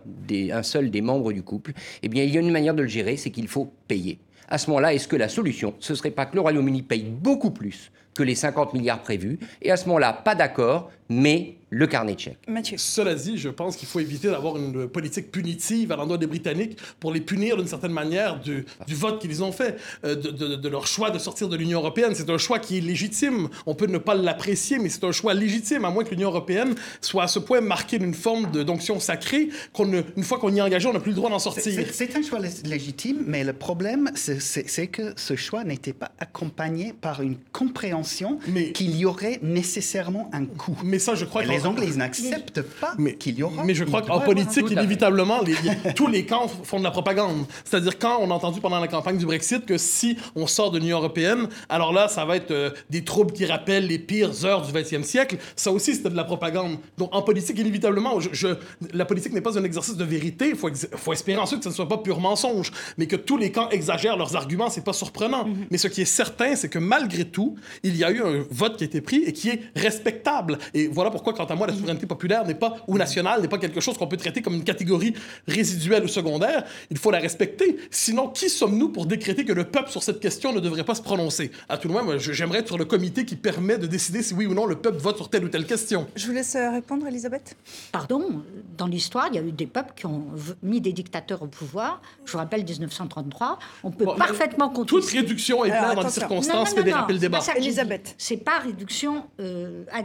un 0.51 0.63
seul 0.63 0.89
des 0.89 1.01
membres 1.01 1.31
du 1.31 1.43
couple, 1.43 1.73
eh 2.01 2.07
bien, 2.07 2.23
il 2.23 2.33
y 2.33 2.37
a 2.37 2.41
une 2.41 2.51
manière 2.51 2.73
de 2.73 2.81
le 2.81 2.87
gérer, 2.87 3.17
c'est 3.17 3.29
qu'il 3.29 3.47
faut 3.47 3.71
payer. 3.87 4.19
À 4.53 4.59
ce 4.59 4.69
moment-là, 4.69 4.93
est-ce 4.93 5.07
que 5.07 5.15
la 5.15 5.29
solution, 5.29 5.73
ce 5.79 5.95
serait 5.95 6.11
pas 6.11 6.27
que 6.27 6.35
le 6.35 6.41
Royaume-Uni 6.41 6.83
paye 6.83 7.05
beaucoup 7.05 7.49
plus 7.49 7.91
que 8.13 8.21
les 8.21 8.35
50 8.35 8.75
milliards 8.75 9.01
prévus? 9.01 9.39
Et 9.63 9.71
à 9.71 9.77
ce 9.77 9.87
moment-là, 9.87 10.13
pas 10.13 10.35
d'accord, 10.35 10.91
mais 11.09 11.55
le 11.73 11.87
carnet 11.87 12.13
de 12.13 12.19
chèques. 12.19 12.37
Mathieu. 12.47 12.77
Cela 12.77 13.15
dit, 13.15 13.37
je 13.37 13.49
pense 13.49 13.75
qu'il 13.75 13.87
faut 13.87 13.99
éviter 13.99 14.27
d'avoir 14.27 14.57
une 14.57 14.87
politique 14.87 15.31
punitive 15.31 15.91
à 15.91 15.95
l'endroit 15.95 16.19
des 16.19 16.27
Britanniques 16.27 16.77
pour 16.99 17.11
les 17.11 17.19
punir 17.19 17.57
d'une 17.57 17.67
certaine 17.67 17.91
manière 17.91 18.39
du, 18.39 18.65
du 18.85 18.93
vote 18.93 19.19
qu'ils 19.19 19.43
ont 19.43 19.51
fait, 19.51 19.77
euh, 20.05 20.15
de, 20.15 20.55
de, 20.55 20.69
leur 20.69 20.85
choix 20.85 21.09
de 21.09 21.17
sortir 21.17 21.49
de 21.49 21.57
l'Union 21.57 21.79
européenne. 21.79 22.13
C'est 22.13 22.29
un 22.29 22.37
choix 22.37 22.59
qui 22.59 22.77
est 22.77 22.81
légitime. 22.81 23.49
On 23.65 23.73
peut 23.73 23.87
ne 23.87 23.97
pas 23.97 24.13
l'apprécier, 24.13 24.77
mais 24.77 24.89
c'est 24.89 25.03
un 25.03 25.11
choix 25.11 25.33
légitime, 25.33 25.83
à 25.85 25.89
moins 25.89 26.03
que 26.03 26.11
l'Union 26.11 26.29
européenne 26.29 26.75
soit 27.01 27.23
à 27.23 27.27
ce 27.27 27.39
point 27.39 27.59
marquée 27.59 27.97
d'une 27.97 28.13
forme 28.13 28.51
d'onction 28.51 28.99
sacrée 28.99 29.49
qu'une 29.73 30.23
fois 30.23 30.37
qu'on 30.37 30.53
y 30.53 30.59
est 30.59 30.61
engagé, 30.61 30.87
on 30.87 30.93
n'a 30.93 30.99
plus 30.99 31.11
le 31.11 31.15
droit 31.15 31.31
d'en 31.31 31.39
sortir. 31.39 31.73
C'est 31.91 32.15
un 32.15 32.21
choix 32.21 32.39
légitime, 32.65 33.23
mais 33.25 33.43
le 33.43 33.53
problème, 33.53 34.11
c'est 34.15 34.87
que 34.87 35.13
ce 35.15 35.35
choix 35.35 35.63
n'était 35.63 35.93
pas 35.93 36.11
accompagné 36.19 36.93
par 36.93 37.21
une 37.21 37.37
compréhension 37.51 38.37
qu'il 38.75 38.95
y 38.95 39.05
aurait 39.05 39.39
nécessairement 39.41 40.29
un 40.33 40.45
coût. 40.45 40.77
Mais 40.83 40.99
ça, 40.99 41.15
je 41.15 41.25
crois 41.25 41.43
que 41.43 41.62
les 41.63 41.69
Anglais 41.69 41.87
n'acceptent 41.95 42.61
pas 42.61 42.95
qu'il 43.19 43.37
y 43.37 43.43
aura. 43.43 43.63
Mais 43.63 43.73
je 43.73 43.83
crois 43.83 44.01
qu'en 44.01 44.19
politique, 44.19 44.69
inévitablement, 44.69 45.41
tous 45.95 46.07
les 46.07 46.25
camps 46.25 46.47
font 46.47 46.79
de 46.79 46.83
la 46.83 46.91
propagande. 46.91 47.45
C'est-à-dire 47.63 47.97
quand 47.97 48.17
on 48.19 48.29
a 48.31 48.33
entendu 48.33 48.59
pendant 48.61 48.79
la 48.79 48.87
campagne 48.87 49.17
du 49.17 49.25
Brexit 49.25 49.65
que 49.65 49.77
si 49.77 50.17
on 50.35 50.47
sort 50.47 50.71
de 50.71 50.79
l'Union 50.79 50.97
européenne, 50.97 51.47
alors 51.69 51.93
là, 51.93 52.07
ça 52.07 52.25
va 52.25 52.35
être 52.35 52.51
euh, 52.51 52.71
des 52.89 53.03
troubles 53.03 53.33
qui 53.33 53.45
rappellent 53.45 53.87
les 53.87 53.99
pires 53.99 54.45
heures 54.45 54.61
du 54.61 54.71
XXe 54.71 55.03
siècle. 55.03 55.37
Ça 55.55 55.71
aussi, 55.71 55.95
c'était 55.95 56.09
de 56.09 56.15
la 56.15 56.23
propagande. 56.23 56.77
Donc 56.97 57.13
en 57.13 57.21
politique, 57.21 57.57
inévitablement, 57.59 58.19
je, 58.19 58.47
la 58.93 59.05
politique 59.05 59.33
n'est 59.33 59.41
pas 59.41 59.57
un 59.57 59.63
exercice 59.63 59.95
de 59.95 60.03
vérité. 60.03 60.49
Il 60.49 60.55
faut, 60.55 60.69
faut, 60.95 61.13
espérer 61.13 61.39
ensuite 61.39 61.59
que 61.59 61.65
ce 61.65 61.69
ne 61.69 61.75
soit 61.75 61.87
pas 61.87 61.97
pur 61.97 62.19
mensonge, 62.19 62.71
mais 62.97 63.07
que 63.07 63.15
tous 63.15 63.37
les 63.37 63.51
camps 63.51 63.69
exagèrent 63.69 64.17
leurs 64.17 64.35
arguments, 64.35 64.69
c'est 64.69 64.83
pas 64.83 64.93
surprenant. 64.93 65.45
Mm-hmm. 65.45 65.67
Mais 65.71 65.77
ce 65.77 65.87
qui 65.87 66.01
est 66.01 66.05
certain, 66.05 66.55
c'est 66.55 66.69
que 66.69 66.79
malgré 66.79 67.25
tout, 67.25 67.55
il 67.83 67.95
y 67.95 68.03
a 68.03 68.11
eu 68.11 68.21
un 68.21 68.45
vote 68.49 68.77
qui 68.77 68.83
a 68.83 68.87
été 68.87 69.01
pris 69.01 69.23
et 69.23 69.33
qui 69.33 69.49
est 69.49 69.61
respectable. 69.75 70.57
Et 70.73 70.87
voilà 70.87 71.11
pourquoi, 71.11 71.33
quant 71.33 71.45
à 71.53 71.55
moi, 71.55 71.67
la 71.67 71.73
souveraineté 71.73 72.05
populaire 72.05 72.45
n'est 72.45 72.55
pas, 72.55 72.77
ou 72.87 72.97
nationale, 72.97 73.41
n'est 73.41 73.47
pas 73.47 73.57
quelque 73.57 73.79
chose 73.79 73.97
qu'on 73.97 74.07
peut 74.07 74.17
traiter 74.17 74.41
comme 74.41 74.55
une 74.55 74.63
catégorie 74.63 75.13
résiduelle 75.47 76.03
ou 76.03 76.07
secondaire. 76.07 76.65
Il 76.89 76.97
faut 76.97 77.11
la 77.11 77.19
respecter. 77.19 77.77
Sinon, 77.89 78.27
qui 78.27 78.49
sommes-nous 78.49 78.89
pour 78.89 79.05
décréter 79.05 79.45
que 79.45 79.53
le 79.53 79.65
peuple 79.65 79.89
sur 79.89 80.03
cette 80.03 80.19
question 80.19 80.53
ne 80.53 80.59
devrait 80.59 80.83
pas 80.83 80.95
se 80.95 81.01
prononcer? 81.01 81.51
À 81.69 81.77
tout 81.77 81.87
le 81.87 81.93
moins, 81.93 82.17
j'aimerais 82.17 82.59
être 82.59 82.67
sur 82.67 82.77
le 82.77 82.85
comité 82.85 83.25
qui 83.25 83.35
permet 83.35 83.77
de 83.77 83.87
décider 83.87 84.23
si 84.23 84.33
oui 84.33 84.45
ou 84.45 84.53
non 84.53 84.65
le 84.65 84.75
peuple 84.75 84.97
vote 84.97 85.17
sur 85.17 85.29
telle 85.29 85.45
ou 85.45 85.49
telle 85.49 85.65
question. 85.65 86.07
Je 86.15 86.27
vous 86.27 86.33
laisse 86.33 86.55
euh, 86.55 86.71
répondre, 86.71 87.07
Elisabeth. 87.07 87.55
Pardon, 87.91 88.43
dans 88.77 88.87
l'histoire, 88.87 89.27
il 89.31 89.35
y 89.35 89.39
a 89.39 89.41
eu 89.41 89.51
des 89.51 89.67
peuples 89.67 89.93
qui 89.95 90.05
ont 90.05 90.25
mis 90.61 90.81
des 90.81 90.93
dictateurs 90.93 91.41
au 91.41 91.47
pouvoir. 91.47 92.01
Je 92.25 92.31
vous 92.31 92.37
rappelle 92.37 92.63
1933. 92.63 93.59
On 93.83 93.91
peut 93.91 94.05
parfaitement 94.17 94.69
contester. 94.69 95.01
Toute 95.01 95.11
réduction 95.11 95.65
est 95.65 95.69
claire 95.69 95.95
dans 95.95 96.01
les 96.01 96.09
circonstances 96.09 96.73
fait 96.73 96.83
déraper 96.83 97.13
le 97.13 97.19
débat. 97.19 97.39
Elisabeth. 97.55 98.15
C'est 98.17 98.37
pas 98.37 98.59
réduction 98.59 99.25
euh, 99.39 99.83
à 99.91 100.01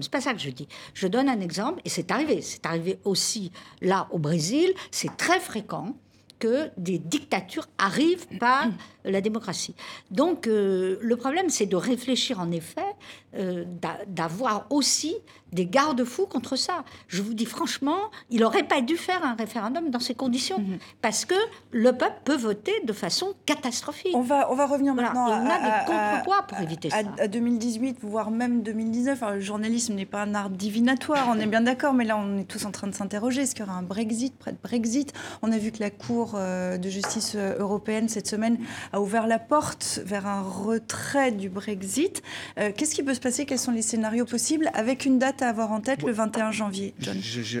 C'est 0.00 0.10
pas 0.10 0.20
ça 0.20 0.32
que 0.34 0.40
je 0.40 0.50
dis. 0.50 0.68
Je 0.94 1.06
donne 1.06 1.28
un 1.28 1.40
exemple, 1.40 1.80
et 1.84 1.88
c'est 1.88 2.10
arrivé. 2.10 2.42
C'est 2.42 2.66
arrivé 2.66 2.98
aussi 3.04 3.52
là 3.80 4.08
au 4.10 4.18
Brésil. 4.18 4.72
C'est 4.90 5.16
très 5.16 5.40
fréquent 5.40 5.94
que 6.42 6.70
des 6.76 6.98
dictatures 6.98 7.68
arrivent 7.78 8.26
par 8.40 8.66
la 9.04 9.20
démocratie. 9.20 9.76
Donc 10.10 10.48
euh, 10.48 10.98
le 11.00 11.16
problème, 11.16 11.48
c'est 11.50 11.66
de 11.66 11.76
réfléchir 11.76 12.40
en 12.40 12.50
effet, 12.50 12.96
euh, 13.34 13.64
d'avoir 14.08 14.66
aussi 14.70 15.16
des 15.52 15.66
garde-fous 15.66 16.26
contre 16.26 16.56
ça. 16.56 16.84
Je 17.08 17.22
vous 17.22 17.34
dis 17.34 17.44
franchement, 17.44 18.10
il 18.30 18.40
n'aurait 18.40 18.62
pas 18.62 18.80
dû 18.80 18.96
faire 18.96 19.24
un 19.24 19.34
référendum 19.34 19.90
dans 19.90 20.00
ces 20.00 20.14
conditions, 20.14 20.58
mhm. 20.58 20.78
parce 21.02 21.24
que 21.24 21.34
le 21.70 21.92
peuple 21.92 22.20
peut 22.24 22.36
voter 22.36 22.72
de 22.84 22.92
façon 22.92 23.34
catastrophique. 23.46 24.12
On 24.14 24.22
va, 24.22 24.50
on 24.50 24.54
va 24.54 24.66
revenir 24.66 24.94
maintenant 24.94 25.28
on 25.28 25.46
a 25.46 25.58
des 25.58 25.86
contrepoids 25.86 26.42
pour 26.48 26.60
éviter 26.60 26.90
ça. 26.90 26.98
À 27.18 27.28
2018, 27.28 27.98
voire 28.02 28.30
même 28.30 28.62
2019, 28.62 29.22
le 29.34 29.40
journalisme 29.40 29.94
n'est 29.94 30.06
pas 30.06 30.22
un 30.22 30.34
art 30.34 30.50
divinatoire, 30.50 31.28
on 31.30 31.38
est 31.38 31.46
bien 31.46 31.60
d'accord, 31.60 31.92
mais 31.94 32.04
là 32.04 32.16
on 32.16 32.38
est 32.38 32.44
tous 32.44 32.64
en 32.64 32.70
train 32.70 32.86
de 32.86 32.94
s'interroger, 32.94 33.42
est-ce 33.42 33.54
qu'il 33.54 33.64
y 33.64 33.68
aura 33.68 33.78
un 33.78 33.82
Brexit, 33.82 34.36
près 34.38 34.52
de 34.52 34.58
Brexit? 34.62 35.12
On 35.42 35.52
a 35.52 35.58
vu 35.58 35.70
que 35.70 35.80
la 35.80 35.90
Cour 35.90 36.32
euh, 36.34 36.78
de 36.78 36.88
justice 36.88 37.36
européenne 37.36 38.08
cette 38.08 38.26
semaine 38.26 38.58
a 38.92 39.00
ouvert 39.00 39.26
la 39.26 39.38
porte 39.38 40.00
vers 40.04 40.26
un 40.26 40.42
retrait 40.42 41.32
du 41.32 41.48
Brexit. 41.48 42.22
Euh, 42.58 42.72
qu'est-ce 42.76 42.94
qui 42.94 43.02
peut 43.02 43.14
se 43.14 43.20
passer 43.22 43.46
Quels 43.46 43.58
sont 43.58 43.70
les 43.70 43.82
scénarios 43.82 44.26
possibles 44.26 44.70
avec 44.74 45.06
une 45.06 45.18
date 45.18 45.42
à 45.42 45.48
avoir 45.48 45.72
en 45.72 45.80
tête 45.80 46.02
le 46.02 46.12
21 46.12 46.50
janvier 46.50 46.94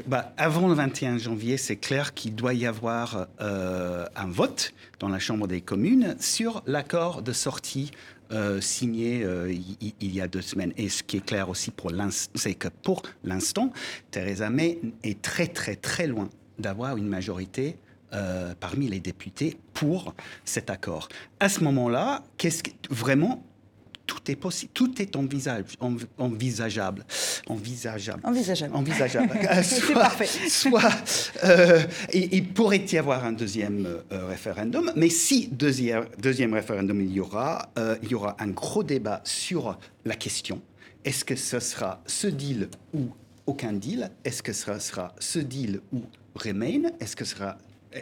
bah, 0.06 0.34
Avant 0.36 0.68
le 0.68 0.74
21 0.74 1.18
janvier, 1.18 1.56
c'est 1.56 1.76
clair 1.76 2.12
qu'il 2.14 2.34
doit 2.34 2.52
y 2.52 2.66
avoir 2.66 3.28
euh, 3.40 4.04
un 4.14 4.26
vote 4.26 4.74
dans 4.98 5.08
la 5.08 5.18
Chambre 5.18 5.46
des 5.46 5.60
communes 5.60 6.16
sur 6.20 6.62
l'accord 6.66 7.22
de 7.22 7.32
sortie 7.32 7.90
euh, 8.32 8.60
signé 8.60 9.26
il, 10.00 10.14
y 10.14 10.20
a 10.20 10.28
deux 10.28 10.42
semaines. 10.42 10.72
Et 10.76 10.88
ce 10.88 11.02
qui 11.02 11.18
est 11.18 11.24
clair 11.24 11.48
aussi 11.48 11.70
pour 11.70 11.90
l'instant, 11.90 12.32
c'est 12.34 12.54
que 12.54 12.68
pour 12.68 13.02
l'instant, 13.24 13.72
Theresa 14.10 14.50
May 14.50 14.80
est 15.02 15.22
très 15.22 15.46
très 15.46 15.76
très 15.76 16.06
loin 16.06 16.28
d'avoir 16.58 16.96
une 16.96 17.08
majorité 17.08 17.76
euh, 18.14 18.52
parmi 18.60 18.88
les 18.88 19.00
députés 19.00 19.56
pour 19.72 20.14
cet 20.44 20.68
accord. 20.68 21.08
À 21.40 21.48
ce 21.48 21.64
moment-là, 21.64 22.22
qu'est-ce 22.36 22.62
que, 22.62 22.70
vraiment, 22.90 23.42
est 24.30 24.36
possible, 24.36 24.72
tout 24.74 25.00
est 25.00 25.16
envisageable, 25.16 25.68
envisageable, 26.18 27.04
envisageable, 27.46 28.22
envisageable, 28.24 28.74
envisageable. 28.74 29.64
soit, 29.64 29.94
parfait. 29.94 30.48
soit 30.48 30.90
euh, 31.44 31.82
il 32.12 32.48
pourrait 32.48 32.84
y 32.90 32.98
avoir 32.98 33.24
un 33.24 33.32
deuxième 33.32 33.86
euh, 34.12 34.26
référendum, 34.26 34.92
mais 34.96 35.08
si 35.08 35.48
deuxième, 35.48 36.06
deuxième 36.18 36.54
référendum 36.54 37.00
il 37.00 37.12
y 37.12 37.20
aura, 37.20 37.70
il 38.02 38.10
y 38.10 38.14
aura 38.14 38.36
un 38.38 38.48
gros 38.48 38.82
débat 38.82 39.20
sur 39.24 39.78
la 40.04 40.14
question. 40.14 40.60
Est-ce 41.04 41.24
que 41.24 41.34
ce 41.36 41.58
sera 41.58 42.00
ce 42.06 42.28
deal 42.28 42.68
ou 42.94 43.08
aucun 43.46 43.72
deal? 43.72 44.10
Est-ce 44.24 44.42
que 44.42 44.52
ce 44.52 44.78
sera 44.78 45.14
ce 45.18 45.38
deal 45.40 45.80
ou 45.92 46.02
Remain? 46.34 46.90
Est-ce 47.00 47.16
que 47.16 47.24
ce 47.24 47.34
sera 47.36 47.58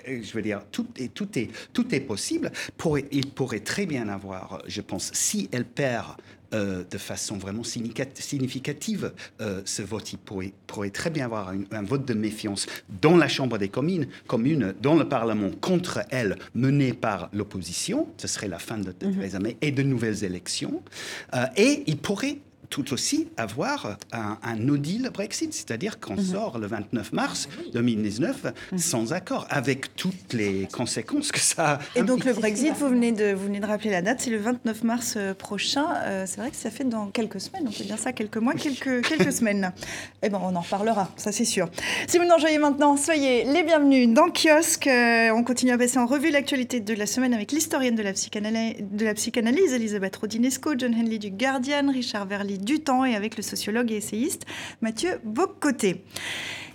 je 0.07 0.33
veux 0.33 0.43
dire, 0.43 0.63
tout 0.71 0.87
est, 0.97 1.13
tout 1.13 1.39
est, 1.39 1.51
tout 1.73 1.95
est 1.95 2.01
possible. 2.01 2.53
Pour, 2.77 2.99
il 2.99 3.31
pourrait 3.31 3.61
très 3.61 3.87
bien 3.87 4.09
avoir, 4.09 4.63
je 4.67 4.81
pense, 4.81 5.11
si 5.13 5.49
elle 5.53 5.65
perd 5.65 6.17
euh, 6.53 6.83
de 6.91 6.99
façon 6.99 7.37
vraiment 7.37 7.63
significative 7.63 9.13
euh, 9.41 9.63
ce 9.65 9.83
vote. 9.83 10.13
Il 10.13 10.19
pourrait, 10.19 10.53
pourrait, 10.67 10.91
très 10.91 11.09
bien 11.09 11.27
avoir 11.27 11.51
un, 11.71 11.83
vote 11.83 12.05
de 12.05 12.13
méfiance 12.13 12.67
dans 13.01 13.17
la 13.17 13.29
Chambre 13.29 13.57
des 13.57 13.69
communes, 13.69 14.09
communes 14.27 14.75
dans 14.83 14.97
le 14.97 15.09
Parlement 15.09 15.51
contre 15.61 16.01
elle, 16.11 16.37
mené 16.57 16.93
par 16.93 17.29
l'opposition. 17.33 18.09
Ce 18.17 18.27
serait 18.27 18.49
la 18.49 18.59
fin 18.59 18.79
de 18.79 18.89
mhm. 18.89 19.15
Theresa 19.15 19.39
May 19.39 19.59
et 19.61 19.71
de 19.71 19.85
nouvelles 19.85 20.25
élections. 20.25 20.83
Euh, 21.35 21.45
et 21.57 21.85
il 21.87 21.99
pourrait 21.99 22.39
tout 22.71 22.93
aussi 22.93 23.29
avoir 23.37 23.99
un, 24.13 24.57
no 24.57 24.77
deal 24.77 25.11
Brexit, 25.13 25.53
c'est-à-dire 25.53 25.99
qu'on 25.99 26.15
mhm. 26.15 26.23
sort 26.23 26.59
le 26.59 26.67
29 26.69 27.13
mars 27.13 27.49
2019 27.75 28.47
mhm. 28.73 28.79
sans 28.79 29.13
accord, 29.13 29.47
avec 29.51 29.95
toutes 29.97 30.33
les 30.33 30.69
conséquences 30.73 31.33
que 31.33 31.41
ça 31.41 31.73
a. 31.73 31.79
Et 31.99 32.03
donc 32.03 32.25
le 32.25 32.33
Brexit, 32.33 32.73
vous 32.75 32.89
venez, 32.89 33.13
de, 33.13 33.33
vous 33.33 33.47
venez 33.47 33.61
de 33.61 33.67
rappeler 33.67 33.91
la 33.91 34.03
date, 34.03 34.21
c'est 34.21 34.31
le 34.31 34.39
29 34.39 34.85
mars 34.85 35.15
euh, 35.17 35.35
prochain. 35.35 35.87
Euh, 36.05 36.25
c'est 36.27 36.41
vrai 36.41 36.51
que 36.51 36.57
ça 36.57 36.71
fait 36.71 36.85
dans 36.85 37.09
quelques 37.09 37.41
semaines, 37.41 37.65
on 37.67 37.73
peut 37.73 37.85
dire 37.85 37.99
ça, 37.99 38.13
quelques 38.13 38.37
mois, 38.37 38.55
quelques, 38.55 39.03
quelques 39.09 39.33
semaines. 39.33 39.73
Eh 40.23 40.29
bien, 40.29 40.41
on 40.41 40.55
en 40.55 40.61
reparlera, 40.61 41.11
ça 41.17 41.33
c'est 41.33 41.45
sûr. 41.45 41.69
Si 42.07 42.19
vous 42.19 42.25
nous 42.25 42.61
maintenant, 42.61 42.97
soyez 42.97 43.45
les 43.45 43.65
bienvenus 43.65 44.09
dans 44.09 44.31
Kiosque. 44.31 44.87
Euh, 44.87 45.31
on 45.31 45.43
continue 45.43 45.73
à 45.73 45.79
passer 45.79 45.99
en 45.99 46.07
revue 46.07 46.31
l'actualité 46.31 46.81
de 46.81 46.95
la 46.95 47.07
semaine 47.07 47.35
avec 47.35 47.51
l'historienne 47.51 47.97
de 47.97 48.03
la 48.03 48.13
psychanalyse, 48.13 48.77
de 48.81 49.05
la 49.05 49.15
psychanalyse 49.15 49.73
Elisabeth 49.73 50.17
Rodinesco, 50.17 50.75
John 50.79 50.95
Henley 50.95 51.19
du 51.19 51.31
Guardian, 51.31 51.91
Richard 51.91 52.27
Verly 52.27 52.60
du 52.61 52.81
temps 52.81 53.05
et 53.05 53.15
avec 53.15 53.37
le 53.37 53.43
sociologue 53.43 53.93
et 53.93 53.97
essayiste 53.97 54.47
Mathieu 54.81 55.21
Boccoté. 55.25 56.05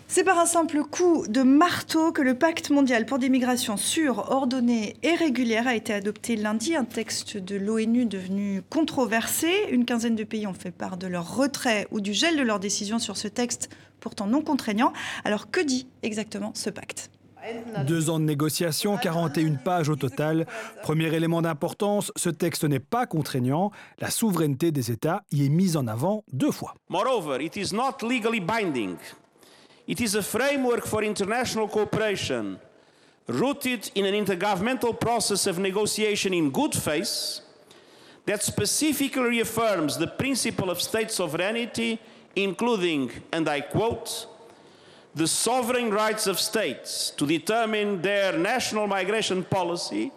C'est 0.07 0.23
par 0.23 0.39
un 0.39 0.45
simple 0.45 0.83
coup 0.83 1.25
de 1.27 1.41
marteau 1.41 2.11
que 2.11 2.21
le 2.21 2.35
pacte 2.35 2.69
mondial 2.69 3.05
pour 3.05 3.17
des 3.17 3.27
migrations 3.27 3.75
sûres, 3.75 4.31
ordonnées 4.31 4.95
et 5.01 5.15
régulières 5.15 5.67
a 5.67 5.75
été 5.75 5.93
adopté 5.93 6.35
lundi, 6.35 6.75
un 6.75 6.85
texte 6.85 7.37
de 7.37 7.55
l'ONU 7.55 8.05
devenu 8.05 8.61
controversé. 8.69 9.51
Une 9.71 9.83
quinzaine 9.83 10.15
de 10.15 10.23
pays 10.23 10.45
ont 10.45 10.53
fait 10.53 10.71
part 10.71 10.97
de 10.97 11.07
leur 11.07 11.35
retrait 11.35 11.87
ou 11.91 12.01
du 12.01 12.13
gel 12.13 12.37
de 12.37 12.43
leurs 12.43 12.59
décisions 12.59 12.99
sur 12.99 13.17
ce 13.17 13.27
texte 13.27 13.69
pourtant 13.99 14.27
non 14.27 14.41
contraignant. 14.41 14.93
Alors 15.23 15.49
que 15.49 15.59
dit 15.59 15.87
exactement 16.03 16.51
ce 16.53 16.69
pacte? 16.69 17.09
Deux 17.85 18.09
ans 18.09 18.19
de 18.19 18.25
négociations, 18.25 18.97
41 18.97 19.55
pages 19.55 19.89
au 19.89 19.95
total. 19.95 20.45
Premier 20.81 21.13
élément 21.13 21.41
d'importance, 21.41 22.11
ce 22.15 22.29
texte 22.29 22.63
n'est 22.63 22.79
pas 22.79 23.05
contraignant. 23.05 23.71
La 23.99 24.09
souveraineté 24.09 24.71
des 24.71 24.91
États 24.91 25.23
y 25.31 25.45
est 25.45 25.49
mise 25.49 25.77
en 25.77 25.87
avant 25.87 26.23
deux 26.31 26.51
fois. 26.51 26.73
Moreover, 26.89 27.43
it 27.43 27.55
is 27.55 27.73
not 27.73 28.01
legally 28.01 28.39
binding. 28.39 28.97
It 29.87 29.99
is 29.99 30.15
a 30.17 30.21
framework 30.21 30.85
for 30.85 31.03
international 31.03 31.67
cooperation 31.67 32.57
rooted 33.27 33.91
in 33.95 34.05
an 34.05 34.13
intergovernmental 34.13 34.99
process 34.99 35.47
of 35.47 35.59
negotiation 35.59 36.33
in 36.33 36.49
good 36.49 36.75
faith 36.75 37.41
that 38.25 38.41
specifically 38.41 39.23
reaffirms 39.23 39.97
the 39.97 40.07
principle 40.07 40.69
of 40.69 40.81
state 40.81 41.11
sovereignty, 41.11 41.99
including, 42.35 43.11
and 43.31 43.47
I 43.47 43.61
quote, 43.61 44.27
the 45.15 45.27
sovereign 45.27 45.91
rights 45.91 46.27
of 46.27 46.39
states 46.39 47.13
to 47.17 47.25
determine 47.25 48.01
their 48.01 48.37
national 48.37 48.87
migration 48.87 49.43
policy. 49.43 50.11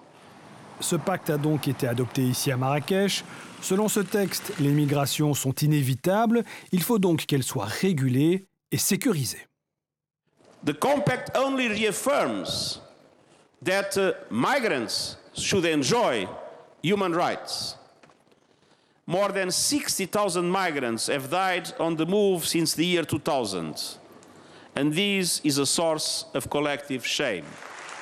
Ce 0.80 0.96
pacte 0.96 1.30
a 1.30 1.38
donc 1.38 1.66
été 1.68 1.86
adopté 1.88 2.22
ici 2.22 2.52
à 2.52 2.56
Marrakech. 2.56 3.24
Selon 3.60 3.88
ce 3.88 4.00
texte, 4.00 4.52
les 4.60 4.70
migrations 4.70 5.34
sont 5.34 5.52
inévitables. 5.52 6.44
Il 6.72 6.82
faut 6.82 6.98
donc 6.98 7.26
qu'elles 7.26 7.42
soient 7.42 7.64
régulées 7.64 8.46
et 8.70 8.78
sécurisées. 8.78 9.46
The 10.64 10.72
compact 10.72 11.36
only 11.36 11.68
reaffirms 11.68 12.80
that 13.64 13.96
uh, 13.96 14.12
migrants 14.30 15.16
should 15.34 15.64
enjoy 15.64 16.26
human 16.82 17.12
rights. 17.12 17.76
More 19.06 19.32
than 19.32 19.50
60,000 19.50 20.48
migrants 20.48 21.08
have 21.08 21.30
died 21.30 21.72
on 21.78 21.96
the 21.96 22.04
move 22.06 22.44
since 22.44 22.74
the 22.74 22.84
year 22.84 23.04
2000. 23.04 23.97
And 24.78 24.92
this 24.92 25.40
is 25.44 25.58
a 25.58 25.66
source 25.66 26.28
of 26.34 26.48
collective 26.48 27.04
shame. 27.04 27.42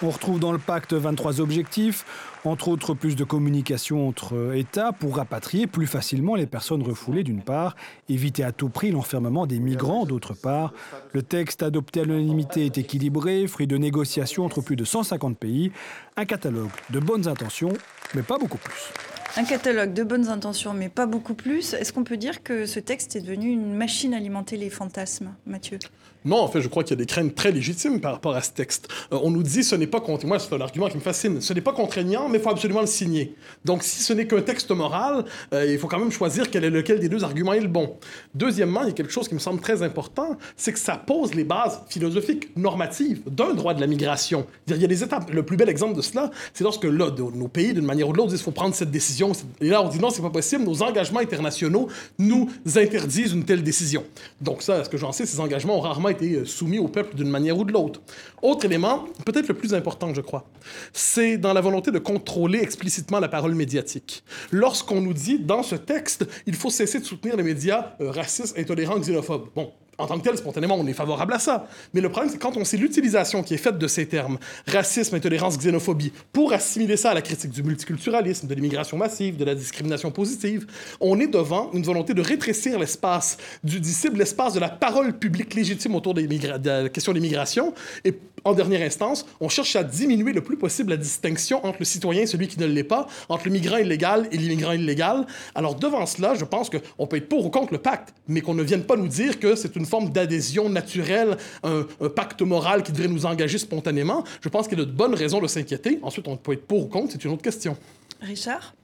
On 0.03 0.11
retrouve 0.11 0.39
dans 0.39 0.53
le 0.53 0.59
pacte 0.59 0.93
23 0.93 1.41
objectifs, 1.41 2.05
entre 2.45 2.69
autres 2.69 2.93
plus 2.93 3.17
de 3.17 3.25
communication 3.25 4.07
entre 4.07 4.55
États 4.55 4.93
pour 4.93 5.17
rapatrier 5.17 5.67
plus 5.67 5.87
facilement 5.87 6.35
les 6.35 6.45
personnes 6.45 6.83
refoulées 6.83 7.23
d'une 7.23 7.41
part, 7.41 7.77
éviter 8.11 8.45
à 8.45 8.53
tout 8.53 8.69
prix 8.69 8.91
l'enfermement 8.91 9.47
des 9.47 9.59
migrants 9.59 10.05
d'autre 10.05 10.35
part. 10.35 10.75
Le 11.15 11.23
texte 11.23 11.62
adopté 11.62 12.01
à 12.01 12.05
l'unanimité 12.05 12.67
est 12.67 12.77
équilibré, 12.77 13.47
fruit 13.47 13.67
de 13.67 13.79
négociations 13.79 14.45
entre 14.45 14.61
plus 14.61 14.77
de 14.77 14.85
150 14.85 15.39
pays, 15.39 15.73
un 16.19 16.27
catalogue 16.27 16.69
de 16.91 17.01
bonnes 17.01 17.27
intentions, 17.27 17.73
mais 18.15 18.23
pas 18.23 18.37
beaucoup 18.37 18.59
plus. 18.59 18.93
Un 19.39 19.45
catalogue 19.45 19.95
de 19.95 20.03
bonnes 20.03 20.29
intentions, 20.29 20.75
mais 20.75 20.91
pas 20.91 21.07
beaucoup 21.07 21.35
plus. 21.35 21.73
Est-ce 21.73 21.95
qu'on 21.95 22.05
peut 22.05 22.19
dire 22.19 22.43
que 22.43 22.67
ce 22.67 22.81
texte 22.81 23.17
est 23.17 23.23
devenu 23.23 23.49
une 23.51 23.75
machine 23.75 24.12
à 24.12 24.19
alimenter 24.19 24.59
les 24.59 24.69
fantasmes, 24.69 25.35
Mathieu? 25.47 25.79
Non, 26.27 26.39
en 26.39 26.49
fait, 26.49 26.61
je 26.61 26.67
crois 26.67 26.83
qu'il 26.83 26.91
y 26.91 27.01
a 27.01 27.05
des 27.05 27.07
craintes 27.07 27.37
très 27.37 27.53
légitimes 27.53 28.01
par 28.01 28.12
rapport 28.12 28.35
à 28.35 28.43
ce 28.43 28.51
texte. 28.51 28.89
Euh, 29.12 29.19
on 29.23 29.31
nous 29.31 29.45
dit 29.45 29.62
ce 29.62 29.77
n'est 29.77 29.87
pas 29.87 30.01
contraignant. 30.01 30.27
Moi, 30.27 30.39
c'est 30.41 30.53
un 30.53 30.61
argument 30.61 30.89
qui 30.89 30.97
me 30.97 31.03
fascine. 31.03 31.41
Ce 31.41 31.53
n'est 31.53 31.61
pas 31.61 31.73
contraignant, 31.73 32.29
mais 32.29 32.39
il 32.39 32.43
faut 32.43 32.51
absolument 32.51 32.81
le 32.81 32.89
signer. 32.89 33.37
Donc, 33.65 33.85
si 33.85 34.03
ce 34.03 34.12
n'est 34.12 34.27
qu'un 34.27 34.43
texte 34.43 34.73
moral, 34.73 35.25
euh, 35.55 35.65
il 35.71 35.79
faut 35.79 35.87
quand 35.87 36.01
même 36.01 36.11
choisir 36.11 36.51
quel 36.51 36.65
est 36.65 36.71
lequel 36.71 36.99
des 36.99 37.09
deux 37.09 37.23
arguments 37.23 37.53
est 37.53 37.61
le 37.61 37.69
bon. 37.69 37.97
Deuxièmement, 38.35 38.83
il 38.83 38.89
y 38.89 38.91
a 38.91 38.93
quelque 38.93 39.12
chose 39.12 39.29
qui 39.29 39.35
me 39.35 39.39
semble 39.39 39.61
très 39.61 39.85
important, 39.85 40.37
c'est 40.57 40.73
que 40.73 40.81
ça 40.81 40.97
pose 40.97 41.33
les 41.35 41.45
bases 41.45 41.81
philosophiques, 41.89 42.57
normatives 42.57 43.23
d'un 43.31 43.55
droit 43.55 43.75
de 43.75 43.81
la 43.81 43.87
migration. 43.87 44.47
Il 44.67 44.77
y 44.77 44.85
a 44.85 44.89
des 44.89 45.05
étapes. 45.05 45.31
Le 45.33 45.45
plus 45.45 45.57
bel 45.57 45.69
exemple 45.69 45.95
de 45.95 46.03
cela, 46.03 46.33
c'est 46.55 46.65
lorsque 46.65 46.85
là, 46.85 47.11
nos 47.35 47.49
pays, 47.49 47.73
d'une 47.73 47.87
manière 47.87 48.09
ou 48.09 48.12
de 48.12 48.17
l'autre, 48.17 48.31
disent 48.31 48.41
qu'il 48.41 48.47
faut 48.47 48.51
prendre 48.51 48.75
cette 48.75 48.91
décision. 48.91 49.31
Et 49.61 49.69
là, 49.69 49.81
on 49.81 49.89
dit 49.89 50.01
non, 50.01 50.11
c'est 50.11 50.23
pas 50.23 50.31
possible. 50.31 50.65
Nos 50.65 50.83
engagements 50.83 51.21
internationaux 51.21 51.89
nous 52.19 52.49
interdisent 52.75 53.33
une 53.33 53.45
telle 53.45 53.62
décision. 53.62 54.05
Donc 54.41 54.62
ça, 54.62 54.83
ce 54.83 54.89
que 54.89 54.97
j'en 54.97 55.12
sais, 55.12 55.25
ces 55.25 55.39
engagements 55.39 55.79
ont 55.79 55.81
rarement 55.81 56.09
été 56.09 56.15
euh, 56.22 56.44
soumis 56.44 56.79
au 56.79 56.88
peuple 56.88 57.14
d'une 57.14 57.29
manière 57.29 57.59
ou 57.59 57.64
de 57.64 57.72
l'autre. 57.72 58.00
Autre 58.42 58.64
élément, 58.64 59.07
peut-être 59.24 59.48
le 59.48 59.55
plus 59.55 59.74
important, 59.74 60.12
je 60.14 60.20
crois, 60.20 60.48
c'est 60.92 61.38
dans 61.38 61.52
la 61.52 61.60
volonté 61.60 61.90
de 61.90 61.98
contrôler 61.98 62.60
explicitement 62.60 63.21
la 63.21 63.29
parole 63.29 63.54
médiatique. 63.54 64.23
Lorsqu'on 64.50 65.00
nous 65.00 65.14
dit 65.14 65.38
dans 65.38 65.62
ce 65.62 65.77
texte, 65.77 66.27
il 66.46 66.54
faut 66.54 66.71
cesser 66.71 67.00
de 67.00 67.04
soutenir 67.04 67.37
les 67.37 67.42
médias 67.42 67.94
euh, 68.00 68.10
racistes, 68.10 68.58
intolérants, 68.58 68.98
xénophobes. 68.98 69.48
Bon, 69.54 69.73
en 69.99 70.07
tant 70.07 70.19
que 70.19 70.25
tel, 70.25 70.37
spontanément, 70.37 70.77
on 70.77 70.87
est 70.87 70.92
favorable 70.92 71.33
à 71.33 71.38
ça. 71.38 71.67
Mais 71.94 72.01
le 72.01 72.09
problème, 72.09 72.31
c'est 72.31 72.38
quand 72.38 72.57
on 72.57 72.65
sait 72.65 72.77
l'utilisation 72.77 73.42
qui 73.42 73.55
est 73.55 73.59
faite 73.59 73.79
de 73.79 73.87
ces 73.87 74.07
termes, 74.07 74.38
racisme, 74.67 75.15
intolérance, 75.15 75.59
xénophobie, 75.59 76.13
pour 76.33 76.53
assimiler 76.53 76.97
ça 76.97 77.11
à 77.11 77.15
la 77.15 77.23
critique 77.23 77.51
du 77.51 77.63
multiculturalisme, 77.63 78.47
de 78.47 78.55
l'immigration 78.55 78.97
massive, 78.97 79.37
de 79.37 79.44
la 79.44 79.55
discrimination 79.55 80.11
positive, 80.11 80.67
on 81.01 81.19
est 81.21 81.27
devant 81.27 81.71
une 81.73 81.83
volonté 81.83 82.15
de 82.15 82.21
rétrécir 82.21 82.79
l'espace 82.79 83.38
du 83.65 83.81
disciple, 83.81 84.19
l'espace 84.19 84.55
de 84.55 84.61
la 84.61 84.69
parole 84.69 85.13
publique 85.19 85.55
légitime 85.55 85.94
autour 85.94 86.15
de 86.15 86.21
la 86.23 86.88
question 86.88 87.13
de 87.13 87.19
l'immigration. 87.19 87.73
Et 88.05 88.15
en 88.44 88.55
dernière 88.55 88.83
instance, 88.83 89.27
on 89.40 89.49
cherche 89.49 89.75
à 89.77 89.83
diminuer 89.83 90.33
le 90.33 90.40
plus 90.40 90.57
possible 90.57 90.90
la 90.90 90.97
distinction 90.97 91.65
entre 91.67 91.79
le 91.81 91.85
citoyen 91.85 92.23
et 92.23 92.27
celui 92.27 92.49
qui 92.49 92.61
ne 92.61 92.67
l'est 92.67 92.85
pas, 92.85 93.07
entre 93.29 93.47
le 93.47 93.51
migrant 93.51 93.79
illégal 93.79 94.29
et 94.31 94.37
l'immigrant 94.37 94.73
illégal. 94.73 95.27
Alors 95.55 95.75
devant 95.75 96.07
cela, 96.07 96.35
je 96.35 96.44
pense 96.44 96.71
qu'on 96.71 97.07
peut 97.07 97.17
être 97.17 97.29
pour 97.29 97.47
ou 97.47 97.51
contre 97.51 97.73
le 97.73 97.79
pacte, 97.79 98.15
mais 98.29 98.40
qu'on 98.40 98.55
ne 98.55 98.63
vienne 98.63 98.85
pas 98.85 98.97
nous 98.97 99.09
dire 99.09 99.40
que 99.40 99.57
c'est 99.57 99.75
une 99.75 99.86
forme 99.87 100.11
d'adhésion 100.11 100.69
naturelle, 100.69 101.37
un, 101.63 101.85
pacte 102.15 102.43
moral 102.43 102.83
qui 102.83 102.93
devrait 102.93 103.09
nous 103.09 103.27
engager 103.27 103.59
spontanément. 103.59 104.25
Je 104.41 104.49
pense 104.49 104.69
qu'il 104.69 104.79
y 104.79 104.83
a 104.83 104.85
de 104.85 104.91
bonnes 104.91 105.15
raisons 105.15 105.41
de 105.41 105.47
s'inquiéter. 105.47 105.99
Ensuite, 106.03 106.29
on 106.29 106.37
peut 106.37 106.53
être 106.53 106.67
pour 106.67 106.85
ou 106.85 106.87
contre, 106.87 107.13
c'est 107.13 107.25
une 107.25 107.33
autre 107.33 107.43
question. 107.43 107.77
Richard? 108.21 108.75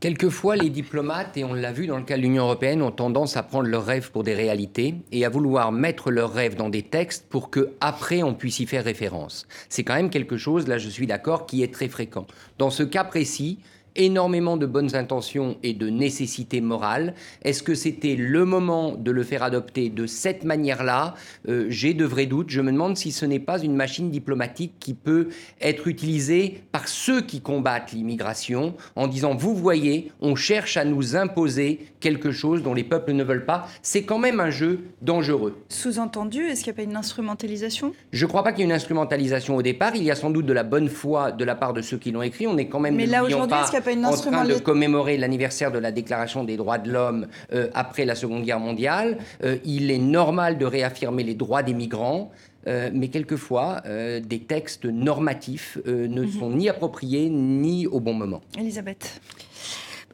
Quelquefois, 0.00 0.56
les 0.56 0.70
diplomates, 0.70 1.36
et 1.36 1.44
on 1.44 1.52
l'a 1.52 1.72
vu 1.72 1.86
dans 1.86 1.98
le 1.98 2.04
cas 2.04 2.16
de 2.16 2.22
l'Union 2.22 2.44
européenne, 2.44 2.80
ont 2.80 2.90
tendance 2.90 3.36
à 3.36 3.42
prendre 3.42 3.68
leurs 3.68 3.84
rêves 3.84 4.10
pour 4.10 4.24
des 4.24 4.34
réalités 4.34 4.94
et 5.12 5.26
à 5.26 5.28
vouloir 5.28 5.72
mettre 5.72 6.10
leurs 6.10 6.32
rêves 6.32 6.56
dans 6.56 6.70
des 6.70 6.82
textes 6.82 7.26
pour 7.28 7.50
que 7.50 7.72
après 7.82 8.22
on 8.22 8.32
puisse 8.32 8.60
y 8.60 8.66
faire 8.66 8.82
référence. 8.82 9.46
C'est 9.68 9.84
quand 9.84 9.94
même 9.94 10.08
quelque 10.08 10.38
chose, 10.38 10.68
là 10.68 10.78
je 10.78 10.88
suis 10.88 11.06
d'accord, 11.06 11.44
qui 11.44 11.62
est 11.62 11.70
très 11.70 11.88
fréquent. 11.88 12.26
Dans 12.56 12.70
ce 12.70 12.82
cas 12.82 13.04
précis, 13.04 13.58
énormément 13.96 14.56
de 14.56 14.66
bonnes 14.66 14.94
intentions 14.94 15.56
et 15.62 15.74
de 15.74 15.88
nécessité 15.88 16.60
morale. 16.60 17.14
Est-ce 17.42 17.62
que 17.62 17.74
c'était 17.74 18.16
le 18.16 18.44
moment 18.44 18.94
de 18.96 19.10
le 19.10 19.22
faire 19.22 19.42
adopter 19.42 19.88
de 19.88 20.06
cette 20.06 20.44
manière-là? 20.44 21.14
Euh, 21.48 21.66
J'ai 21.68 21.94
de 21.94 22.04
vrais 22.04 22.26
doutes. 22.26 22.50
Je 22.50 22.60
me 22.60 22.72
demande 22.72 22.96
si 22.96 23.12
ce 23.12 23.26
n'est 23.26 23.40
pas 23.40 23.60
une 23.60 23.74
machine 23.74 24.10
diplomatique 24.10 24.74
qui 24.80 24.94
peut 24.94 25.28
être 25.60 25.88
utilisée 25.88 26.62
par 26.72 26.88
ceux 26.88 27.20
qui 27.20 27.40
combattent 27.40 27.92
l'immigration 27.92 28.74
en 28.96 29.06
disant, 29.06 29.34
vous 29.34 29.54
voyez, 29.54 30.12
on 30.20 30.34
cherche 30.34 30.76
à 30.76 30.84
nous 30.84 31.16
imposer 31.16 31.80
quelque 32.00 32.32
chose 32.32 32.62
dont 32.62 32.74
les 32.74 32.84
peuples 32.84 33.12
ne 33.12 33.24
veulent 33.24 33.44
pas. 33.44 33.68
C'est 33.82 34.02
quand 34.02 34.18
même 34.18 34.40
un 34.40 34.50
jeu 34.50 34.80
dangereux. 35.02 35.62
Sous-entendu, 35.68 36.42
est-ce 36.44 36.64
qu'il 36.64 36.72
n'y 36.72 36.80
a 36.80 36.82
pas 36.84 36.90
une 36.90 36.96
instrumentalisation? 36.96 37.92
Je 38.12 38.24
ne 38.24 38.28
crois 38.28 38.42
pas 38.42 38.52
qu'il 38.52 38.60
y 38.60 38.62
ait 38.62 38.66
une 38.66 38.72
instrumentalisation 38.72 39.56
au 39.56 39.62
départ. 39.62 39.94
Il 39.94 40.02
y 40.02 40.10
a 40.10 40.14
sans 40.14 40.30
doute 40.30 40.46
de 40.46 40.52
la 40.52 40.62
bonne 40.62 40.88
foi 40.88 41.32
de 41.32 41.44
la 41.44 41.54
part 41.54 41.72
de 41.72 41.82
ceux 41.82 41.98
qui 41.98 42.10
l'ont 42.10 42.22
écrit. 42.22 42.46
On 42.46 42.56
est 42.56 42.66
quand 42.66 42.80
même... 42.80 42.96
Mais 42.96 43.06
là 43.06 43.24
aujourd'hui, 43.24 43.56
pas 43.80 43.92
une 43.92 44.04
en 44.04 44.12
train 44.12 44.44
de 44.44 44.58
commémorer 44.58 45.16
l'anniversaire 45.16 45.72
de 45.72 45.78
la 45.78 45.92
Déclaration 45.92 46.44
des 46.44 46.56
droits 46.56 46.78
de 46.78 46.90
l'homme 46.90 47.26
euh, 47.52 47.68
après 47.74 48.04
la 48.04 48.14
Seconde 48.14 48.44
Guerre 48.44 48.60
mondiale. 48.60 49.18
Euh, 49.44 49.58
il 49.64 49.90
est 49.90 49.98
normal 49.98 50.58
de 50.58 50.64
réaffirmer 50.66 51.22
les 51.22 51.34
droits 51.34 51.62
des 51.62 51.74
migrants. 51.74 52.30
Euh, 52.66 52.90
mais 52.92 53.08
quelquefois, 53.08 53.80
des 53.86 54.40
textes 54.40 54.84
normatifs 54.84 55.78
ne 55.86 56.06
mhm. 56.06 56.30
sont 56.30 56.50
ni 56.50 56.68
appropriés 56.68 57.30
ni 57.30 57.86
au 57.86 58.00
bon 58.00 58.12
moment. 58.12 58.42
Elisabeth 58.58 59.20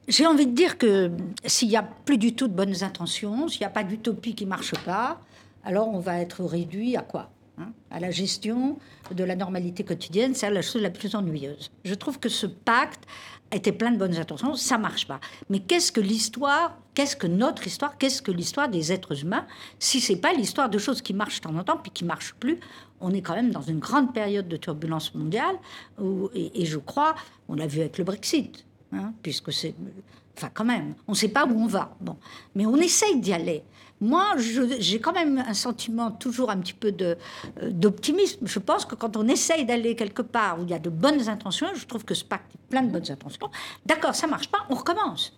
j'ai 0.08 0.26
envie 0.26 0.46
de 0.46 0.52
dire 0.52 0.78
que 0.78 1.10
s'il 1.44 1.68
n'y 1.68 1.76
a 1.76 1.82
plus 1.82 2.18
du 2.18 2.34
tout 2.34 2.48
de 2.48 2.52
bonnes 2.52 2.84
intentions, 2.84 3.48
s'il 3.48 3.60
n'y 3.60 3.66
a 3.66 3.70
pas 3.70 3.82
d'utopie 3.82 4.34
qui 4.34 4.44
ne 4.44 4.50
marche 4.50 4.74
pas, 4.84 5.20
alors 5.64 5.88
on 5.88 5.98
va 5.98 6.20
être 6.20 6.44
réduit 6.44 6.96
à 6.96 7.02
quoi 7.02 7.30
hein 7.58 7.72
À 7.90 7.98
la 7.98 8.10
gestion 8.10 8.78
de 9.10 9.24
la 9.24 9.34
normalité 9.34 9.82
quotidienne, 9.82 10.34
c'est 10.34 10.48
la 10.50 10.62
chose 10.62 10.82
la 10.82 10.90
plus 10.90 11.14
ennuyeuse. 11.14 11.72
Je 11.84 11.94
trouve 11.94 12.20
que 12.20 12.28
ce 12.28 12.46
pacte 12.46 13.04
était 13.52 13.72
plein 13.72 13.90
de 13.90 13.96
bonnes 13.96 14.16
intentions, 14.16 14.54
ça 14.54 14.78
marche 14.78 15.06
pas. 15.06 15.20
Mais 15.50 15.60
qu'est-ce 15.60 15.92
que 15.92 16.00
l'histoire 16.00 16.76
Qu'est-ce 16.94 17.14
que 17.14 17.26
notre 17.26 17.66
histoire 17.66 17.98
Qu'est-ce 17.98 18.22
que 18.22 18.30
l'histoire 18.30 18.68
des 18.68 18.90
êtres 18.90 19.22
humains 19.22 19.46
Si 19.78 20.00
c'est 20.00 20.16
pas 20.16 20.32
l'histoire 20.32 20.70
de 20.70 20.78
choses 20.78 21.02
qui 21.02 21.12
marchent 21.12 21.40
de 21.42 21.48
temps 21.48 21.54
en 21.54 21.62
temps 21.62 21.76
puis 21.76 21.90
qui 21.92 22.04
marchent 22.04 22.34
plus, 22.34 22.58
on 23.00 23.12
est 23.12 23.20
quand 23.20 23.34
même 23.34 23.50
dans 23.50 23.62
une 23.62 23.78
grande 23.78 24.14
période 24.14 24.48
de 24.48 24.56
turbulence 24.56 25.14
mondiale. 25.14 25.56
et, 26.34 26.64
je 26.64 26.78
crois, 26.78 27.14
on 27.48 27.54
l'a 27.54 27.66
vu 27.66 27.80
avec 27.80 27.98
le 27.98 28.04
Brexit, 28.04 28.64
hein, 28.92 29.12
puisque 29.22 29.52
c'est, 29.52 29.74
enfin 30.36 30.50
quand 30.52 30.64
même, 30.64 30.94
on 31.06 31.12
ne 31.12 31.16
sait 31.16 31.28
pas 31.28 31.44
où 31.44 31.60
on 31.60 31.66
va. 31.66 31.94
Bon, 32.00 32.16
mais 32.54 32.64
on 32.64 32.76
essaye 32.76 33.20
d'y 33.20 33.32
aller. 33.32 33.62
Moi, 34.00 34.34
j'ai 34.78 35.00
quand 35.00 35.12
même 35.12 35.38
un 35.38 35.54
sentiment 35.54 36.10
toujours 36.10 36.50
un 36.50 36.58
petit 36.58 36.74
peu 36.74 36.92
euh, 37.00 37.14
d'optimisme. 37.62 38.46
Je 38.46 38.58
pense 38.58 38.84
que 38.84 38.94
quand 38.94 39.16
on 39.16 39.26
essaye 39.26 39.64
d'aller 39.64 39.96
quelque 39.96 40.22
part 40.22 40.60
où 40.60 40.64
il 40.64 40.70
y 40.70 40.74
a 40.74 40.78
de 40.78 40.90
bonnes 40.90 41.28
intentions, 41.28 41.68
je 41.74 41.86
trouve 41.86 42.04
que 42.04 42.14
ce 42.14 42.24
pacte 42.24 42.54
est 42.54 42.70
plein 42.70 42.82
de 42.82 42.90
bonnes 42.90 43.10
intentions. 43.10 43.50
D'accord, 43.86 44.14
ça 44.14 44.26
marche 44.26 44.48
pas, 44.48 44.58
on 44.68 44.74
recommence. 44.74 45.32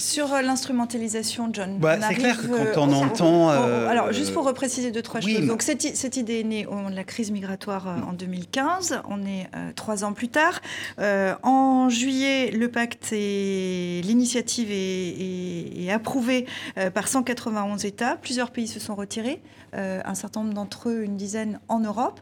Sur 0.00 0.32
euh, 0.32 0.42
l'instrumentalisation, 0.42 1.50
John. 1.52 1.78
Bah, 1.78 1.98
c'est 2.00 2.14
clair 2.14 2.40
que 2.40 2.74
quand 2.74 2.88
on, 2.88 3.02
euh, 3.02 3.06
entend. 3.06 3.48
alors, 3.50 4.12
juste 4.12 4.32
pour 4.32 4.44
repréciser 4.44 4.90
deux, 4.90 5.02
trois 5.02 5.20
choses. 5.20 5.46
Donc, 5.46 5.62
cette, 5.62 5.82
cette, 5.96 6.16
idée 6.16 6.40
est 6.40 6.44
née 6.44 6.64
de 6.64 6.94
la 6.94 7.04
crise 7.04 7.30
migratoire 7.30 7.86
en 8.08 8.12
2015. 8.12 9.02
On 9.08 9.24
est 9.24 9.48
trois 9.76 10.04
ans 10.04 10.12
plus 10.12 10.28
tard. 10.28 10.60
en 10.98 11.88
juillet, 11.88 12.50
le 12.50 12.68
pacte 12.68 13.12
et 13.12 14.00
l'initiative 14.04 14.70
est, 14.70 15.84
est, 15.84 15.90
approuvée 15.90 16.46
par 16.94 17.08
191 17.08 17.84
États. 17.84 18.16
Plusieurs 18.16 18.50
pays 18.50 18.68
se 18.68 18.80
sont 18.80 18.94
retirés. 18.94 19.40
Un 19.72 20.14
certain 20.14 20.42
nombre 20.42 20.54
d'entre 20.54 20.88
eux, 20.88 21.02
une 21.02 21.16
dizaine 21.16 21.60
en 21.68 21.80
Europe. 21.80 22.20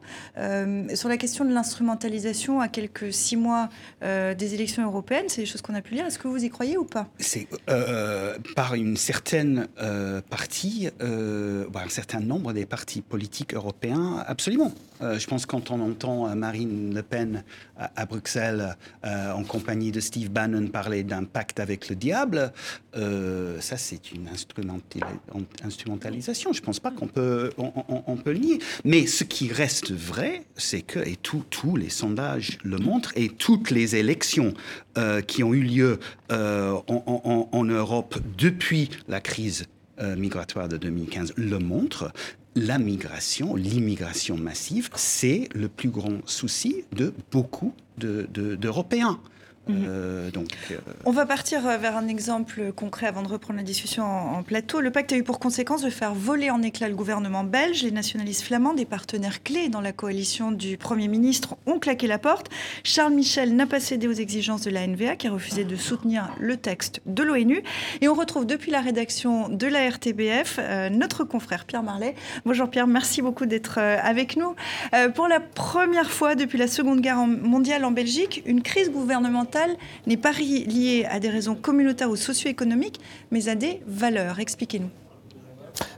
sur 0.95 1.09
la 1.09 1.17
question 1.17 1.45
de 1.45 1.53
l'instrumentalisation, 1.53 2.61
à 2.61 2.69
quelques 2.69 3.13
six 3.13 3.37
mois 3.37 3.69
des 4.03 4.55
élections 4.55 4.85
européennes, 4.85 5.27
c'est 5.29 5.43
des 5.43 5.47
choses 5.47 5.63
qu'on 5.63 5.75
a 5.75 5.83
pu 5.83 5.95
lire. 5.95 6.07
Est-ce 6.07 6.19
que 6.19 6.29
vous 6.29 6.45
y 6.45 6.51
croyez 6.51 6.77
ou 6.77 6.85
pas? 6.85 7.09
Euh, 7.69 8.39
par 8.57 8.75
une 8.75 8.97
certaine 8.97 9.69
euh, 9.81 10.21
partie, 10.21 10.89
euh, 11.03 11.65
un 11.75 11.89
certain 11.89 12.21
nombre 12.21 12.53
des 12.53 12.67
partis 12.67 13.01
politiques 13.01 13.55
européens, 13.55 14.25
absolument. 14.27 14.73
je 15.01 15.27
pense 15.27 15.47
quand 15.47 15.71
on 15.71 15.81
entend 15.81 16.35
Marine 16.35 16.93
Le 16.93 17.03
Pen 17.03 17.45
à, 17.77 18.05
Bruxelles 18.05 18.77
en 19.05 19.45
compagnie 19.45 19.93
de 19.93 20.01
Steve 20.01 20.29
Bannon 20.31 20.67
parler 20.67 21.05
d'un 21.05 21.23
pacte 21.23 21.61
avec 21.61 21.89
le 21.89 21.95
diable, 21.95 22.53
ça 22.95 23.77
c'est 23.77 24.11
une 24.13 24.29
instrumentalisation. 25.65 26.53
Je 26.53 26.61
ne 26.61 26.67
pense 26.67 26.81
pas 26.81 26.91
qu'on 26.91 27.07
peut, 27.07 27.38
on, 27.57 28.17
peut 28.17 28.33
le 28.33 28.39
nier. 28.39 28.59
Mais 28.85 29.07
ce 29.07 29.25
qui 29.25 29.53
reste 29.53 29.93
vrai, 29.93 30.45
c'est 30.57 30.83
que, 30.83 30.99
et 30.99 31.17
tous 31.17 31.77
les 31.77 31.91
sondages 31.91 32.59
le 32.63 32.79
montrent, 32.79 33.13
et 33.17 33.29
toutes 33.29 33.71
les 33.71 33.97
élections 33.97 34.55
qui 35.27 35.45
ont 35.45 35.55
eu 35.55 35.63
lieu 35.63 35.99
en 36.31 37.49
en, 37.53 37.65
Europe 37.65 38.19
depuis 38.37 38.91
la 39.09 39.21
crise 39.21 39.67
euh, 40.01 40.17
migratoire 40.17 40.69
de 40.69 40.77
2015 40.77 41.33
le 41.37 41.59
montre, 41.59 42.13
la 42.55 42.79
migration, 42.79 43.57
l'immigration 43.57 44.37
massive, 44.37 44.91
c'est 44.95 45.49
le 45.55 45.69
plus 45.69 45.91
grand 45.91 46.21
souci 46.27 46.85
de 46.93 47.13
beaucoup 47.31 47.75
d'Européens. 47.99 49.19
Euh, 49.71 50.31
donc, 50.31 50.49
euh, 50.71 50.77
On 51.05 51.11
va 51.11 51.27
partir 51.27 51.67
euh, 51.67 51.77
vers 51.77 51.97
un 51.97 52.09
exemple 52.09 52.73
concret 52.73 53.07
avant 53.07 53.23
de 53.23 53.29
reprendre 53.29 53.59
la 53.59 53.65
discussion 53.65 54.05
en, 54.05 54.43
plateau. 54.43 54.81
Le 54.81 54.91
pacte 54.91 55.13
a 55.13 55.17
eu 55.17 55.23
pour 55.23 55.39
conséquence 55.39 55.83
de 55.83 55.91
faire 55.91 56.15
voler 56.15 56.51
en 56.51 56.63
éclats 56.63 56.89
le 56.89 56.95
gouvernement 56.95 57.45
belge. 57.45 57.83
Les 57.83 57.91
nationalistes 57.91 58.43
flamands, 58.43 58.75
des 58.75 58.87
partenaires 58.87 59.43
clés 59.43 59.69
dans 59.69 59.81
la 59.81 59.93
coalition 59.93 60.53
du 60.53 60.77
Premier 60.77 61.09
ministre, 61.09 61.57
ont 61.67 61.79
claqué 61.79 62.07
la 62.07 62.19
porte. 62.19 62.49
Charles 62.83 63.13
Michel 63.13 63.55
n'a 63.57 63.67
pas 63.67 63.81
cédé 63.81 64.09
aux 64.09 64.13
exigences 64.13 64.63
de 64.63 64.71
la 64.71 64.87
NVA 64.87 65.17
qui 65.17 65.27
a 65.27 65.31
refusé 65.31 65.65
de 65.65 65.77
soutenir 65.77 66.31
le 66.39 66.57
texte 66.57 67.01
de 67.07 67.23
l'ONU. 67.23 67.63
Et 68.01 68.09
on 68.09 68.15
retrouve 68.15 68.47
depuis 68.47 68.71
la 68.71 68.81
rédaction 68.81 69.49
de 69.49 69.67
la 69.67 69.89
RTBF 69.89 70.61
notre 70.91 71.25
confrère 71.25 71.65
Pierre 71.65 71.83
Marlet. 71.83 72.15
Bonjour 72.45 72.71
Pierre, 72.71 72.87
merci 72.87 73.23
beaucoup 73.23 73.47
d'être 73.47 73.79
avec 73.79 74.37
nous. 74.37 74.55
pour 75.15 75.29
la 75.29 75.41
première 75.41 76.11
fois 76.11 76.35
depuis 76.35 76.59
la 76.59 76.69
Seconde 76.69 77.01
Guerre 77.01 77.19
mondiale 77.19 77.85
en 77.85 77.91
Belgique, 77.91 78.43
une 78.47 78.63
crise 78.63 78.91
gouvernementale 78.91 79.58
n'est 80.07 80.17
pas 80.17 80.33
lié 80.33 81.07
à 81.11 81.21
des 81.21 81.29
raisons 81.29 81.55
communautaires 81.55 82.11
ou 82.11 82.17
socio-économiques, 82.17 83.01
mais 83.31 83.49
à 83.49 83.55
des 83.55 83.83
valeurs. 83.87 84.41
Expliquez-nous. 84.41 84.91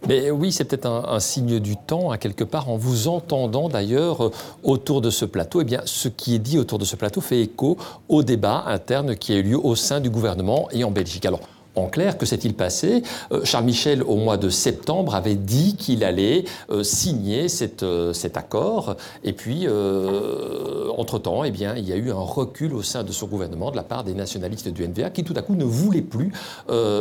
Oui, 0.08 0.52
c'est 0.52 0.64
peut-être 0.64 0.86
un, 0.86 1.20
signe 1.20 1.58
du 1.60 1.76
temps, 1.76 2.10
à 2.10 2.18
quelque 2.18 2.44
part, 2.44 2.68
en 2.68 2.76
vous 2.76 3.08
entendant 3.08 3.68
d'ailleurs 3.68 4.26
euh, 4.26 4.32
autour 4.62 5.00
de 5.00 5.10
ce 5.10 5.24
plateau. 5.24 5.62
Eh 5.62 5.76
ce 5.84 6.08
qui 6.08 6.34
est 6.34 6.38
dit 6.38 6.58
autour 6.58 6.78
de 6.78 6.84
ce 6.84 6.96
plateau 6.96 7.20
fait 7.20 7.40
écho 7.40 7.78
au 8.08 8.22
débat 8.22 8.64
interne 8.66 9.16
qui 9.16 9.32
a 9.32 9.36
eu 9.36 9.42
lieu 9.42 9.58
au 9.58 9.76
sein 9.76 10.00
du 10.00 10.10
gouvernement 10.10 10.68
et 10.72 10.84
en 10.84 10.90
Belgique. 10.90 11.26
Alors, 11.26 11.40
en 11.76 11.86
clair, 11.86 12.18
que 12.18 12.26
s'est-il 12.26 12.54
passé 12.54 13.02
euh, 13.32 13.44
Charles 13.44 13.64
Michel, 13.64 14.02
au 14.02 14.16
mois 14.16 14.36
de 14.36 14.48
septembre, 14.48 15.14
avait 15.14 15.36
dit 15.36 15.76
qu'il 15.76 16.02
allait 16.04 16.44
euh, 16.70 16.82
signer 16.82 17.46
euh, 17.82 18.12
cet 18.12 18.36
accord. 18.36 18.96
Et 19.22 19.32
puis, 19.32 19.66
entre-temps, 20.96 21.44
eh 21.44 21.50
bien, 21.50 21.76
il 21.76 21.88
y 21.88 21.92
a 21.92 21.96
eu 21.96 22.10
un 22.10 22.20
recul 22.20 22.74
au 22.74 22.82
sein 22.82 23.04
de 23.04 23.12
son 23.12 23.26
gouvernement 23.26 23.70
de 23.70 23.76
la 23.76 23.82
part 23.82 24.04
des 24.04 24.14
nationalistes 24.14 24.68
du 24.68 24.86
NVA 24.86 25.10
qui, 25.10 25.24
tout 25.24 25.34
à 25.36 25.42
coup, 25.42 25.54
ne 25.54 25.64
voulaient 25.64 26.00
plus, 26.00 26.32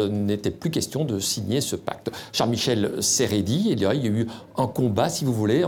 n'était 0.09 0.51
plus 0.51 0.69
question 0.69 1.05
de 1.05 1.19
signer 1.19 1.61
ce 1.61 1.75
pacte. 1.75 2.11
Charles 2.31 2.51
Michel 2.51 2.91
s'est 3.01 3.25
rédit. 3.25 3.69
Il 3.71 3.79
y 3.79 3.85
a 3.85 3.95
eu 3.95 4.27
un 4.57 4.67
combat, 4.67 5.09
si 5.09 5.25
vous 5.25 5.33
voulez, 5.33 5.63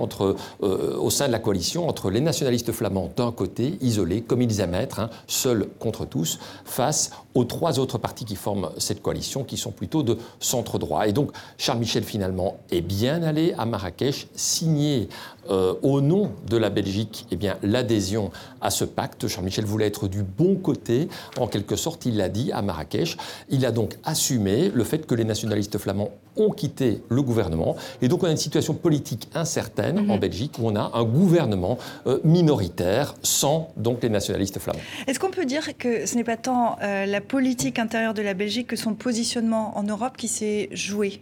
au 0.62 1.10
sein 1.10 1.28
de 1.28 1.32
la 1.32 1.40
coalition 1.40 1.88
entre 1.88 2.10
les 2.10 2.22
nationalistes 2.22 2.72
flamands 2.72 3.12
d'un 3.16 3.32
côté, 3.32 3.78
isolés, 3.82 4.22
comme 4.22 4.42
ils 4.42 4.60
aiment 4.60 4.76
être, 4.76 5.00
hein, 5.00 5.10
seuls 5.28 5.68
contre 5.80 6.06
tous, 6.06 6.40
face 6.66 7.12
aux 7.34 7.46
trois 7.46 7.80
autres 7.80 7.98
partis 7.98 8.26
qui 8.26 8.36
forment 8.36 8.70
cette 8.78 8.91
cette 8.92 9.02
coalition 9.02 9.46
qui 9.46 9.56
sont 9.56 9.72
plutôt 9.72 10.04
de 10.04 10.18
centre 10.42 10.78
droit. 10.78 11.08
Et 11.08 11.14
donc 11.14 11.32
Charles 11.58 11.80
Michel 11.80 12.04
finalement 12.04 12.58
est 12.72 12.82
bien 12.82 13.24
allé 13.24 13.54
à 13.58 13.66
Marrakech 13.66 14.28
signer 14.36 15.08
euh, 15.50 15.74
au 15.82 16.02
nom 16.02 16.32
de 16.50 16.58
la 16.58 16.70
Belgique 16.70 17.26
eh 17.32 17.38
bien, 17.38 17.58
l'adhésion 17.64 18.32
à 18.60 18.70
ce 18.70 18.84
pacte. 18.84 19.30
Charles 19.30 19.46
Michel 19.46 19.66
voulait 19.66 19.88
être 19.88 20.10
du 20.10 20.24
bon 20.24 20.56
côté, 20.56 21.08
en 21.40 21.48
quelque 21.48 21.78
sorte, 21.78 22.06
il 22.06 22.18
l'a 22.18 22.28
dit 22.28 22.52
à 22.52 22.62
Marrakech. 22.62 23.16
Il 23.50 23.66
a 23.66 23.72
donc 23.72 23.98
assumé 24.04 24.70
le 24.74 24.84
fait 24.84 25.08
que 25.08 25.16
les 25.16 25.24
nationalistes 25.24 25.78
flamands 25.78 26.12
ont 26.38 26.52
quitté 26.52 27.02
le 27.10 27.22
gouvernement. 27.22 27.76
Et 28.02 28.08
donc 28.08 28.24
on 28.24 28.28
a 28.28 28.32
une 28.32 28.38
situation 28.38 28.74
politique 28.74 29.28
incertaine 29.34 30.00
en 30.00 30.16
mhm. 30.16 30.20
Belgique 30.20 30.58
où 30.60 30.68
on 30.68 30.76
a 30.76 30.92
un 30.94 31.04
gouvernement 31.04 31.78
euh, 32.08 32.20
minoritaire 32.24 33.16
sans 33.22 33.72
donc 33.78 34.04
les 34.04 34.10
nationalistes 34.10 34.60
flamands. 34.60 34.80
Est-ce 35.08 35.20
qu'on 35.20 35.32
peut 35.32 35.46
dire 35.46 35.78
que 35.78 36.06
ce 36.06 36.16
n'est 36.16 36.24
pas 36.24 36.38
tant 36.38 36.78
euh, 36.82 37.06
la 37.06 37.22
politique 37.22 37.80
intérieure 37.80 38.14
de 38.14 38.22
la 38.22 38.34
Belgique 38.34 38.68
que 38.68 38.76
son 38.76 38.94
positionnement 38.94 39.78
en 39.78 39.84
Europe 39.84 40.18
qui 40.18 40.28
s'est 40.28 40.70
joué? 40.72 41.22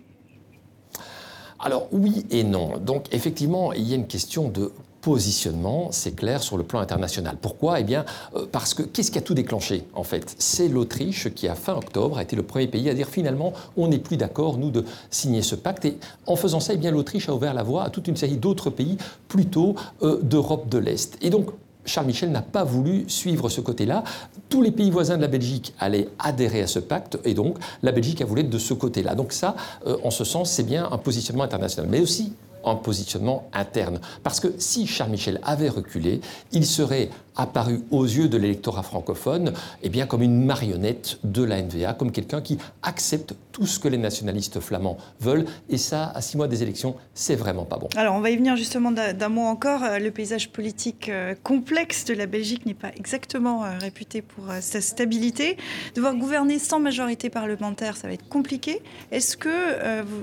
Alors 1.59 1.87
oui 1.91 2.25
et 2.29 2.43
non. 2.43 2.77
Donc 2.77 3.13
effectivement, 3.13 3.73
il 3.73 3.83
y 3.83 3.93
a 3.93 3.95
une 3.95 4.07
question 4.07 4.47
de 4.47 4.71
positionnement, 5.01 5.89
c'est 5.91 6.15
clair, 6.15 6.43
sur 6.43 6.57
le 6.57 6.63
plan 6.63 6.79
international. 6.79 7.37
Pourquoi? 7.41 7.79
Eh 7.79 7.83
bien, 7.83 8.05
euh, 8.35 8.45
parce 8.51 8.73
que 8.73 8.83
qu'est-ce 8.83 9.11
qui 9.11 9.17
a 9.17 9.21
tout 9.21 9.33
déclenché, 9.33 9.83
en 9.93 10.03
fait? 10.03 10.35
C'est 10.37 10.67
l'Autriche 10.67 11.33
qui, 11.33 11.47
à 11.47 11.55
fin 11.55 11.73
octobre, 11.73 12.17
a 12.17 12.23
été 12.23 12.35
le 12.35 12.43
premier 12.43 12.67
pays 12.67 12.89
à 12.89 12.93
dire 12.93 13.07
finalement, 13.07 13.53
on 13.77 13.87
n'est 13.87 13.99
plus 13.99 14.17
d'accord, 14.17 14.57
nous, 14.57 14.71
de 14.71 14.83
signer 15.09 15.41
ce 15.41 15.55
pacte. 15.55 15.85
Et 15.85 15.97
en 16.25 16.35
faisant 16.35 16.59
ça, 16.59 16.73
eh 16.73 16.77
bien, 16.77 16.91
l'Autriche 16.91 17.29
a 17.29 17.33
ouvert 17.33 17.53
la 17.53 17.63
voie 17.63 17.83
à 17.83 17.89
toute 17.89 18.07
une 18.07 18.17
série 18.17 18.37
d'autres 18.37 18.69
pays, 18.69 18.97
plutôt 19.27 19.75
euh, 20.03 20.19
d'Europe 20.21 20.69
de 20.69 20.77
l'Est. 20.77 21.17
Et 21.21 21.29
donc, 21.29 21.49
Charles 21.85 22.07
Michel 22.07 22.31
n'a 22.31 22.41
pas 22.41 22.63
voulu 22.63 23.05
suivre 23.07 23.49
ce 23.49 23.61
côté-là. 23.61 24.03
Tous 24.49 24.61
les 24.61 24.71
pays 24.71 24.91
voisins 24.91 25.17
de 25.17 25.21
la 25.21 25.27
Belgique 25.27 25.73
allaient 25.79 26.09
adhérer 26.19 26.61
à 26.61 26.67
ce 26.67 26.79
pacte 26.79 27.17
et 27.23 27.33
donc 27.33 27.57
la 27.81 27.91
Belgique 27.91 28.21
a 28.21 28.25
voulu 28.25 28.41
être 28.41 28.49
de 28.49 28.59
ce 28.59 28.73
côté-là. 28.73 29.15
Donc 29.15 29.31
ça, 29.33 29.55
euh, 29.87 29.97
en 30.03 30.11
ce 30.11 30.23
sens, 30.23 30.51
c'est 30.51 30.63
bien 30.63 30.87
un 30.91 30.97
positionnement 30.97 31.43
international. 31.43 31.89
Mais 31.89 32.01
aussi 32.01 32.33
un 32.65 32.75
positionnement 32.75 33.49
interne. 33.53 33.99
Parce 34.23 34.39
que 34.39 34.53
si 34.57 34.87
Charles 34.87 35.11
Michel 35.11 35.39
avait 35.43 35.69
reculé, 35.69 36.21
il 36.51 36.65
serait 36.65 37.09
apparu 37.39 37.81
aux 37.89 38.03
yeux 38.03 38.27
de 38.27 38.37
l'électorat 38.37 38.83
francophone 38.83 39.53
eh 39.81 39.89
bien, 39.89 40.05
comme 40.05 40.21
une 40.21 40.45
marionnette 40.45 41.19
de 41.23 41.43
la 41.43 41.61
NVA, 41.61 41.93
comme 41.93 42.11
quelqu'un 42.11 42.41
qui 42.41 42.57
accepte 42.83 43.33
tout 43.51 43.65
ce 43.65 43.79
que 43.79 43.87
les 43.87 43.97
nationalistes 43.97 44.59
flamands 44.59 44.97
veulent. 45.19 45.45
Et 45.69 45.77
ça, 45.77 46.11
à 46.13 46.21
six 46.21 46.37
mois 46.37 46.47
des 46.47 46.63
élections, 46.63 46.95
c'est 47.13 47.35
vraiment 47.35 47.65
pas 47.65 47.77
bon. 47.77 47.87
Alors, 47.95 48.15
on 48.15 48.19
va 48.19 48.29
y 48.29 48.37
venir 48.37 48.55
justement 48.55 48.91
d'un 48.91 49.29
mot 49.29 49.43
encore. 49.43 49.83
Euh, 49.83 49.99
le 49.99 50.11
paysage 50.11 50.49
politique 50.49 51.09
euh, 51.09 51.33
complexe 51.43 52.05
de 52.05 52.13
la 52.13 52.25
Belgique 52.25 52.65
n'est 52.65 52.73
pas 52.73 52.91
exactement 52.97 53.63
euh, 53.63 53.77
réputé 53.79 54.21
pour 54.21 54.45
sa 54.59 54.81
stabilité. 54.81 55.57
Devoir 55.95 56.15
gouverner 56.15 56.59
sans 56.59 56.79
majorité 56.79 57.29
parlementaire, 57.29 57.95
ça 57.95 58.07
va 58.07 58.13
être 58.13 58.27
compliqué. 58.27 58.81
Est-ce 59.11 59.37
que 59.37 59.49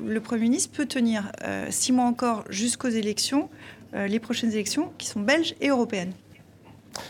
le 0.07 0.21
Premier 0.21 0.43
ministre 0.43 0.71
peut 0.73 0.87
tenir 0.87 1.31
six 1.71 1.93
mois 1.93 2.05
encore 2.05 2.45
jusqu'aux 2.51 2.89
élections, 2.89 3.49
les 3.95 4.19
prochaines 4.19 4.53
élections, 4.53 4.91
qui 4.99 5.07
sont 5.07 5.21
belges 5.21 5.55
et 5.61 5.69
européennes? 5.69 6.13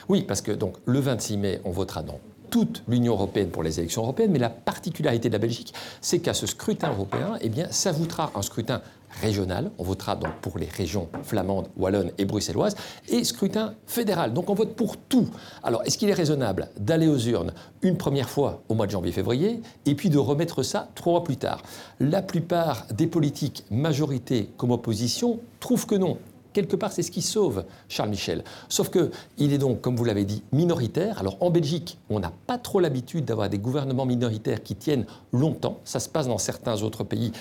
Oui, 0.09 0.22
parce 0.22 0.41
que 0.41 0.53
donc 0.53 0.76
le 0.84 1.01
26 1.01 1.37
mai, 1.37 1.61
on 1.64 1.70
votera 1.70 2.03
dans 2.03 2.20
toute 2.51 2.82
l'Union 2.89 3.14
européenne 3.14 3.51
pour 3.51 3.62
les 3.62 3.80
élections 3.80 4.03
européennes, 4.03 4.30
mais 4.30 4.39
la 4.39 4.51
particularité 4.51 5.28
de 5.28 5.32
la 5.32 5.39
Belgique, 5.39 5.74
c'est 6.01 6.20
qu'à 6.20 6.34
ce 6.34 6.47
scrutin 6.47 6.91
européen, 6.91 7.37
eh 7.41 7.49
bien, 7.49 7.66
s'ajoutera 7.70 8.30
un 8.34 8.43
scrutin 8.43 8.82
régional, 9.20 9.70
on 9.78 9.84
votera 9.84 10.16
donc 10.16 10.32
pour 10.43 10.59
les 10.59 10.66
régions 10.66 11.09
flamandes, 11.22 11.68
wallonnes 11.76 12.11
et 12.18 12.24
bruxelloises, 12.24 12.76
et 13.09 13.24
scrutin 13.24 13.74
fédéral. 13.87 14.32
Donc 14.32 14.51
on 14.51 14.55
vote 14.55 14.74
pour 14.74 14.97
tout. 14.97 15.28
Alors 15.62 15.82
est-ce 15.84 15.97
qu'il 15.99 16.09
est 16.09 16.14
raisonnable 16.14 16.68
d'aller 16.78 17.09
aux 17.09 17.18
urnes 17.18 17.53
une 17.82 17.97
première 17.97 18.28
fois 18.28 18.62
au 18.68 18.74
mois 18.74 18.87
de 18.87 18.93
janvier-février, 18.93 19.62
et 19.87 19.95
puis 19.95 20.11
de 20.11 20.18
remettre 20.18 20.62
ça 20.62 20.89
trois 20.95 21.14
mois 21.14 21.24
plus 21.24 21.37
tard? 21.37 21.62
La 22.01 22.22
plupart 22.22 22.87
des 22.93 23.07
politiques, 23.07 23.64
majorité 23.70 24.51
comme 24.57 24.70
opposition, 24.70 25.41
trouvent 25.61 25.87
que 25.87 25.95
non 25.95 26.18
quelque 26.57 26.76
part, 26.76 26.90
c'est 26.90 27.02
ce 27.02 27.11
qui 27.11 27.20
sauve 27.20 27.64
Charles 27.86 28.09
Michel. 28.09 28.42
Sauf 28.70 28.88
qu'il 28.88 29.52
est 29.52 29.59
donc, 29.59 29.82
comme 29.82 29.94
vous 29.94 30.07
l'avez 30.07 30.24
dit, 30.24 30.42
minoritaire. 30.52 31.18
Alors 31.18 31.36
en 31.40 31.50
Belgique, 31.50 31.98
on 32.09 32.18
n'a 32.18 32.32
pas 32.46 32.57
trop 32.57 32.80
l'habitude 32.80 33.26
d'avoir 33.26 33.50
des 33.50 33.59
gouvernements 33.59 34.07
minoritaires 34.07 34.62
qui 34.62 34.74
tiennent 34.74 35.04
longtemps. 35.32 35.80
Ça 35.84 36.00
se 36.00 36.09
passe 36.09 36.28
dans 36.28 36.38
certains 36.38 36.82
autres 36.82 37.04
pays 37.04 37.32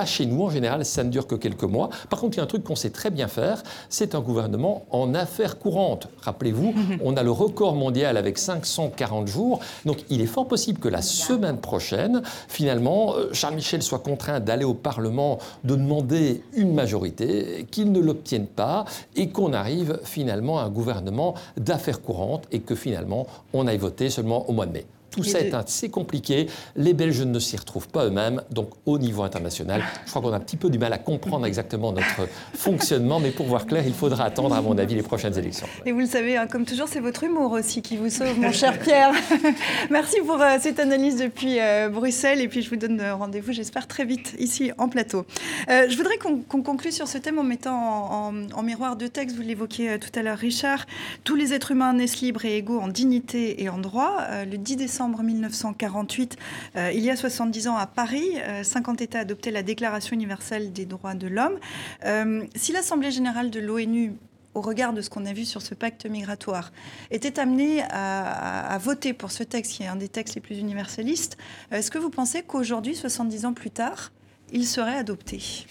pas 0.00 0.06
chez 0.06 0.24
nous, 0.24 0.44
en 0.44 0.48
général, 0.48 0.82
ça 0.86 1.04
ne 1.04 1.10
dure 1.10 1.26
que 1.26 1.34
quelques 1.34 1.64
mois. 1.64 1.90
Par 2.08 2.20
contre, 2.20 2.36
il 2.36 2.38
y 2.38 2.40
a 2.40 2.44
un 2.44 2.46
truc 2.46 2.64
qu'on 2.64 2.74
sait 2.74 2.88
très 2.88 3.10
bien 3.10 3.28
faire, 3.28 3.62
c'est 3.90 4.14
un 4.14 4.20
gouvernement 4.20 4.86
en 4.90 5.12
affaires 5.12 5.58
courantes. 5.58 6.08
Rappelez-vous, 6.22 6.72
on 7.04 7.18
a 7.18 7.22
le 7.22 7.30
record 7.30 7.74
mondial 7.74 8.16
avec 8.16 8.38
540 8.38 9.28
jours. 9.28 9.60
Donc, 9.84 9.98
il 10.08 10.22
est 10.22 10.26
fort 10.26 10.48
possible 10.48 10.80
que 10.80 10.88
la 10.88 11.02
semaine 11.02 11.58
prochaine, 11.58 12.22
finalement, 12.48 13.14
euh, 13.14 13.28
Charles 13.34 13.56
Michel 13.56 13.82
soit 13.82 13.98
contraint 13.98 14.40
d'aller 14.40 14.64
au 14.64 14.72
Parlement, 14.72 15.38
de 15.64 15.76
demander 15.76 16.42
une 16.54 16.72
majorité, 16.72 17.66
qu'il 17.70 17.92
ne 17.92 18.00
l'obtienne 18.00 18.46
pas 18.46 18.86
et 19.16 19.28
qu'on 19.28 19.52
arrive 19.52 20.00
finalement 20.02 20.60
à 20.60 20.62
un 20.62 20.70
gouvernement 20.70 21.34
d'affaires 21.58 22.00
courantes 22.00 22.44
et 22.52 22.60
que 22.60 22.74
finalement, 22.74 23.26
on 23.52 23.66
aille 23.66 23.76
voter 23.76 24.08
seulement 24.08 24.48
au 24.48 24.54
mois 24.54 24.64
de 24.64 24.72
mai. 24.72 24.86
Tout 25.10 25.24
ça 25.24 25.40
est 25.40 25.54
assez 25.54 25.88
compliqué. 25.88 26.46
Les 26.76 26.94
Belges 26.94 27.22
ne 27.22 27.38
s'y 27.38 27.56
retrouvent 27.56 27.88
pas 27.88 28.06
eux-mêmes. 28.06 28.42
Donc, 28.50 28.70
au 28.86 28.98
niveau 28.98 29.22
international, 29.22 29.82
je 30.04 30.10
crois 30.10 30.22
qu'on 30.22 30.32
a 30.32 30.36
un 30.36 30.40
petit 30.40 30.56
peu 30.56 30.70
du 30.70 30.78
mal 30.78 30.92
à 30.92 30.98
comprendre 30.98 31.46
exactement 31.46 31.92
notre 31.92 32.28
fonctionnement. 32.54 33.20
Mais 33.20 33.30
pour 33.30 33.46
voir 33.46 33.66
clair, 33.66 33.84
il 33.86 33.94
faudra 33.94 34.24
attendre, 34.24 34.54
à 34.54 34.62
mon 34.62 34.78
avis, 34.78 34.94
les 34.94 35.02
prochaines 35.02 35.36
élections. 35.36 35.66
Et 35.86 35.92
vous 35.92 36.00
le 36.00 36.06
savez, 36.06 36.36
hein, 36.36 36.46
comme 36.46 36.64
toujours, 36.64 36.88
c'est 36.88 37.00
votre 37.00 37.24
humour 37.24 37.52
aussi 37.52 37.82
qui 37.82 37.96
vous 37.96 38.10
sauve, 38.10 38.38
mon 38.38 38.52
cher 38.52 38.78
Pierre. 38.82 39.12
Merci 39.90 40.16
pour 40.24 40.40
euh, 40.40 40.56
cette 40.60 40.78
analyse 40.80 41.16
depuis 41.16 41.58
euh, 41.58 41.88
Bruxelles. 41.88 42.40
Et 42.40 42.48
puis, 42.48 42.62
je 42.62 42.70
vous 42.70 42.76
donne 42.76 43.00
euh, 43.00 43.14
rendez-vous, 43.14 43.52
j'espère, 43.52 43.86
très 43.86 44.04
vite 44.04 44.34
ici 44.38 44.70
en 44.78 44.88
plateau. 44.88 45.26
je 45.68 45.96
voudrais 45.96 46.18
qu'on 46.18 46.62
conclue 46.62 46.92
sur 46.92 47.08
ce 47.08 47.18
thème 47.18 47.38
en 47.38 47.42
mettant 47.42 48.32
en, 48.54 48.62
miroir 48.62 48.96
deux 48.96 49.08
textes. 49.08 49.36
Vous 49.36 49.42
l'évoquiez 49.42 49.98
tout 49.98 50.10
à 50.18 50.22
l'heure, 50.22 50.38
Richard. 50.38 50.86
Tous 51.24 51.34
les 51.34 51.52
êtres 51.52 51.72
humains 51.72 51.92
naissent 51.92 52.20
libres 52.20 52.44
et 52.44 52.56
égaux 52.58 52.80
en 52.80 52.88
dignité 52.88 53.62
et 53.62 53.68
en 53.68 53.78
droit. 53.78 54.18
le 54.50 54.56
10 54.56 54.76
décembre, 54.76 54.99
décembre 55.00 55.22
1948, 55.22 56.36
euh, 56.76 56.92
il 56.92 57.00
y 57.00 57.08
a 57.08 57.16
70 57.16 57.68
ans 57.68 57.76
à 57.76 57.86
Paris, 57.86 58.34
50 58.62 59.00
euh, 59.00 59.04
États 59.04 59.20
adoptaient 59.20 59.50
la 59.50 59.62
Déclaration 59.62 60.12
universelle 60.12 60.74
des 60.74 60.84
droits 60.84 61.14
de 61.14 61.26
l'homme. 61.26 61.58
Euh, 62.04 62.44
si 62.54 62.72
l'Assemblée 62.72 63.10
générale 63.10 63.50
de 63.50 63.60
l'ONU 63.60 64.12
au 64.52 64.60
regard 64.60 64.92
de 64.92 65.00
ce 65.00 65.08
qu'on 65.08 65.24
a 65.24 65.32
vu 65.32 65.46
sur 65.46 65.62
ce 65.62 65.74
pacte 65.74 66.04
migratoire, 66.04 66.70
était 67.10 67.40
amenée 67.40 67.82
à, 67.88 68.76
voter 68.78 69.14
pour 69.14 69.30
ce 69.30 69.42
texte, 69.42 69.72
qui 69.72 69.84
est 69.84 69.86
un 69.86 69.96
des 69.96 70.08
textes 70.08 70.34
les 70.34 70.42
plus 70.42 70.58
universalistes, 70.58 71.38
est-ce 71.70 71.90
que 71.90 71.96
vous 71.96 72.10
pensez 72.10 72.42
qu'aujourd'hui, 72.42 72.94
70 72.94 73.46
ans 73.46 73.54
plus 73.54 73.70
tard, 73.70 74.12
il 74.52 74.66
serait 74.66 74.98
adopté? 74.98 75.64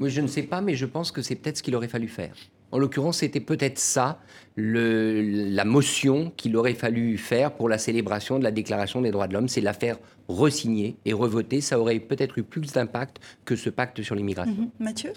Je 0.00 0.20
ne 0.22 0.28
sais 0.28 0.44
pas, 0.44 0.62
mais 0.62 0.76
je 0.76 0.86
pense 0.86 1.10
que 1.10 1.20
c'est 1.20 1.34
peut-être 1.34 1.58
ce 1.58 1.62
qu'il 1.62 1.76
aurait 1.76 1.88
fallu 1.88 2.08
faire. 2.08 2.36
En 2.74 2.78
l'occurrence, 2.78 3.18
c'était 3.18 3.38
peut-être 3.38 3.78
ça, 3.78 4.18
la 4.56 5.64
motion 5.64 6.32
qu'il 6.36 6.56
aurait 6.56 6.74
fallu 6.74 7.16
faire 7.18 7.52
pour 7.52 7.68
la 7.68 7.78
célébration 7.78 8.40
de 8.40 8.42
la 8.42 8.50
Déclaration 8.50 9.00
des 9.00 9.12
droits 9.12 9.28
de 9.28 9.34
l'homme, 9.34 9.46
c'est 9.46 9.60
la 9.60 9.72
faire 9.72 9.96
resigner 10.26 10.96
et 11.04 11.12
revoter. 11.12 11.60
Ça 11.60 11.78
aurait 11.78 12.00
peut-être 12.00 12.36
eu 12.36 12.42
plus 12.42 12.72
d'impact 12.72 13.20
que 13.44 13.54
ce 13.54 13.70
pacte 13.70 14.02
sur 14.02 14.16
l'immigration. 14.16 14.56
Mhm. 14.58 14.70
Mathieu? 14.80 15.12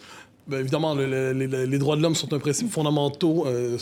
Ben, 0.48 0.60
Évidemment, 0.60 0.94
les 0.94 1.80
droits 1.80 1.96
de 1.96 2.04
l'homme 2.04 2.14
sont 2.14 2.32
un 2.32 2.38
principe 2.38 2.70
fondamental 2.70 3.32
euh, 3.48 3.78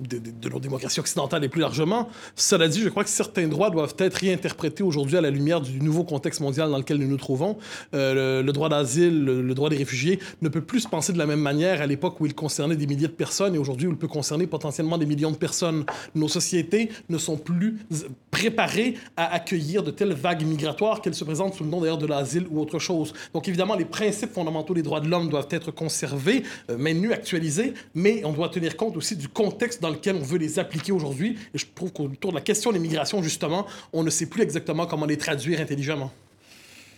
de, 0.00 0.18
de, 0.18 0.48
nos 0.48 0.60
démocraties 0.60 1.00
occidentales 1.00 1.44
et 1.44 1.48
plus 1.48 1.60
largement. 1.60 2.08
Cela 2.34 2.68
dit, 2.68 2.80
je 2.80 2.88
crois 2.88 3.04
que 3.04 3.10
certains 3.10 3.48
droits 3.48 3.70
doivent 3.70 3.94
être 3.98 4.14
réinterprétés 4.14 4.82
aujourd'hui 4.82 5.16
à 5.16 5.20
la 5.20 5.30
lumière 5.30 5.60
du 5.60 5.80
nouveau 5.80 6.04
contexte 6.04 6.40
mondial 6.40 6.70
dans 6.70 6.78
lequel 6.78 6.98
nous 6.98 7.08
nous 7.08 7.16
trouvons. 7.16 7.56
Euh, 7.94 8.42
le, 8.42 8.52
droit 8.52 8.68
d'asile, 8.68 9.24
le, 9.24 9.54
droit 9.54 9.70
des 9.70 9.76
réfugiés 9.76 10.18
ne 10.42 10.48
peut 10.48 10.60
plus 10.60 10.80
se 10.80 10.88
penser 10.88 11.12
de 11.12 11.18
la 11.18 11.26
même 11.26 11.40
manière 11.40 11.80
à 11.80 11.86
l'époque 11.86 12.20
où 12.20 12.26
il 12.26 12.34
concernait 12.34 12.76
des 12.76 12.86
milliers 12.86 13.08
de 13.08 13.12
personnes 13.12 13.54
et 13.54 13.58
aujourd'hui 13.58 13.86
où 13.86 13.90
il 13.90 13.96
peut 13.96 14.08
concerner 14.08 14.46
potentiellement 14.46 14.98
des 14.98 15.06
millions 15.06 15.30
de 15.30 15.36
personnes. 15.36 15.84
Nos 16.14 16.28
sociétés 16.28 16.90
ne 17.08 17.18
sont 17.18 17.36
plus 17.36 17.78
préparées 18.30 18.94
à 19.16 19.32
accueillir 19.32 19.82
de 19.82 19.90
telles 19.90 20.12
vagues 20.12 20.44
migratoires 20.44 21.00
qu'elles 21.00 21.14
se 21.14 21.24
présentent 21.24 21.54
sous 21.54 21.64
le 21.64 21.70
nom 21.70 21.80
d'ailleurs 21.80 21.98
de 21.98 22.06
l'asile 22.06 22.46
ou 22.50 22.60
autre 22.60 22.78
chose. 22.78 23.14
Donc 23.32 23.48
évidemment, 23.48 23.74
les 23.74 23.84
principes 23.84 24.32
fondamentaux 24.32 24.74
des 24.74 24.82
droits 24.82 25.00
de 25.00 25.08
l'homme 25.08 25.28
doivent 25.28 25.48
être 25.50 25.70
conservés, 25.70 26.42
euh, 26.70 26.76
maintenus, 26.76 27.12
actualisés, 27.12 27.72
mais 27.94 28.22
on 28.24 28.32
doit 28.32 28.48
tenir 28.48 28.76
compte 28.76 28.96
aussi 28.96 29.16
du 29.16 29.28
contexte 29.28 29.80
dans 29.80 29.85
lequel 29.90 30.16
on 30.16 30.22
veut 30.22 30.38
les 30.38 30.58
appliquer 30.58 30.92
aujourd'hui. 30.92 31.38
Et 31.54 31.58
je 31.58 31.66
trouve 31.74 31.92
qu'autour 31.92 32.32
de 32.32 32.36
la 32.36 32.42
question 32.42 32.72
des 32.72 32.78
migrations, 32.78 33.22
justement, 33.22 33.66
on 33.92 34.02
ne 34.02 34.10
sait 34.10 34.26
plus 34.26 34.42
exactement 34.42 34.86
comment 34.86 35.06
les 35.06 35.16
traduire 35.16 35.60
intelligemment. 35.60 36.12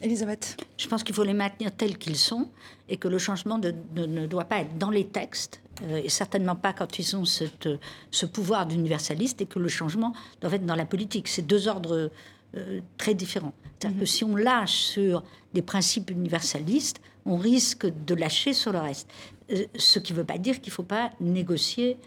Elisabeth 0.01 0.57
Je 0.76 0.86
pense 0.86 1.03
qu'il 1.03 1.14
faut 1.14 1.24
les 1.24 1.34
maintenir 1.34 1.72
tels 1.72 1.99
qu'ils 1.99 2.16
sont 2.16 2.49
et 2.89 2.97
que 2.97 3.09
le 3.09 3.18
changement 3.18 3.59
ne 3.59 4.26
doit 4.26 4.45
pas 4.45 4.61
être 4.61 4.78
dans 4.78 4.91
les 4.91 5.07
textes 5.07 5.61
euh, 5.82 6.01
et 6.03 6.09
certainement 6.09 6.57
pas 6.57 6.72
quand 6.72 6.99
ils 6.99 7.16
ont 7.16 7.24
cette, 7.24 7.68
ce 8.11 8.26
pouvoir 8.26 8.66
d'universaliste 8.66 9.41
et 9.41 9.47
que 9.47 9.59
le 9.59 9.68
changement 9.68 10.12
doit 10.41 10.53
être 10.53 10.66
dans 10.66 10.76
la 10.76 10.86
politique. 10.86 11.28
C'est 11.28 11.47
deux 11.47 11.68
ordres 11.68 12.11
euh, 12.57 12.80
très 12.97 13.14
différents. 13.14 13.53
C'est-à-dire 13.78 13.99
que 13.99 14.03
mhm. 14.03 14.07
si 14.07 14.24
on 14.24 14.36
lâche 14.36 14.74
sur 14.74 15.22
des 15.53 15.62
principes 15.62 16.11
universalistes, 16.11 17.01
on 17.26 17.36
risque 17.36 17.86
de 17.86 18.14
lâcher 18.14 18.53
sur 18.53 18.72
le 18.72 18.78
reste. 18.78 19.09
Euh, 19.51 19.64
ce 19.76 19.99
qui 19.99 20.12
ne 20.12 20.18
veut 20.18 20.24
pas 20.24 20.39
dire 20.39 20.61
qu'il 20.61 20.70
ne 20.70 20.74
faut 20.74 20.82
pas 20.82 21.11
négocier 21.20 21.99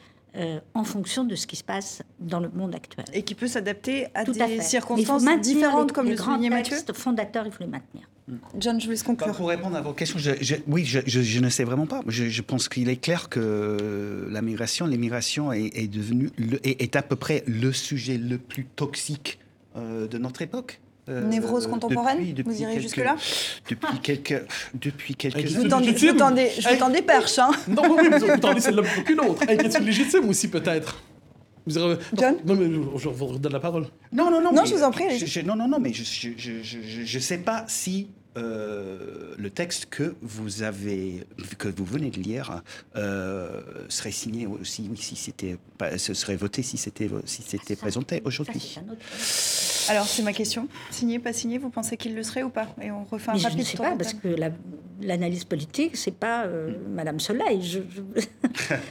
en 0.73 0.83
fonction 0.83 1.23
de 1.23 1.35
ce 1.35 1.45
qui 1.45 1.55
se 1.55 1.63
passe 1.63 2.03
dans 2.19 2.39
le 2.39 2.49
monde 2.49 2.73
actuel. 2.73 3.05
Et 3.13 3.23
qui 3.23 3.35
peut 3.35 3.47
s'adapter 3.47 4.07
à 4.13 4.23
des 4.23 4.61
circonstances 4.61 5.25
différentes, 5.41 5.91
comme 5.91 6.09
le 6.09 6.17
soulignait 6.17 6.49
Mathieu 6.49 6.77
fondateur, 6.93 7.45
il 7.45 7.51
faut 7.51 7.63
les 7.63 7.69
maintenir. 7.69 8.07
John, 8.57 8.79
je 8.79 8.87
vais 8.87 8.97
conclure. 8.97 9.35
Pour 9.35 9.49
répondre 9.49 9.75
à 9.75 9.81
vos 9.81 9.93
questions, 9.93 10.19
oui, 10.67 10.85
je, 10.85 11.39
ne 11.39 11.49
sais 11.49 11.63
vraiment 11.63 11.87
pas. 11.87 12.01
Je, 12.07 12.41
pense 12.41 12.69
qu'il 12.69 12.89
est 12.89 12.97
clair 12.97 13.29
que 13.29 14.27
la 14.29 14.41
migration, 14.41 14.85
l'immigration 14.85 15.51
est, 15.51 15.71
est 15.73 15.87
devenue 15.87 16.29
est, 16.63 16.95
à 16.95 17.01
peu 17.01 17.15
près 17.15 17.43
le 17.47 17.71
sujet 17.73 18.17
le 18.17 18.37
plus 18.37 18.65
toxique 18.65 19.39
euh, 19.75 20.07
de 20.07 20.17
notre 20.17 20.41
époque. 20.41 20.79
Euh, 21.11 21.21
Névrose 21.27 21.67
contemporaine 21.67 22.19
Vous 22.45 22.61
irez 22.61 22.79
jusque-là 22.79 23.15
Depuis 23.69 23.99
quelques, 24.01 24.45
depuis 24.73 25.15
quelques 25.15 25.47
je 25.47 25.59
vous 25.59 25.67
tendez, 25.67 25.93
je 25.97 26.69
vous 26.69 26.77
tends 26.77 26.89
des 26.89 27.01
perches. 27.01 27.39
Hein. 27.39 27.51
Non, 27.67 27.83
oui, 27.89 28.07
mais 28.09 28.17
vous 28.17 28.37
tendez 28.37 28.61
celle-là 28.61 28.81
plutôt 28.81 29.03
qu'une 29.03 29.19
autre. 29.19 29.43
Inquiétude 29.43 29.85
légitime 29.85 30.29
aussi, 30.29 30.47
peut-être. 30.47 31.01
Vous 31.65 31.77
irez... 31.77 31.97
John 32.13 32.37
Non, 32.45 32.55
mais 32.55 32.65
je 32.97 33.09
vous 33.09 33.25
redonne 33.25 33.53
la 33.53 33.59
parole. 33.59 33.87
Non, 34.11 34.31
non, 34.31 34.41
non. 34.41 34.51
Non, 34.51 34.65
je 34.65 34.75
vous 34.75 34.83
en 34.83 34.91
prie. 34.91 35.17
Je, 35.17 35.41
non, 35.41 35.55
non, 35.55 35.67
non, 35.67 35.79
mais 35.79 35.93
je 35.93 37.15
ne 37.15 37.21
sais 37.21 37.37
pas 37.39 37.65
si 37.67 38.07
euh, 38.37 39.35
le 39.37 39.49
texte 39.49 39.87
que 39.87 40.15
vous 40.21 40.63
avez, 40.63 41.25
que 41.57 41.67
vous 41.67 41.83
venez 41.83 42.09
de 42.11 42.19
lire, 42.19 42.63
euh, 42.95 43.61
serait 43.89 44.11
signé 44.11 44.47
aussi, 44.47 44.87
oui, 44.89 44.97
si 44.97 45.17
c'était, 45.17 45.57
ce 45.97 46.13
serait 46.13 46.37
voté 46.37 46.63
si 46.63 46.77
c'était, 46.77 47.09
si 47.25 47.41
c'était 47.41 47.75
présenté 47.75 48.21
aujourd'hui. 48.23 48.79
Alors 49.91 50.05
c'est 50.05 50.23
ma 50.23 50.31
question. 50.31 50.69
Signé, 50.89 51.19
pas 51.19 51.33
signé, 51.33 51.57
vous 51.57 51.69
pensez 51.69 51.97
qu'il 51.97 52.15
le 52.15 52.23
serait 52.23 52.43
ou 52.43 52.49
pas? 52.49 52.67
Et 52.81 52.91
on 52.91 53.03
refait 53.03 53.31
un 53.31 53.33
Mais 53.33 53.41
rapide 53.41 53.57
Je 53.57 53.63
ne 53.63 53.67
sais 53.67 53.77
pas 53.77 53.95
parce 53.97 54.13
que 54.13 54.35
l'analyse 55.01 55.43
politique, 55.43 55.97
c'est 55.97 56.15
pas 56.15 56.45
euh, 56.45 56.75
Madame 56.89 57.19
Soleil. 57.19 57.61
Je, 57.61 57.79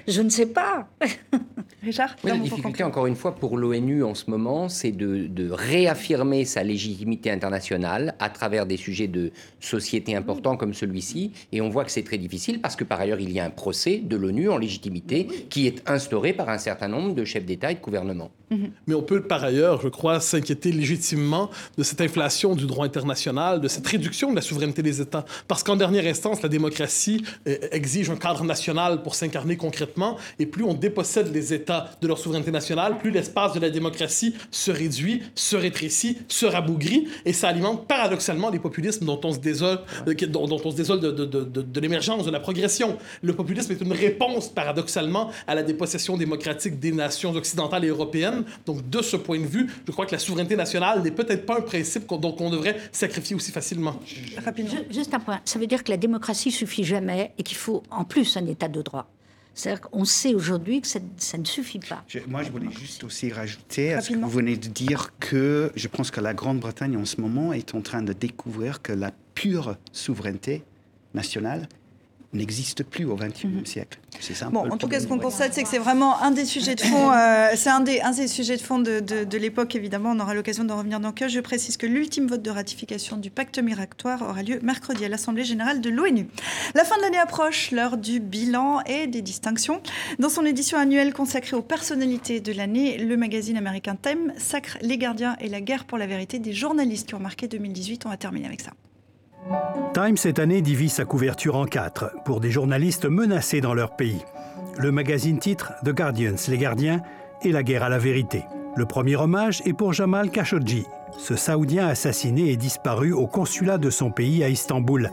je, 0.06 0.20
ne 0.22 0.28
sais 0.28 0.46
pas. 0.46 0.88
Richard. 1.82 2.16
la 2.24 2.36
difficulté, 2.36 2.84
encore 2.84 3.06
une 3.06 3.16
fois, 3.16 3.34
pour 3.34 3.56
l'ONU 3.56 4.04
en 4.04 4.14
ce 4.14 4.28
moment, 4.30 4.68
c'est 4.68 4.92
de, 4.92 5.26
de 5.26 5.50
réaffirmer 5.50 6.44
sa 6.44 6.62
légitimité 6.62 7.30
internationale 7.30 8.14
à 8.18 8.28
travers 8.28 8.66
des 8.66 8.76
sujets 8.76 9.08
de 9.08 9.32
société 9.60 10.14
importants 10.14 10.58
comme 10.58 10.74
celui-ci. 10.74 11.32
Et 11.52 11.62
on 11.62 11.70
voit 11.70 11.84
que 11.86 11.90
c'est 11.90 12.02
très 12.02 12.18
difficile 12.18 12.60
parce 12.60 12.76
que 12.76 12.84
par 12.84 13.00
ailleurs, 13.00 13.20
il 13.20 13.32
y 13.32 13.40
a 13.40 13.46
un 13.46 13.50
procès 13.50 13.98
de 13.98 14.16
l'ONU 14.16 14.50
en 14.50 14.58
légitimité 14.58 15.26
qui 15.48 15.66
est 15.66 15.88
instauré 15.88 16.34
par 16.34 16.50
un 16.50 16.58
certain 16.58 16.88
nombre 16.88 17.14
de 17.14 17.24
chefs 17.24 17.46
d'État 17.46 17.72
et 17.72 17.76
de 17.76 17.80
gouvernement. 17.80 18.30
Mais 18.86 18.94
on 18.94 19.02
peut 19.02 19.22
par 19.22 19.44
ailleurs, 19.44 19.80
je 19.80 19.88
crois, 19.88 20.18
s'inquiéter 20.18 20.72
légitimement 20.72 20.89
de 20.96 21.82
cette 21.82 22.00
inflation 22.00 22.54
du 22.54 22.66
droit 22.66 22.84
international, 22.84 23.60
de 23.60 23.68
cette 23.68 23.86
réduction 23.86 24.30
de 24.30 24.36
la 24.36 24.42
souveraineté 24.42 24.82
des 24.82 25.00
États. 25.00 25.24
Parce 25.48 25.62
qu'en 25.62 25.76
dernière 25.76 26.06
instance, 26.06 26.42
la 26.42 26.48
démocratie 26.48 27.24
euh, 27.46 27.56
exige 27.72 28.10
un 28.10 28.16
cadre 28.16 28.44
national 28.44 29.02
pour 29.02 29.14
s'incarner 29.14 29.56
concrètement. 29.56 30.16
Et 30.38 30.46
plus 30.46 30.64
on 30.64 30.74
dépossède 30.74 31.32
les 31.32 31.54
États 31.54 31.90
de 32.00 32.08
leur 32.08 32.18
souveraineté 32.18 32.50
nationale, 32.50 32.98
plus 32.98 33.10
l'espace 33.10 33.52
de 33.52 33.60
la 33.60 33.70
démocratie 33.70 34.34
se 34.50 34.70
réduit, 34.70 35.22
se 35.34 35.56
rétrécit, 35.56 36.18
se 36.28 36.46
rabougrit. 36.46 37.08
Et 37.24 37.32
ça 37.32 37.48
alimente 37.48 37.86
paradoxalement 37.86 38.50
les 38.50 38.58
populismes 38.58 39.04
dont 39.04 39.20
on 39.24 39.32
se 39.32 39.38
désole, 39.38 39.80
euh, 40.06 40.14
dont, 40.26 40.60
on 40.64 40.70
se 40.70 40.76
désole 40.76 41.00
de, 41.00 41.80
l'émergence, 41.80 42.24
de 42.24 42.30
la 42.30 42.40
progression. 42.40 42.98
Le 43.22 43.32
populisme 43.32 43.72
est 43.72 43.80
une 43.80 43.92
réponse, 43.92 44.48
paradoxalement, 44.48 45.30
à 45.46 45.54
la 45.54 45.62
dépossession 45.62 46.16
démocratique 46.16 46.78
des 46.78 46.92
nations 46.92 47.32
occidentales 47.32 47.84
et 47.84 47.88
européennes. 47.88 48.44
Donc, 48.66 48.88
de 48.88 49.02
ce 49.02 49.16
point 49.16 49.38
de 49.38 49.46
vue, 49.46 49.68
je 49.86 49.92
crois 49.92 50.06
que 50.06 50.12
la 50.12 50.18
souveraineté 50.18 50.56
nationale 50.56 50.69
n'est 50.78 51.10
peut-être 51.10 51.46
pas 51.46 51.58
un 51.58 51.62
principe 51.62 52.06
qu'on 52.06 52.18
devrait 52.18 52.76
sacrifier 52.92 53.36
aussi 53.36 53.52
facilement. 53.52 54.00
Rapidement. 54.44 54.70
Juste 54.90 55.14
un 55.14 55.20
point. 55.20 55.40
Ça 55.44 55.58
veut 55.58 55.66
dire 55.66 55.84
que 55.84 55.90
la 55.90 55.96
démocratie 55.96 56.50
suffit 56.50 56.84
jamais 56.84 57.32
et 57.38 57.42
qu'il 57.42 57.56
faut 57.56 57.82
en 57.90 58.04
plus 58.04 58.36
un 58.36 58.46
état 58.46 58.68
de 58.68 58.82
droit. 58.82 59.08
C'est-à-dire 59.54 59.80
qu'on 59.82 60.04
sait 60.04 60.34
aujourd'hui 60.34 60.80
que 60.80 60.86
ça, 60.86 61.00
ne 61.36 61.44
suffit 61.44 61.80
pas. 61.80 62.04
moi, 62.28 62.42
je 62.42 62.50
voulais 62.50 62.70
juste 62.70 63.04
aussi 63.04 63.32
rajouter 63.32 63.94
à 63.94 64.00
ce 64.00 64.10
que 64.10 64.16
vous 64.16 64.28
venez 64.28 64.56
de 64.56 64.68
dire 64.68 65.12
que 65.18 65.72
je 65.74 65.88
pense 65.88 66.10
que 66.10 66.20
la 66.20 66.34
Grande-Bretagne 66.34 66.96
en 66.96 67.04
ce 67.04 67.20
moment 67.20 67.52
est 67.52 67.74
en 67.74 67.80
train 67.80 68.02
de 68.02 68.12
découvrir 68.12 68.80
que 68.80 68.92
la 68.92 69.10
pure 69.34 69.76
souveraineté 69.92 70.62
nationale 71.14 71.68
n'existe 72.32 72.84
plus 72.84 73.04
au 73.04 73.16
XXIe 73.16 73.48
mhm. 73.48 73.66
siècle. 73.66 73.98
C'est 74.20 74.34
ça. 74.34 74.48
Bon, 74.50 74.70
en 74.70 74.76
tout 74.76 74.88
cas, 74.88 75.00
ce 75.00 75.06
qu'on 75.06 75.18
constate, 75.18 75.52
c'est 75.52 75.62
que 75.62 75.68
c'est 75.68 75.78
vraiment 75.78 76.20
un 76.22 76.30
des 76.30 76.44
sujets 76.44 76.74
de 76.74 76.80
fond. 76.80 77.10
Euh, 77.12 77.50
c'est 77.56 77.70
un 77.70 77.80
des, 77.80 78.00
un 78.00 78.12
des 78.12 78.28
sujets 78.28 78.56
de 78.56 78.62
fond 78.62 78.78
de, 78.78 79.00
de, 79.00 79.38
l'époque. 79.38 79.74
Évidemment, 79.74 80.10
on 80.12 80.20
aura 80.20 80.34
l'occasion 80.34 80.64
d'en 80.64 80.76
revenir 80.76 81.00
dans 81.00 81.12
que 81.12 81.28
Je 81.28 81.40
précise 81.40 81.76
que 81.76 81.86
l'ultime 81.86 82.26
vote 82.26 82.42
de 82.42 82.50
ratification 82.50 83.16
du 83.16 83.30
pacte 83.30 83.58
migratoire 83.58 84.22
aura 84.22 84.42
lieu 84.42 84.60
mercredi 84.62 85.04
à 85.04 85.08
l'Assemblée 85.08 85.44
générale 85.44 85.80
de 85.80 85.90
l'ONU. 85.90 86.28
La 86.74 86.84
fin 86.84 86.96
de 86.98 87.02
l'année 87.02 87.18
approche, 87.18 87.72
l'heure 87.72 87.96
du 87.96 88.20
bilan 88.20 88.80
et 88.86 89.06
des 89.06 89.22
distinctions. 89.22 89.80
Dans 90.18 90.28
son 90.28 90.44
édition 90.44 90.78
annuelle 90.78 91.12
consacrée 91.12 91.56
aux 91.56 91.62
personnalités 91.62 92.40
de 92.40 92.52
l'année, 92.52 92.98
le 92.98 93.16
magazine 93.16 93.56
américain 93.56 93.96
Time 94.00 94.32
sacre 94.38 94.78
les 94.82 94.98
gardiens 94.98 95.36
et 95.40 95.48
la 95.48 95.60
guerre 95.60 95.84
pour 95.84 95.98
la 95.98 96.06
vérité 96.06 96.38
des 96.38 96.52
journalistes 96.52 97.08
qui 97.08 97.14
ont 97.14 97.20
marqué 97.20 97.48
2018. 97.48 98.06
On 98.06 98.10
va 98.10 98.16
terminer 98.16 98.46
avec 98.46 98.60
ça. 98.60 98.72
Time 99.94 100.16
cette 100.16 100.38
année 100.38 100.62
divise 100.62 100.92
sa 100.92 101.04
couverture 101.04 101.56
en 101.56 101.66
quatre 101.66 102.12
pour 102.24 102.40
des 102.40 102.50
journalistes 102.50 103.06
menacés 103.06 103.60
dans 103.60 103.74
leur 103.74 103.96
pays. 103.96 104.24
Le 104.78 104.92
magazine 104.92 105.38
titre 105.38 105.72
The 105.84 105.90
Guardians, 105.90 106.36
les 106.48 106.58
gardiens 106.58 107.02
et 107.42 107.52
la 107.52 107.62
guerre 107.62 107.82
à 107.82 107.88
la 107.88 107.98
vérité. 107.98 108.44
Le 108.76 108.86
premier 108.86 109.16
hommage 109.16 109.62
est 109.66 109.72
pour 109.72 109.92
Jamal 109.92 110.30
Khashoggi, 110.30 110.86
ce 111.18 111.34
Saoudien 111.34 111.88
assassiné 111.88 112.50
et 112.50 112.56
disparu 112.56 113.12
au 113.12 113.26
consulat 113.26 113.78
de 113.78 113.90
son 113.90 114.10
pays 114.10 114.44
à 114.44 114.48
Istanbul. 114.48 115.10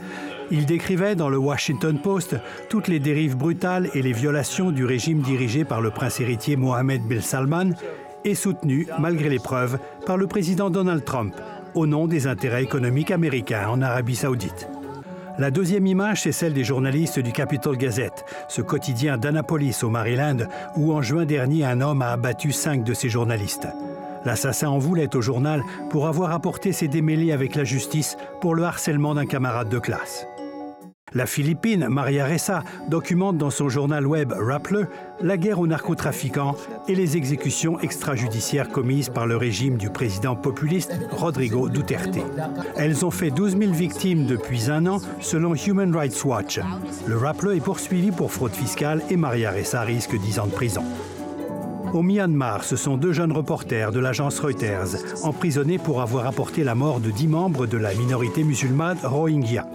Il 0.52 0.66
décrivait 0.66 1.16
dans 1.16 1.30
le 1.30 1.38
Washington 1.38 2.00
Post 2.00 2.36
toutes 2.70 2.88
les 2.88 3.00
dérives 3.00 3.36
brutales 3.36 3.90
et 3.94 4.02
les 4.02 4.14
violations 4.14 4.72
du 4.72 4.86
régime 4.86 5.22
dirigé 5.22 5.66
par 5.66 5.82
le 5.82 5.90
prince 5.90 6.20
héritier 6.20 6.56
Mohamed 6.56 7.02
bin 7.02 7.22
Salman 7.22 7.72
et 8.24 8.36
soutenu, 8.36 8.88
malgré 9.00 9.30
les 9.30 9.40
preuves, 9.40 9.80
par 10.06 10.18
le 10.18 10.28
président 10.28 10.70
Donald 10.70 11.04
Trump, 11.04 11.34
au 11.78 11.86
nom 11.86 12.08
des 12.08 12.26
intérêts 12.26 12.64
économiques 12.64 13.12
américains 13.12 13.70
en 13.70 13.82
Arabie 13.82 14.16
saoudite. 14.16 14.68
La 15.38 15.52
deuxième 15.52 15.86
image, 15.86 16.24
c'est 16.24 16.32
celle 16.32 16.54
des 16.54 16.64
journalistes 16.64 17.20
du 17.20 17.32
Capital 17.32 17.78
Gazette, 17.78 18.26
ce 18.50 18.64
quotidien 18.64 19.20
d'Annapolis 19.20 19.84
au 19.84 19.90
Maryland, 19.90 20.48
où 20.76 20.92
en 20.92 21.04
juin 21.04 21.26
dernier 21.26 21.64
un 21.66 21.82
homme 21.82 22.02
a 22.02 22.12
abattu 22.12 22.52
cinq 22.52 22.84
de 22.84 22.96
ses 22.96 23.10
journalistes. 23.10 23.68
L'assassin 24.26 24.70
en 24.70 24.80
voulait 24.80 25.16
au 25.16 25.22
journal 25.22 25.62
pour 25.92 26.08
avoir 26.08 26.32
apporté 26.32 26.72
ses 26.72 26.88
démêlés 26.88 27.32
avec 27.32 27.56
la 27.56 27.64
justice 27.64 28.18
pour 28.42 28.56
le 28.56 28.64
harcèlement 28.64 29.14
d'un 29.14 29.28
camarade 29.28 29.70
de 29.70 29.78
classe. 29.78 30.26
La 31.18 31.26
Philippine, 31.26 31.88
Maria 31.90 32.28
Ressa, 32.28 32.64
documente 32.90 33.40
dans 33.40 33.50
son 33.50 33.70
journal 33.70 34.06
web 34.06 34.32
Rappler 34.38 34.84
la 35.20 35.36
guerre 35.36 35.60
aux 35.60 35.66
narcotrafiquants 35.66 36.54
et 36.88 36.94
les 36.94 37.18
exécutions 37.18 37.80
extrajudiciaires 37.80 38.70
commises 38.70 39.10
par 39.10 39.26
le 39.26 39.36
régime 39.36 39.78
du 39.78 39.90
président 39.90 40.36
populiste 40.36 40.94
Rodrigo 41.10 41.70
Duterte. 41.70 42.20
Elles 42.76 43.04
ont 43.04 43.10
fait 43.10 43.32
12 43.32 43.58
000 43.58 43.72
victimes 43.72 44.28
depuis 44.28 44.70
un 44.70 44.86
an, 44.86 45.00
selon 45.20 45.56
Human 45.56 45.92
Rights 45.96 46.24
Watch. 46.24 46.60
Le 47.08 47.18
Rappler 47.18 47.58
est 47.58 47.62
poursuivi 47.62 48.12
pour 48.12 48.32
fraude 48.32 48.54
fiscale 48.54 49.02
et 49.10 49.18
Maria 49.18 49.50
Ressa 49.50 49.82
risque 49.82 50.16
10 50.16 50.38
ans 50.38 50.46
de 50.46 50.52
prison. 50.52 50.84
Au 51.94 52.04
Myanmar, 52.04 52.64
ce 52.64 52.76
sont 52.76 52.96
deux 52.96 53.14
jeunes 53.14 53.32
reporters 53.32 53.92
de 53.92 54.00
l'agence 54.00 54.38
Reuters, 54.38 55.24
emprisonnés 55.24 55.80
pour 55.80 56.00
avoir 56.00 56.28
apporté 56.28 56.64
la 56.64 56.76
mort 56.76 57.00
de 57.00 57.10
dix 57.10 57.28
membres 57.28 57.66
de 57.66 57.78
la 57.78 57.96
minorité 57.96 58.44
musulmane 58.44 59.00
Rohingya. 59.04 59.66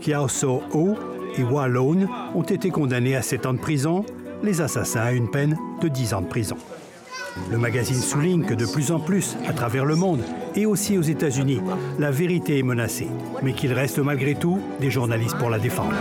Kiao 0.00 0.28
So 0.28 0.62
Ho 0.72 0.94
et 1.36 1.42
Wa 1.42 1.68
Lone 1.68 2.08
ont 2.34 2.42
été 2.42 2.70
condamnés 2.70 3.16
à 3.16 3.22
7 3.22 3.46
ans 3.46 3.52
de 3.54 3.58
prison, 3.58 4.04
les 4.42 4.60
assassins 4.60 5.00
à 5.00 5.12
une 5.12 5.30
peine 5.30 5.56
de 5.80 5.88
10 5.88 6.14
ans 6.14 6.22
de 6.22 6.26
prison. 6.26 6.56
Le 7.50 7.58
magazine 7.58 8.00
souligne 8.00 8.44
que 8.44 8.54
de 8.54 8.64
plus 8.66 8.90
en 8.90 8.98
plus, 8.98 9.36
à 9.46 9.52
travers 9.52 9.84
le 9.84 9.94
monde 9.94 10.22
et 10.54 10.64
aussi 10.64 10.96
aux 10.96 11.02
États-Unis, 11.02 11.60
la 11.98 12.10
vérité 12.10 12.58
est 12.58 12.62
menacée, 12.62 13.08
mais 13.42 13.52
qu'il 13.52 13.72
reste 13.72 13.98
malgré 13.98 14.34
tout 14.34 14.58
des 14.80 14.90
journalistes 14.90 15.36
pour 15.36 15.50
la 15.50 15.58
défendre. 15.58 15.96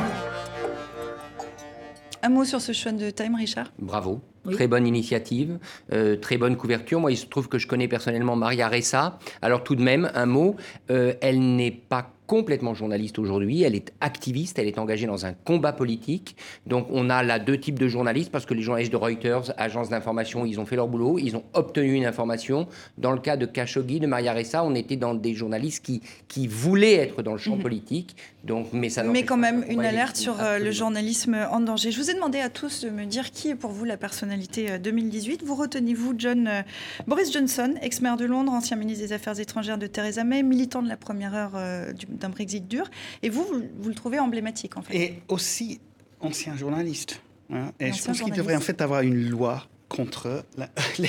Un 2.23 2.29
mot 2.29 2.45
sur 2.45 2.61
ce 2.61 2.71
choix 2.71 2.93
de 2.93 3.09
Time, 3.09 3.35
Richard? 3.35 3.71
Bravo. 3.77 4.21
Très 4.51 4.67
bonne 4.67 4.87
initiative, 4.87 5.57
euh, 5.93 6.15
très 6.15 6.37
bonne 6.37 6.55
couverture. 6.55 6.99
Moi, 6.99 7.11
il 7.11 7.17
se 7.17 7.25
trouve 7.25 7.47
que 7.47 7.57
je 7.57 7.67
connais 7.67 7.87
personnellement 7.87 8.35
Maria 8.35 8.67
Ressa. 8.67 9.19
Alors 9.41 9.63
tout 9.63 9.75
de 9.75 9.81
même, 9.81 10.11
un 10.13 10.25
mot, 10.25 10.55
euh, 10.89 11.13
elle 11.21 11.55
n'est 11.55 11.71
pas 11.71 12.11
complètement 12.27 12.73
journaliste 12.73 13.19
aujourd'hui, 13.19 13.63
elle 13.63 13.75
est 13.75 13.93
activiste, 14.01 14.57
elle 14.59 14.67
est 14.67 14.79
engagée 14.79 15.07
dans 15.07 15.25
un 15.25 15.33
combat 15.33 15.73
politique. 15.73 16.35
Donc 16.65 16.87
on 16.91 17.09
a 17.09 17.23
là 17.23 17.39
deux 17.39 17.59
types 17.59 17.79
de 17.79 17.87
journalistes, 17.87 18.31
parce 18.31 18.45
que 18.45 18.53
les 18.53 18.61
journalistes 18.61 18.91
de 18.91 18.97
Reuters, 18.97 19.53
agences 19.57 19.89
d'information, 19.89 20.45
ils 20.45 20.59
ont 20.59 20.65
fait 20.65 20.75
leur 20.75 20.87
boulot, 20.87 21.19
ils 21.19 21.35
ont 21.35 21.43
obtenu 21.53 21.93
une 21.93 22.05
information. 22.05 22.67
Dans 22.97 23.11
le 23.11 23.19
cas 23.19 23.37
de 23.37 23.45
Khashoggi, 23.45 23.99
de 23.99 24.07
Maria 24.07 24.33
Ressa, 24.33 24.63
on 24.63 24.75
était 24.75 24.95
dans 24.95 25.13
des 25.13 25.33
journalistes 25.33 25.85
qui, 25.85 26.01
qui 26.27 26.47
voulaient 26.47 26.95
être 26.95 27.21
dans 27.21 27.33
le 27.33 27.37
champ 27.37 27.55
mhm. 27.55 27.61
politique. 27.61 28.15
Donc, 28.43 28.67
mais 28.73 28.89
ça 28.89 29.03
mais 29.03 29.23
quand 29.23 29.37
même 29.37 29.65
une 29.67 29.83
alerte 29.83 30.17
sur 30.17 30.39
euh, 30.39 30.59
le 30.59 30.71
journalisme 30.71 31.35
en 31.51 31.59
danger. 31.59 31.91
Je 31.91 31.99
vous 31.99 32.11
ai 32.11 32.13
demandé 32.13 32.39
à 32.39 32.49
tous 32.49 32.85
de 32.85 32.89
me 32.89 33.05
dire 33.05 33.31
qui 33.31 33.49
est 33.49 33.55
pour 33.55 33.71
vous 33.71 33.85
la 33.85 33.97
personnalité 33.97 34.34
2018. 34.37 35.41
Euh, 35.41 35.45
vous 35.45 35.55
retenez-vous 35.55 36.13
John, 36.17 36.47
euh, 36.47 36.61
Boris 37.07 37.31
Johnson, 37.31 37.75
ex-maire 37.81 38.17
de 38.17 38.25
Londres, 38.25 38.51
ancien 38.51 38.77
ministre 38.77 39.05
des 39.05 39.13
Affaires 39.13 39.39
étrangères 39.39 39.77
de 39.77 39.87
Theresa 39.87 40.23
May, 40.23 40.43
militant 40.43 40.81
de 40.81 40.89
la 40.89 40.97
première 40.97 41.33
heure 41.33 41.93
du 41.93 42.05
d'un 42.05 42.29
Brexit 42.29 42.67
dur. 42.67 42.89
Et 43.23 43.29
vous, 43.29 43.45
vous, 43.79 43.89
le 43.89 43.95
trouvez 43.95 44.19
emblématique, 44.19 44.77
en 44.77 44.81
fait. 44.81 44.95
Et 44.95 45.21
aussi 45.27 45.79
ancien 46.19 46.55
journaliste. 46.55 47.21
Hein, 47.51 47.71
et 47.79 47.91
je 47.91 48.03
pense 48.03 48.21
qu'il 48.21 48.33
devrait 48.33 48.55
en 48.55 48.61
fait 48.61 48.81
avoir 48.81 49.01
une 49.01 49.29
loi 49.29 49.67
contre 49.89 50.43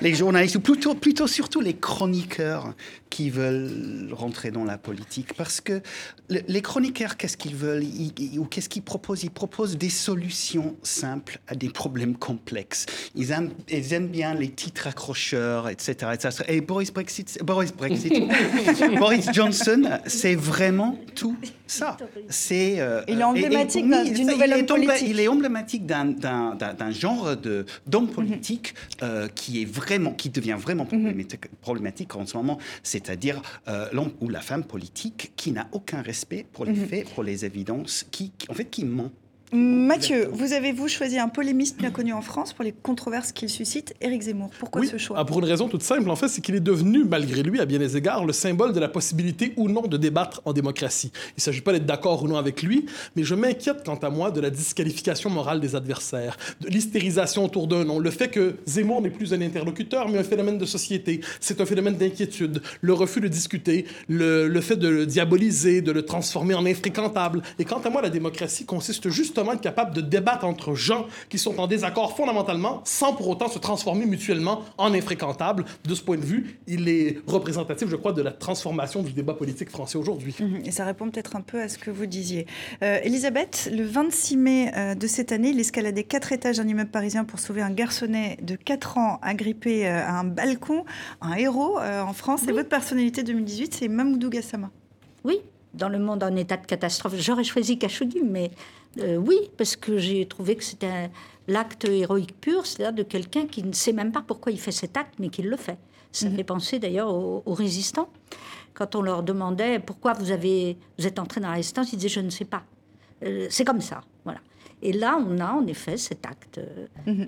les, 0.00 0.14
journalistes, 0.14 0.56
ou 0.56 0.60
plutôt, 0.60 0.94
plutôt 0.94 1.26
surtout 1.26 1.60
les 1.60 1.74
chroniqueurs 1.74 2.74
qui 3.10 3.30
veulent 3.30 4.10
rentrer 4.12 4.50
dans 4.50 4.64
la 4.64 4.78
politique. 4.78 5.34
Parce 5.34 5.60
que 5.60 5.82
les 6.28 6.62
chroniqueurs, 6.62 7.16
qu'est-ce 7.16 7.36
qu'ils 7.36 7.56
veulent 7.56 7.84
ou 8.38 8.44
qu'est-ce 8.44 8.68
qu'ils 8.68 8.82
proposent? 8.82 9.24
Ils 9.24 9.30
proposent 9.30 9.76
des 9.76 9.90
solutions 9.90 10.76
simples 10.82 11.38
à 11.46 11.54
des 11.54 11.68
problèmes 11.68 12.16
complexes. 12.16 12.86
Ils 13.14 13.30
aiment, 13.30 13.50
ils 13.68 13.92
aiment 13.92 14.08
bien 14.08 14.34
les 14.34 14.50
titres 14.50 14.86
accrocheurs, 14.86 15.68
etc. 15.68 16.12
etc. 16.14 16.44
Et 16.48 16.60
Boris 16.60 16.92
Brexit, 16.92 17.38
Boris, 17.42 17.72
Brexit, 17.72 18.12
Boris 18.98 19.28
Johnson, 19.32 19.98
c'est 20.06 20.34
vraiment 20.34 20.98
tout 21.14 21.36
ça. 21.66 21.96
C'est, 22.28 22.80
euh, 22.80 23.02
il 23.08 23.20
est 23.20 23.24
emblématique 23.24 23.84
d'une 23.84 24.26
nouvelle 24.28 24.66
politique. 24.66 25.08
Il 25.08 25.20
est 25.20 25.28
emblématique 25.28 25.86
d'un 25.86 26.90
genre 26.90 27.36
de 27.36 27.64
d'homme 27.86 28.08
politique 28.08 28.74
euh, 29.02 29.28
qui 29.28 29.62
est 29.62 29.64
vraiment, 29.64 30.12
qui 30.12 30.30
devient 30.30 30.56
vraiment 30.58 30.86
mhm. 30.90 31.24
problématique, 31.60 32.14
en 32.16 32.26
ce 32.26 32.36
moment, 32.36 32.58
c'est-à-dire 32.82 33.40
euh, 33.68 33.88
l'homme 33.92 34.12
ou 34.20 34.28
la 34.28 34.40
femme 34.40 34.64
politique 34.64 35.32
qui 35.36 35.52
n'a 35.52 35.68
aucun 35.72 36.02
respect 36.02 36.46
pour 36.52 36.64
les 36.64 36.72
mhm. 36.72 36.86
faits, 36.86 37.08
pour 37.14 37.22
les 37.22 37.44
évidences, 37.44 38.06
qui, 38.10 38.32
en 38.48 38.54
fait, 38.54 38.66
qui 38.66 38.84
ment. 38.84 39.10
Mathieu, 39.54 40.28
vous 40.32 40.52
avez-vous 40.52 40.88
choisi 40.88 41.16
un 41.16 41.28
polémiste 41.28 41.78
bien 41.78 41.92
connu 41.92 42.12
en 42.12 42.22
France 42.22 42.52
pour 42.52 42.64
les 42.64 42.72
controverses 42.72 43.30
qu'il 43.30 43.48
suscite, 43.48 43.94
Éric 44.00 44.22
Zemmour. 44.22 44.50
Pourquoi 44.58 44.84
ce 44.84 44.98
choix? 44.98 45.16
Ah, 45.16 45.24
Pour 45.24 45.38
une 45.38 45.44
raison 45.44 45.68
toute 45.68 45.84
simple, 45.84 46.10
en 46.10 46.16
fait, 46.16 46.26
c'est 46.26 46.40
qu'il 46.40 46.56
est 46.56 46.60
devenu, 46.60 47.04
malgré 47.04 47.44
lui, 47.44 47.60
à 47.60 47.64
bien 47.64 47.78
des 47.78 47.96
égards, 47.96 48.24
le 48.24 48.32
symbole 48.32 48.72
de 48.72 48.80
la 48.80 48.88
possibilité 48.88 49.52
ou 49.56 49.68
non 49.68 49.82
de 49.82 49.96
débattre 49.96 50.42
en 50.44 50.52
démocratie. 50.52 51.12
Il 51.14 51.34
ne 51.36 51.42
s'agit 51.42 51.60
pas 51.60 51.72
d'être 51.72 51.86
d'accord 51.86 52.24
ou 52.24 52.26
non 52.26 52.36
avec 52.36 52.64
lui, 52.64 52.86
mais 53.14 53.22
je 53.22 53.36
m'inquiète 53.36 53.84
quant 53.86 53.94
à 53.94 54.10
moi 54.10 54.32
de 54.32 54.40
la 54.40 54.50
disqualification 54.50 55.30
morale 55.30 55.60
des 55.60 55.76
adversaires, 55.76 56.36
de 56.60 56.66
l'hystérisation 56.66 57.44
autour 57.44 57.68
d'un 57.68 57.84
nom, 57.84 58.00
le 58.00 58.10
fait 58.10 58.30
que 58.32 58.56
Zemmour 58.66 59.02
n'est 59.02 59.10
plus 59.10 59.32
un 59.34 59.40
interlocuteur, 59.40 60.08
mais 60.08 60.18
un 60.18 60.24
phénomène 60.24 60.58
de 60.58 60.66
société. 60.66 61.20
C'est 61.38 61.60
un 61.60 61.66
phénomène 61.66 61.94
d'inquiétude, 61.94 62.60
le 62.80 62.92
refus 62.92 63.20
de 63.20 63.28
discuter, 63.28 63.86
le, 64.08 64.48
le 64.48 64.60
fait 64.60 64.76
de 64.76 64.88
le 64.88 65.06
diaboliser, 65.06 65.80
de 65.80 65.92
le 65.92 66.02
transformer 66.02 66.54
en 66.54 66.66
infréquentable. 66.66 67.40
Et 67.60 67.64
quant 67.64 67.78
à 67.78 67.88
moi, 67.88 68.02
la 68.02 68.10
démocratie 68.10 68.64
consiste 68.64 69.10
justement 69.10 69.43
être 69.52 69.60
capable 69.60 69.94
de 69.94 70.00
débattre 70.00 70.44
entre 70.44 70.74
gens 70.74 71.06
qui 71.28 71.38
sont 71.38 71.58
en 71.58 71.66
désaccord 71.66 72.16
fondamentalement 72.16 72.80
sans 72.84 73.12
pour 73.12 73.28
autant 73.28 73.48
se 73.48 73.58
transformer 73.58 74.06
mutuellement 74.06 74.62
en 74.78 74.92
infréquentables. 74.94 75.64
De 75.84 75.94
ce 75.94 76.02
point 76.02 76.16
de 76.16 76.24
vue, 76.24 76.58
il 76.66 76.88
est 76.88 77.18
représentatif, 77.26 77.88
je 77.88 77.96
crois, 77.96 78.12
de 78.12 78.22
la 78.22 78.32
transformation 78.32 79.02
du 79.02 79.12
débat 79.12 79.34
politique 79.34 79.70
français 79.70 79.98
aujourd'hui. 79.98 80.34
Mhm. 80.40 80.62
Et 80.64 80.70
ça 80.70 80.84
répond 80.84 81.10
peut-être 81.10 81.36
un 81.36 81.40
peu 81.40 81.60
à 81.60 81.68
ce 81.68 81.78
que 81.78 81.90
vous 81.90 82.06
disiez. 82.06 82.46
Euh, 82.82 82.98
Elisabeth, 83.02 83.70
le 83.72 83.84
26 83.84 84.36
mai 84.36 84.72
euh, 84.76 84.94
de 84.94 85.06
cette 85.06 85.32
année, 85.32 85.50
il 85.50 85.60
escaladait 85.60 86.04
quatre 86.04 86.32
étages 86.32 86.58
d'un 86.58 86.68
immeuble 86.68 86.90
parisien 86.90 87.24
pour 87.24 87.38
sauver 87.38 87.62
un 87.62 87.70
garçonnet 87.70 88.38
de 88.42 88.56
4 88.56 88.98
ans 88.98 89.18
agrippé 89.22 89.86
euh, 89.86 90.04
à 90.04 90.20
un 90.20 90.24
balcon, 90.24 90.84
un 91.20 91.34
héros 91.34 91.78
en 91.78 92.12
France. 92.12 92.42
Et 92.48 92.52
votre 92.52 92.68
personnalité 92.68 93.22
2018, 93.22 93.74
c'est 93.74 93.88
Mamoudou 93.88 94.30
Gassama. 94.30 94.70
Oui, 95.24 95.40
dans 95.74 95.88
le 95.88 95.98
monde 95.98 96.22
en 96.22 96.34
état 96.36 96.56
de 96.56 96.66
catastrophe. 96.66 97.14
J'aurais 97.16 97.44
choisi 97.44 97.78
Khashoggi, 97.78 98.22
mais 98.22 98.50
euh, 99.00 99.16
oui, 99.16 99.36
parce 99.56 99.76
que 99.76 99.98
j'ai 99.98 100.26
trouvé 100.26 100.56
que 100.56 100.64
c'était 100.64 101.10
l'acte 101.48 101.84
héroïque 101.84 102.40
pur, 102.40 102.66
c'est-à-dire 102.66 102.94
de 102.94 103.02
quelqu'un 103.02 103.46
qui 103.46 103.62
ne 103.62 103.72
sait 103.72 103.92
même 103.92 104.12
pas 104.12 104.22
pourquoi 104.26 104.52
il 104.52 104.58
fait 104.58 104.72
cet 104.72 104.96
acte, 104.96 105.14
mais 105.18 105.28
qui 105.28 105.42
le 105.42 105.56
fait. 105.56 105.78
Ça 106.12 106.26
me 106.26 106.30
mhm. 106.30 106.36
fait 106.36 106.44
penser 106.44 106.78
d'ailleurs 106.78 107.12
aux, 107.12 107.42
résistants. 107.54 108.08
Quand 108.72 108.94
on 108.94 109.02
leur 109.02 109.22
demandait 109.22 109.78
pourquoi 109.78 110.12
vous, 110.14 110.30
avez, 110.30 110.76
vous 110.98 111.06
êtes 111.06 111.18
entré 111.18 111.40
dans 111.40 111.48
la 111.48 111.54
résistance, 111.54 111.92
ils 111.92 111.96
disaient 111.96 112.08
je 112.08 112.20
ne 112.20 112.30
sais 112.30 112.44
pas. 112.44 112.62
Euh, 113.24 113.46
c'est 113.50 113.64
comme 113.64 113.80
ça, 113.80 114.02
voilà. 114.24 114.40
Et 114.82 114.92
là, 114.92 115.18
on 115.18 115.38
a 115.38 115.52
en 115.52 115.66
effet 115.66 115.96
cet 115.96 116.26
acte. 116.26 116.60
Mhm. 117.06 117.26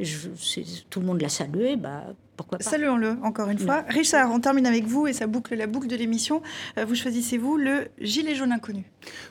tout 0.90 1.00
le 1.00 1.06
monde 1.06 1.20
l'a 1.20 1.28
salué, 1.28 1.76
bah, 1.76 2.04
pourquoi 2.36 2.58
Saluons-le 2.60 3.16
encore 3.22 3.48
une 3.48 3.58
fois. 3.58 3.84
Richard, 3.88 4.30
on 4.30 4.40
termine 4.40 4.66
avec 4.66 4.84
vous 4.84 5.06
et 5.06 5.12
ça 5.12 5.26
boucle 5.26 5.54
la 5.54 5.66
boucle 5.66 5.88
de 5.88 5.96
l'émission. 5.96 6.42
Euh, 6.78 6.84
vous 6.84 6.94
choisissez, 6.94 7.38
vous, 7.38 7.56
le 7.56 7.88
gilet 8.00 8.34
jaune 8.34 8.52
inconnu. 8.52 8.84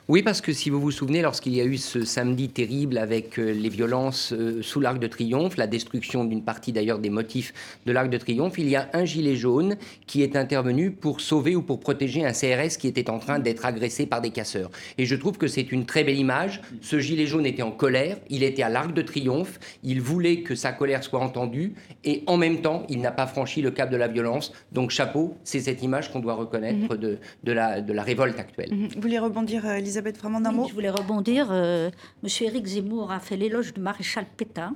Oui, 0.08 0.22
parce 0.22 0.40
que 0.40 0.52
si 0.52 0.70
vous 0.70 0.80
vous 0.80 0.90
souvenez, 0.90 1.22
lorsqu'il 1.22 1.54
y 1.54 1.60
a 1.60 1.64
eu 1.64 1.76
ce 1.76 2.04
samedi 2.04 2.48
terrible 2.48 2.98
avec 2.98 3.38
euh, 3.38 3.52
les 3.52 3.68
violences 3.68 4.32
euh, 4.32 4.62
sous 4.62 4.80
l'Arc 4.80 4.98
de 4.98 5.06
Triomphe, 5.06 5.56
la 5.56 5.66
destruction 5.66 6.24
d'une 6.24 6.42
partie 6.42 6.72
d'ailleurs 6.72 6.98
des 6.98 7.10
motifs 7.10 7.52
de 7.84 7.92
l'Arc 7.92 8.08
de 8.08 8.16
Triomphe, 8.16 8.58
il 8.58 8.68
y 8.68 8.76
a 8.76 8.88
un 8.92 9.04
gilet 9.04 9.36
jaune 9.36 9.76
qui 10.06 10.22
est 10.22 10.36
intervenu 10.36 10.90
pour 10.90 11.20
sauver 11.20 11.56
ou 11.56 11.62
pour 11.62 11.80
protéger 11.80 12.24
un 12.24 12.32
CRS 12.32 12.76
qui 12.78 12.88
était 12.88 13.10
en 13.10 13.18
train 13.18 13.38
d'être 13.38 13.64
agressé 13.66 14.06
par 14.06 14.20
des 14.20 14.30
casseurs. 14.30 14.70
Et 14.98 15.06
je 15.06 15.14
trouve 15.14 15.38
que 15.38 15.46
c'est 15.46 15.70
une 15.72 15.86
très 15.86 16.04
belle 16.04 16.18
image. 16.18 16.62
Ce 16.80 16.98
gilet 16.98 17.26
jaune 17.26 17.46
était 17.46 17.62
en 17.62 17.72
colère, 17.72 18.16
il 18.30 18.42
était 18.42 18.62
à 18.62 18.68
l'Arc 18.68 18.92
de 18.94 19.02
Triomphe, 19.02 19.58
il 19.82 20.00
voulait 20.00 20.40
que 20.40 20.54
sa 20.54 20.72
colère 20.72 21.04
soit 21.04 21.20
entendue 21.20 21.74
et 22.04 22.22
en 22.26 22.36
même 22.36 22.60
temps, 22.62 22.86
il 22.88 22.95
n'a 23.00 23.10
pas 23.10 23.26
franchi 23.26 23.62
le 23.62 23.70
cap 23.70 23.90
de 23.90 23.96
la 23.96 24.08
violence. 24.08 24.52
Donc 24.72 24.90
chapeau, 24.90 25.36
c'est 25.44 25.60
cette 25.60 25.82
image 25.82 26.12
qu'on 26.12 26.20
doit 26.20 26.34
reconnaître 26.34 26.94
mhm. 26.94 27.00
de, 27.00 27.18
de, 27.44 27.52
la, 27.52 27.80
de 27.80 27.92
la 27.92 28.02
révolte 28.02 28.38
actuelle. 28.38 28.72
Mhm. 28.72 28.88
Vous 28.94 29.00
voulez 29.00 29.18
rebondir, 29.18 29.66
euh, 29.66 29.76
Elisabeth, 29.76 30.18
vraiment 30.18 30.40
d'un 30.40 30.52
mot? 30.52 30.66
Je 30.68 30.74
voulais 30.74 30.90
rebondir. 30.90 31.48
Euh, 31.50 31.90
Monsieur 32.22 32.46
Éric 32.46 32.66
Zemmour 32.66 33.12
a 33.12 33.20
fait 33.20 33.36
l'éloge 33.36 33.74
du 33.74 33.80
maréchal 33.80 34.26
Pétain. 34.36 34.74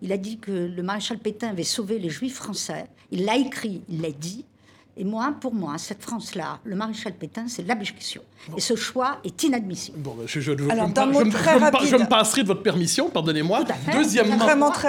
Il 0.00 0.12
a 0.12 0.16
dit 0.16 0.38
que 0.38 0.50
le 0.50 0.82
maréchal 0.82 1.18
Pétain 1.18 1.50
avait 1.50 1.62
sauvé 1.62 1.98
les 1.98 2.10
juifs 2.10 2.34
français. 2.34 2.86
Il 3.10 3.24
l'a 3.24 3.36
écrit, 3.36 3.82
il 3.88 4.00
l'a 4.00 4.10
dit. 4.10 4.44
Et 4.96 5.04
moi, 5.04 5.34
pour 5.40 5.54
moi, 5.54 5.78
cette 5.78 6.02
France-là, 6.02 6.58
le 6.64 6.76
maréchal 6.76 7.14
Pétain, 7.14 7.48
c'est 7.48 7.66
l'abjection. 7.66 8.22
Et 8.56 8.60
ce 8.60 8.76
choix 8.76 9.18
est 9.24 9.42
inadmissible. 9.44 9.98
Bon, 9.98 10.16
je, 10.26 10.40
je, 10.40 10.52
je, 10.58 10.68
Alors, 10.68 10.88
je, 10.88 11.96
me 11.96 12.08
passerai 12.08 12.42
de 12.42 12.48
votre 12.48 12.62
permission, 12.62 13.08
pardonnez-moi. 13.08 13.64
Deuxièmement, 13.92 14.36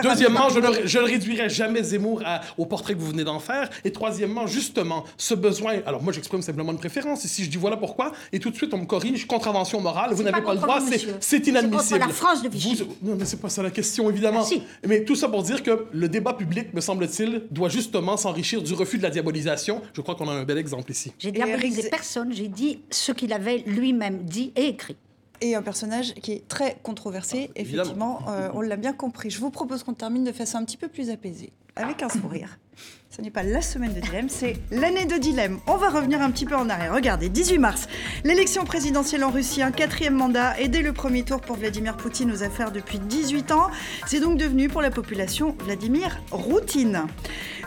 deuxièmement 0.01 0.49
je, 0.49 0.59
ne, 0.59 1.03
réduirai 1.03 1.49
jamais 1.49 1.83
Zemmour 1.83 2.21
au 2.57 2.65
portrait 2.65 2.95
que 2.95 2.99
vous 2.99 3.11
venez 3.11 3.23
d'en 3.23 3.39
faire. 3.39 3.69
Et 3.85 3.91
troisièmement, 3.91 4.47
justement, 4.47 5.05
ce 5.17 5.35
besoin. 5.35 5.75
Alors, 5.85 6.03
moi, 6.03 6.11
j'exprime 6.11 6.41
simplement 6.41 6.71
une 6.71 6.79
préférence. 6.79 7.23
Et 7.23 7.27
si 7.27 7.45
je 7.45 7.49
dis 7.49 7.57
voilà 7.57 7.77
pourquoi, 7.77 8.11
et 8.33 8.39
tout 8.39 8.49
de 8.49 8.55
suite, 8.55 8.73
on 8.73 8.79
me 8.79 8.85
corrige, 8.85 9.25
contravention 9.25 9.79
morale, 9.79 10.13
vous 10.13 10.23
n'avez 10.23 10.41
pas, 10.41 10.53
le 10.53 10.59
droit, 10.59 10.79
c'est 11.19 11.47
inadmissible. 11.47 11.81
C'est 11.81 11.99
la 11.99 12.09
France 12.09 12.41
de 12.41 12.49
Vichy. 12.49 12.83
non, 13.01 13.15
mais 13.17 13.25
c'est 13.25 13.39
pas 13.39 13.49
ça 13.49 13.63
la 13.63 13.71
question, 13.71 14.09
évidemment. 14.09 14.43
Ah, 14.51 14.87
mais 14.87 15.05
tout 15.05 15.15
ça 15.15 15.29
pour 15.29 15.43
dire 15.43 15.63
que 15.63 15.85
le 15.93 16.09
débat 16.09 16.33
public, 16.33 16.73
me 16.73 16.81
semble-t-il, 16.81 17.43
doit 17.51 17.69
justement 17.69 18.17
s'enrichir 18.17 18.61
du 18.61 18.73
refus 18.73 18.97
de 18.97 19.03
la 19.03 19.09
diabolisation. 19.09 19.81
Je 19.93 20.01
crois 20.01 20.15
qu'on 20.15 20.27
a 20.27 20.33
un 20.33 20.43
bel 20.43 20.57
exemple 20.57 20.91
ici. 20.91 21.13
J'ai 21.19 21.31
diabolisé 21.31 21.89
personne, 21.89 22.33
j'ai 22.33 22.47
dit 22.47 22.81
ce 22.89 23.11
qu'il 23.11 23.31
avait 23.33 23.59
lui-même 23.59 24.23
dit 24.23 24.51
et 24.55 24.67
écrit. 24.67 24.97
Et 25.41 25.55
un 25.55 25.61
personnage 25.61 26.13
qui 26.15 26.31
est 26.31 26.47
très 26.47 26.77
controversé, 26.83 27.49
ah, 27.49 27.59
effectivement, 27.59 28.21
euh, 28.29 28.49
on 28.53 28.61
l'a 28.61 28.77
bien 28.77 28.93
compris. 28.93 29.29
Je 29.29 29.39
vous 29.39 29.49
propose 29.49 29.83
qu'on 29.83 29.93
termine 29.93 30.23
de 30.23 30.31
façon 30.31 30.57
un 30.57 30.65
petit 30.65 30.77
peu 30.77 30.87
plus 30.87 31.09
apaisée, 31.09 31.51
avec 31.75 32.01
un 32.01 32.09
sourire. 32.09 32.57
Ce 33.15 33.21
n'est 33.21 33.29
pas 33.29 33.43
la 33.43 33.61
semaine 33.61 33.93
de 33.93 33.99
dilemme, 33.99 34.27
c'est 34.27 34.55
l'année 34.71 35.05
de 35.05 35.17
dilemme. 35.17 35.59
On 35.67 35.77
va 35.77 35.89
revenir 35.89 36.19
un 36.19 36.31
petit 36.31 36.47
peu 36.47 36.55
en 36.55 36.67
arrière. 36.67 36.95
Regardez, 36.95 37.29
18 37.29 37.59
mars, 37.59 37.87
l'élection 38.23 38.65
présidentielle 38.65 39.23
en 39.23 39.29
Russie, 39.29 39.61
un 39.61 39.71
quatrième 39.71 40.15
mandat 40.15 40.59
et 40.59 40.67
dès 40.67 40.81
le 40.81 40.93
premier 40.93 41.21
tour 41.21 41.39
pour 41.39 41.57
Vladimir 41.57 41.95
Poutine 41.95 42.31
aux 42.31 42.41
affaires 42.41 42.71
depuis 42.71 42.97
18 42.97 43.51
ans. 43.51 43.69
C'est 44.07 44.19
donc 44.19 44.39
devenu 44.39 44.67
pour 44.67 44.81
la 44.81 44.89
population 44.89 45.55
Vladimir 45.63 46.21
routine. 46.31 47.03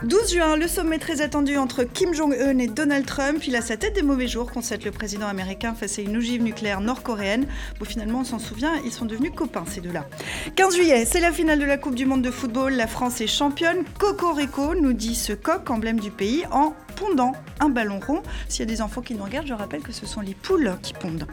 12 0.03 0.33
juin, 0.33 0.57
le 0.57 0.67
sommet 0.67 0.99
très 0.99 1.21
attendu 1.21 1.57
entre 1.57 1.83
Kim 1.83 2.13
Jong-un 2.13 2.57
et 2.59 2.67
Donald 2.67 3.05
Trump. 3.05 3.47
Il 3.47 3.55
a 3.55 3.61
sa 3.61 3.77
tête 3.77 3.95
des 3.95 4.03
mauvais 4.03 4.27
jours, 4.27 4.51
constate 4.51 4.83
le 4.83 4.91
président 4.91 5.27
américain 5.27 5.73
face 5.73 5.97
à 5.97 6.01
une 6.01 6.17
ogive 6.17 6.43
nucléaire 6.43 6.81
nord-coréenne. 6.81 7.47
Bon, 7.79 7.85
finalement, 7.85 8.19
on 8.19 8.23
s'en 8.25 8.37
souvient, 8.37 8.73
ils 8.83 8.91
sont 8.91 9.05
devenus 9.05 9.31
copains, 9.33 9.63
ces 9.65 9.79
deux-là. 9.79 10.05
15 10.55 10.75
juillet, 10.75 11.05
c'est 11.05 11.21
la 11.21 11.31
finale 11.31 11.59
de 11.59 11.65
la 11.65 11.77
Coupe 11.77 11.95
du 11.95 12.05
Monde 12.05 12.21
de 12.21 12.31
football. 12.31 12.73
La 12.73 12.85
France 12.85 13.21
est 13.21 13.27
championne. 13.27 13.85
Cocorico 13.97 14.75
nous 14.75 14.93
dit 14.97 15.15
ce 15.15 15.31
coq, 15.33 15.69
emblème 15.69 15.99
du 15.99 16.11
pays, 16.11 16.43
en 16.51 16.73
pondant 16.95 17.33
un 17.59 17.69
ballon 17.69 17.99
rond. 17.99 18.23
S'il 18.49 18.61
y 18.61 18.63
a 18.63 18.65
des 18.65 18.81
enfants 18.81 19.01
qui 19.01 19.13
nous 19.13 19.23
regardent, 19.23 19.47
je 19.47 19.53
rappelle 19.53 19.81
que 19.81 19.91
ce 19.91 20.05
sont 20.05 20.21
les 20.21 20.33
poules 20.33 20.75
qui 20.81 20.93
pondent. 20.93 21.27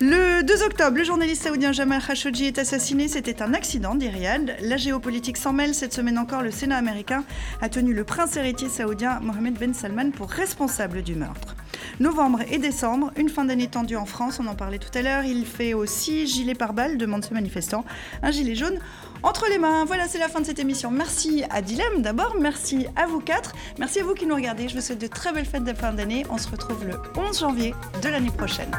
Le 0.00 0.42
2 0.42 0.62
octobre, 0.62 0.96
le 0.96 1.04
journaliste 1.04 1.42
saoudien 1.42 1.72
Jamal 1.72 2.02
Khashoggi 2.02 2.46
est 2.46 2.58
assassiné. 2.58 3.06
C'était 3.06 3.42
un 3.42 3.54
accident, 3.54 3.94
dit 3.94 4.08
Riyad. 4.08 4.56
La 4.62 4.76
géopolitique 4.76 5.36
s'en 5.36 5.52
mêle. 5.52 5.74
Cette 5.74 5.92
semaine 5.92 6.18
encore, 6.18 6.42
le 6.42 6.50
Sénat 6.50 6.76
américain 6.76 7.24
a 7.60 7.68
tenu 7.68 7.94
le 7.94 8.04
prince 8.04 8.36
héritier 8.36 8.68
saoudien 8.68 9.20
Mohamed 9.20 9.58
Ben 9.58 9.74
Salman 9.74 10.10
pour 10.10 10.30
responsable 10.30 11.02
du 11.02 11.14
meurtre. 11.14 11.54
Novembre 11.98 12.40
et 12.50 12.58
décembre, 12.58 13.10
une 13.16 13.28
fin 13.28 13.44
d'année 13.44 13.68
tendue 13.68 13.96
en 13.96 14.06
France, 14.06 14.38
on 14.40 14.46
en 14.46 14.54
parlait 14.54 14.78
tout 14.78 14.96
à 14.96 15.02
l'heure. 15.02 15.24
Il 15.24 15.44
fait 15.44 15.74
aussi 15.74 16.26
gilet 16.26 16.54
par 16.54 16.72
balle, 16.72 16.96
demande 16.96 17.24
ce 17.24 17.34
manifestant. 17.34 17.84
Un 18.22 18.30
gilet 18.30 18.54
jaune 18.54 18.78
entre 19.22 19.48
les 19.48 19.58
mains. 19.58 19.84
Voilà, 19.84 20.08
c'est 20.08 20.18
la 20.18 20.28
fin 20.28 20.40
de 20.40 20.46
cette 20.46 20.58
émission. 20.58 20.90
Merci 20.90 21.44
à 21.50 21.62
Dilemme 21.62 22.02
d'abord, 22.02 22.36
merci 22.40 22.86
à 22.96 23.06
vous 23.06 23.20
quatre, 23.20 23.54
merci 23.78 24.00
à 24.00 24.04
vous 24.04 24.14
qui 24.14 24.26
nous 24.26 24.34
regardez. 24.34 24.68
Je 24.68 24.74
vous 24.74 24.80
souhaite 24.80 25.00
de 25.00 25.06
très 25.06 25.32
belles 25.32 25.46
fêtes 25.46 25.64
de 25.64 25.72
fin 25.72 25.92
d'année. 25.92 26.24
On 26.30 26.38
se 26.38 26.48
retrouve 26.48 26.84
le 26.86 26.94
11 27.16 27.38
janvier 27.38 27.74
de 28.02 28.08
l'année 28.08 28.30
prochaine. 28.30 28.70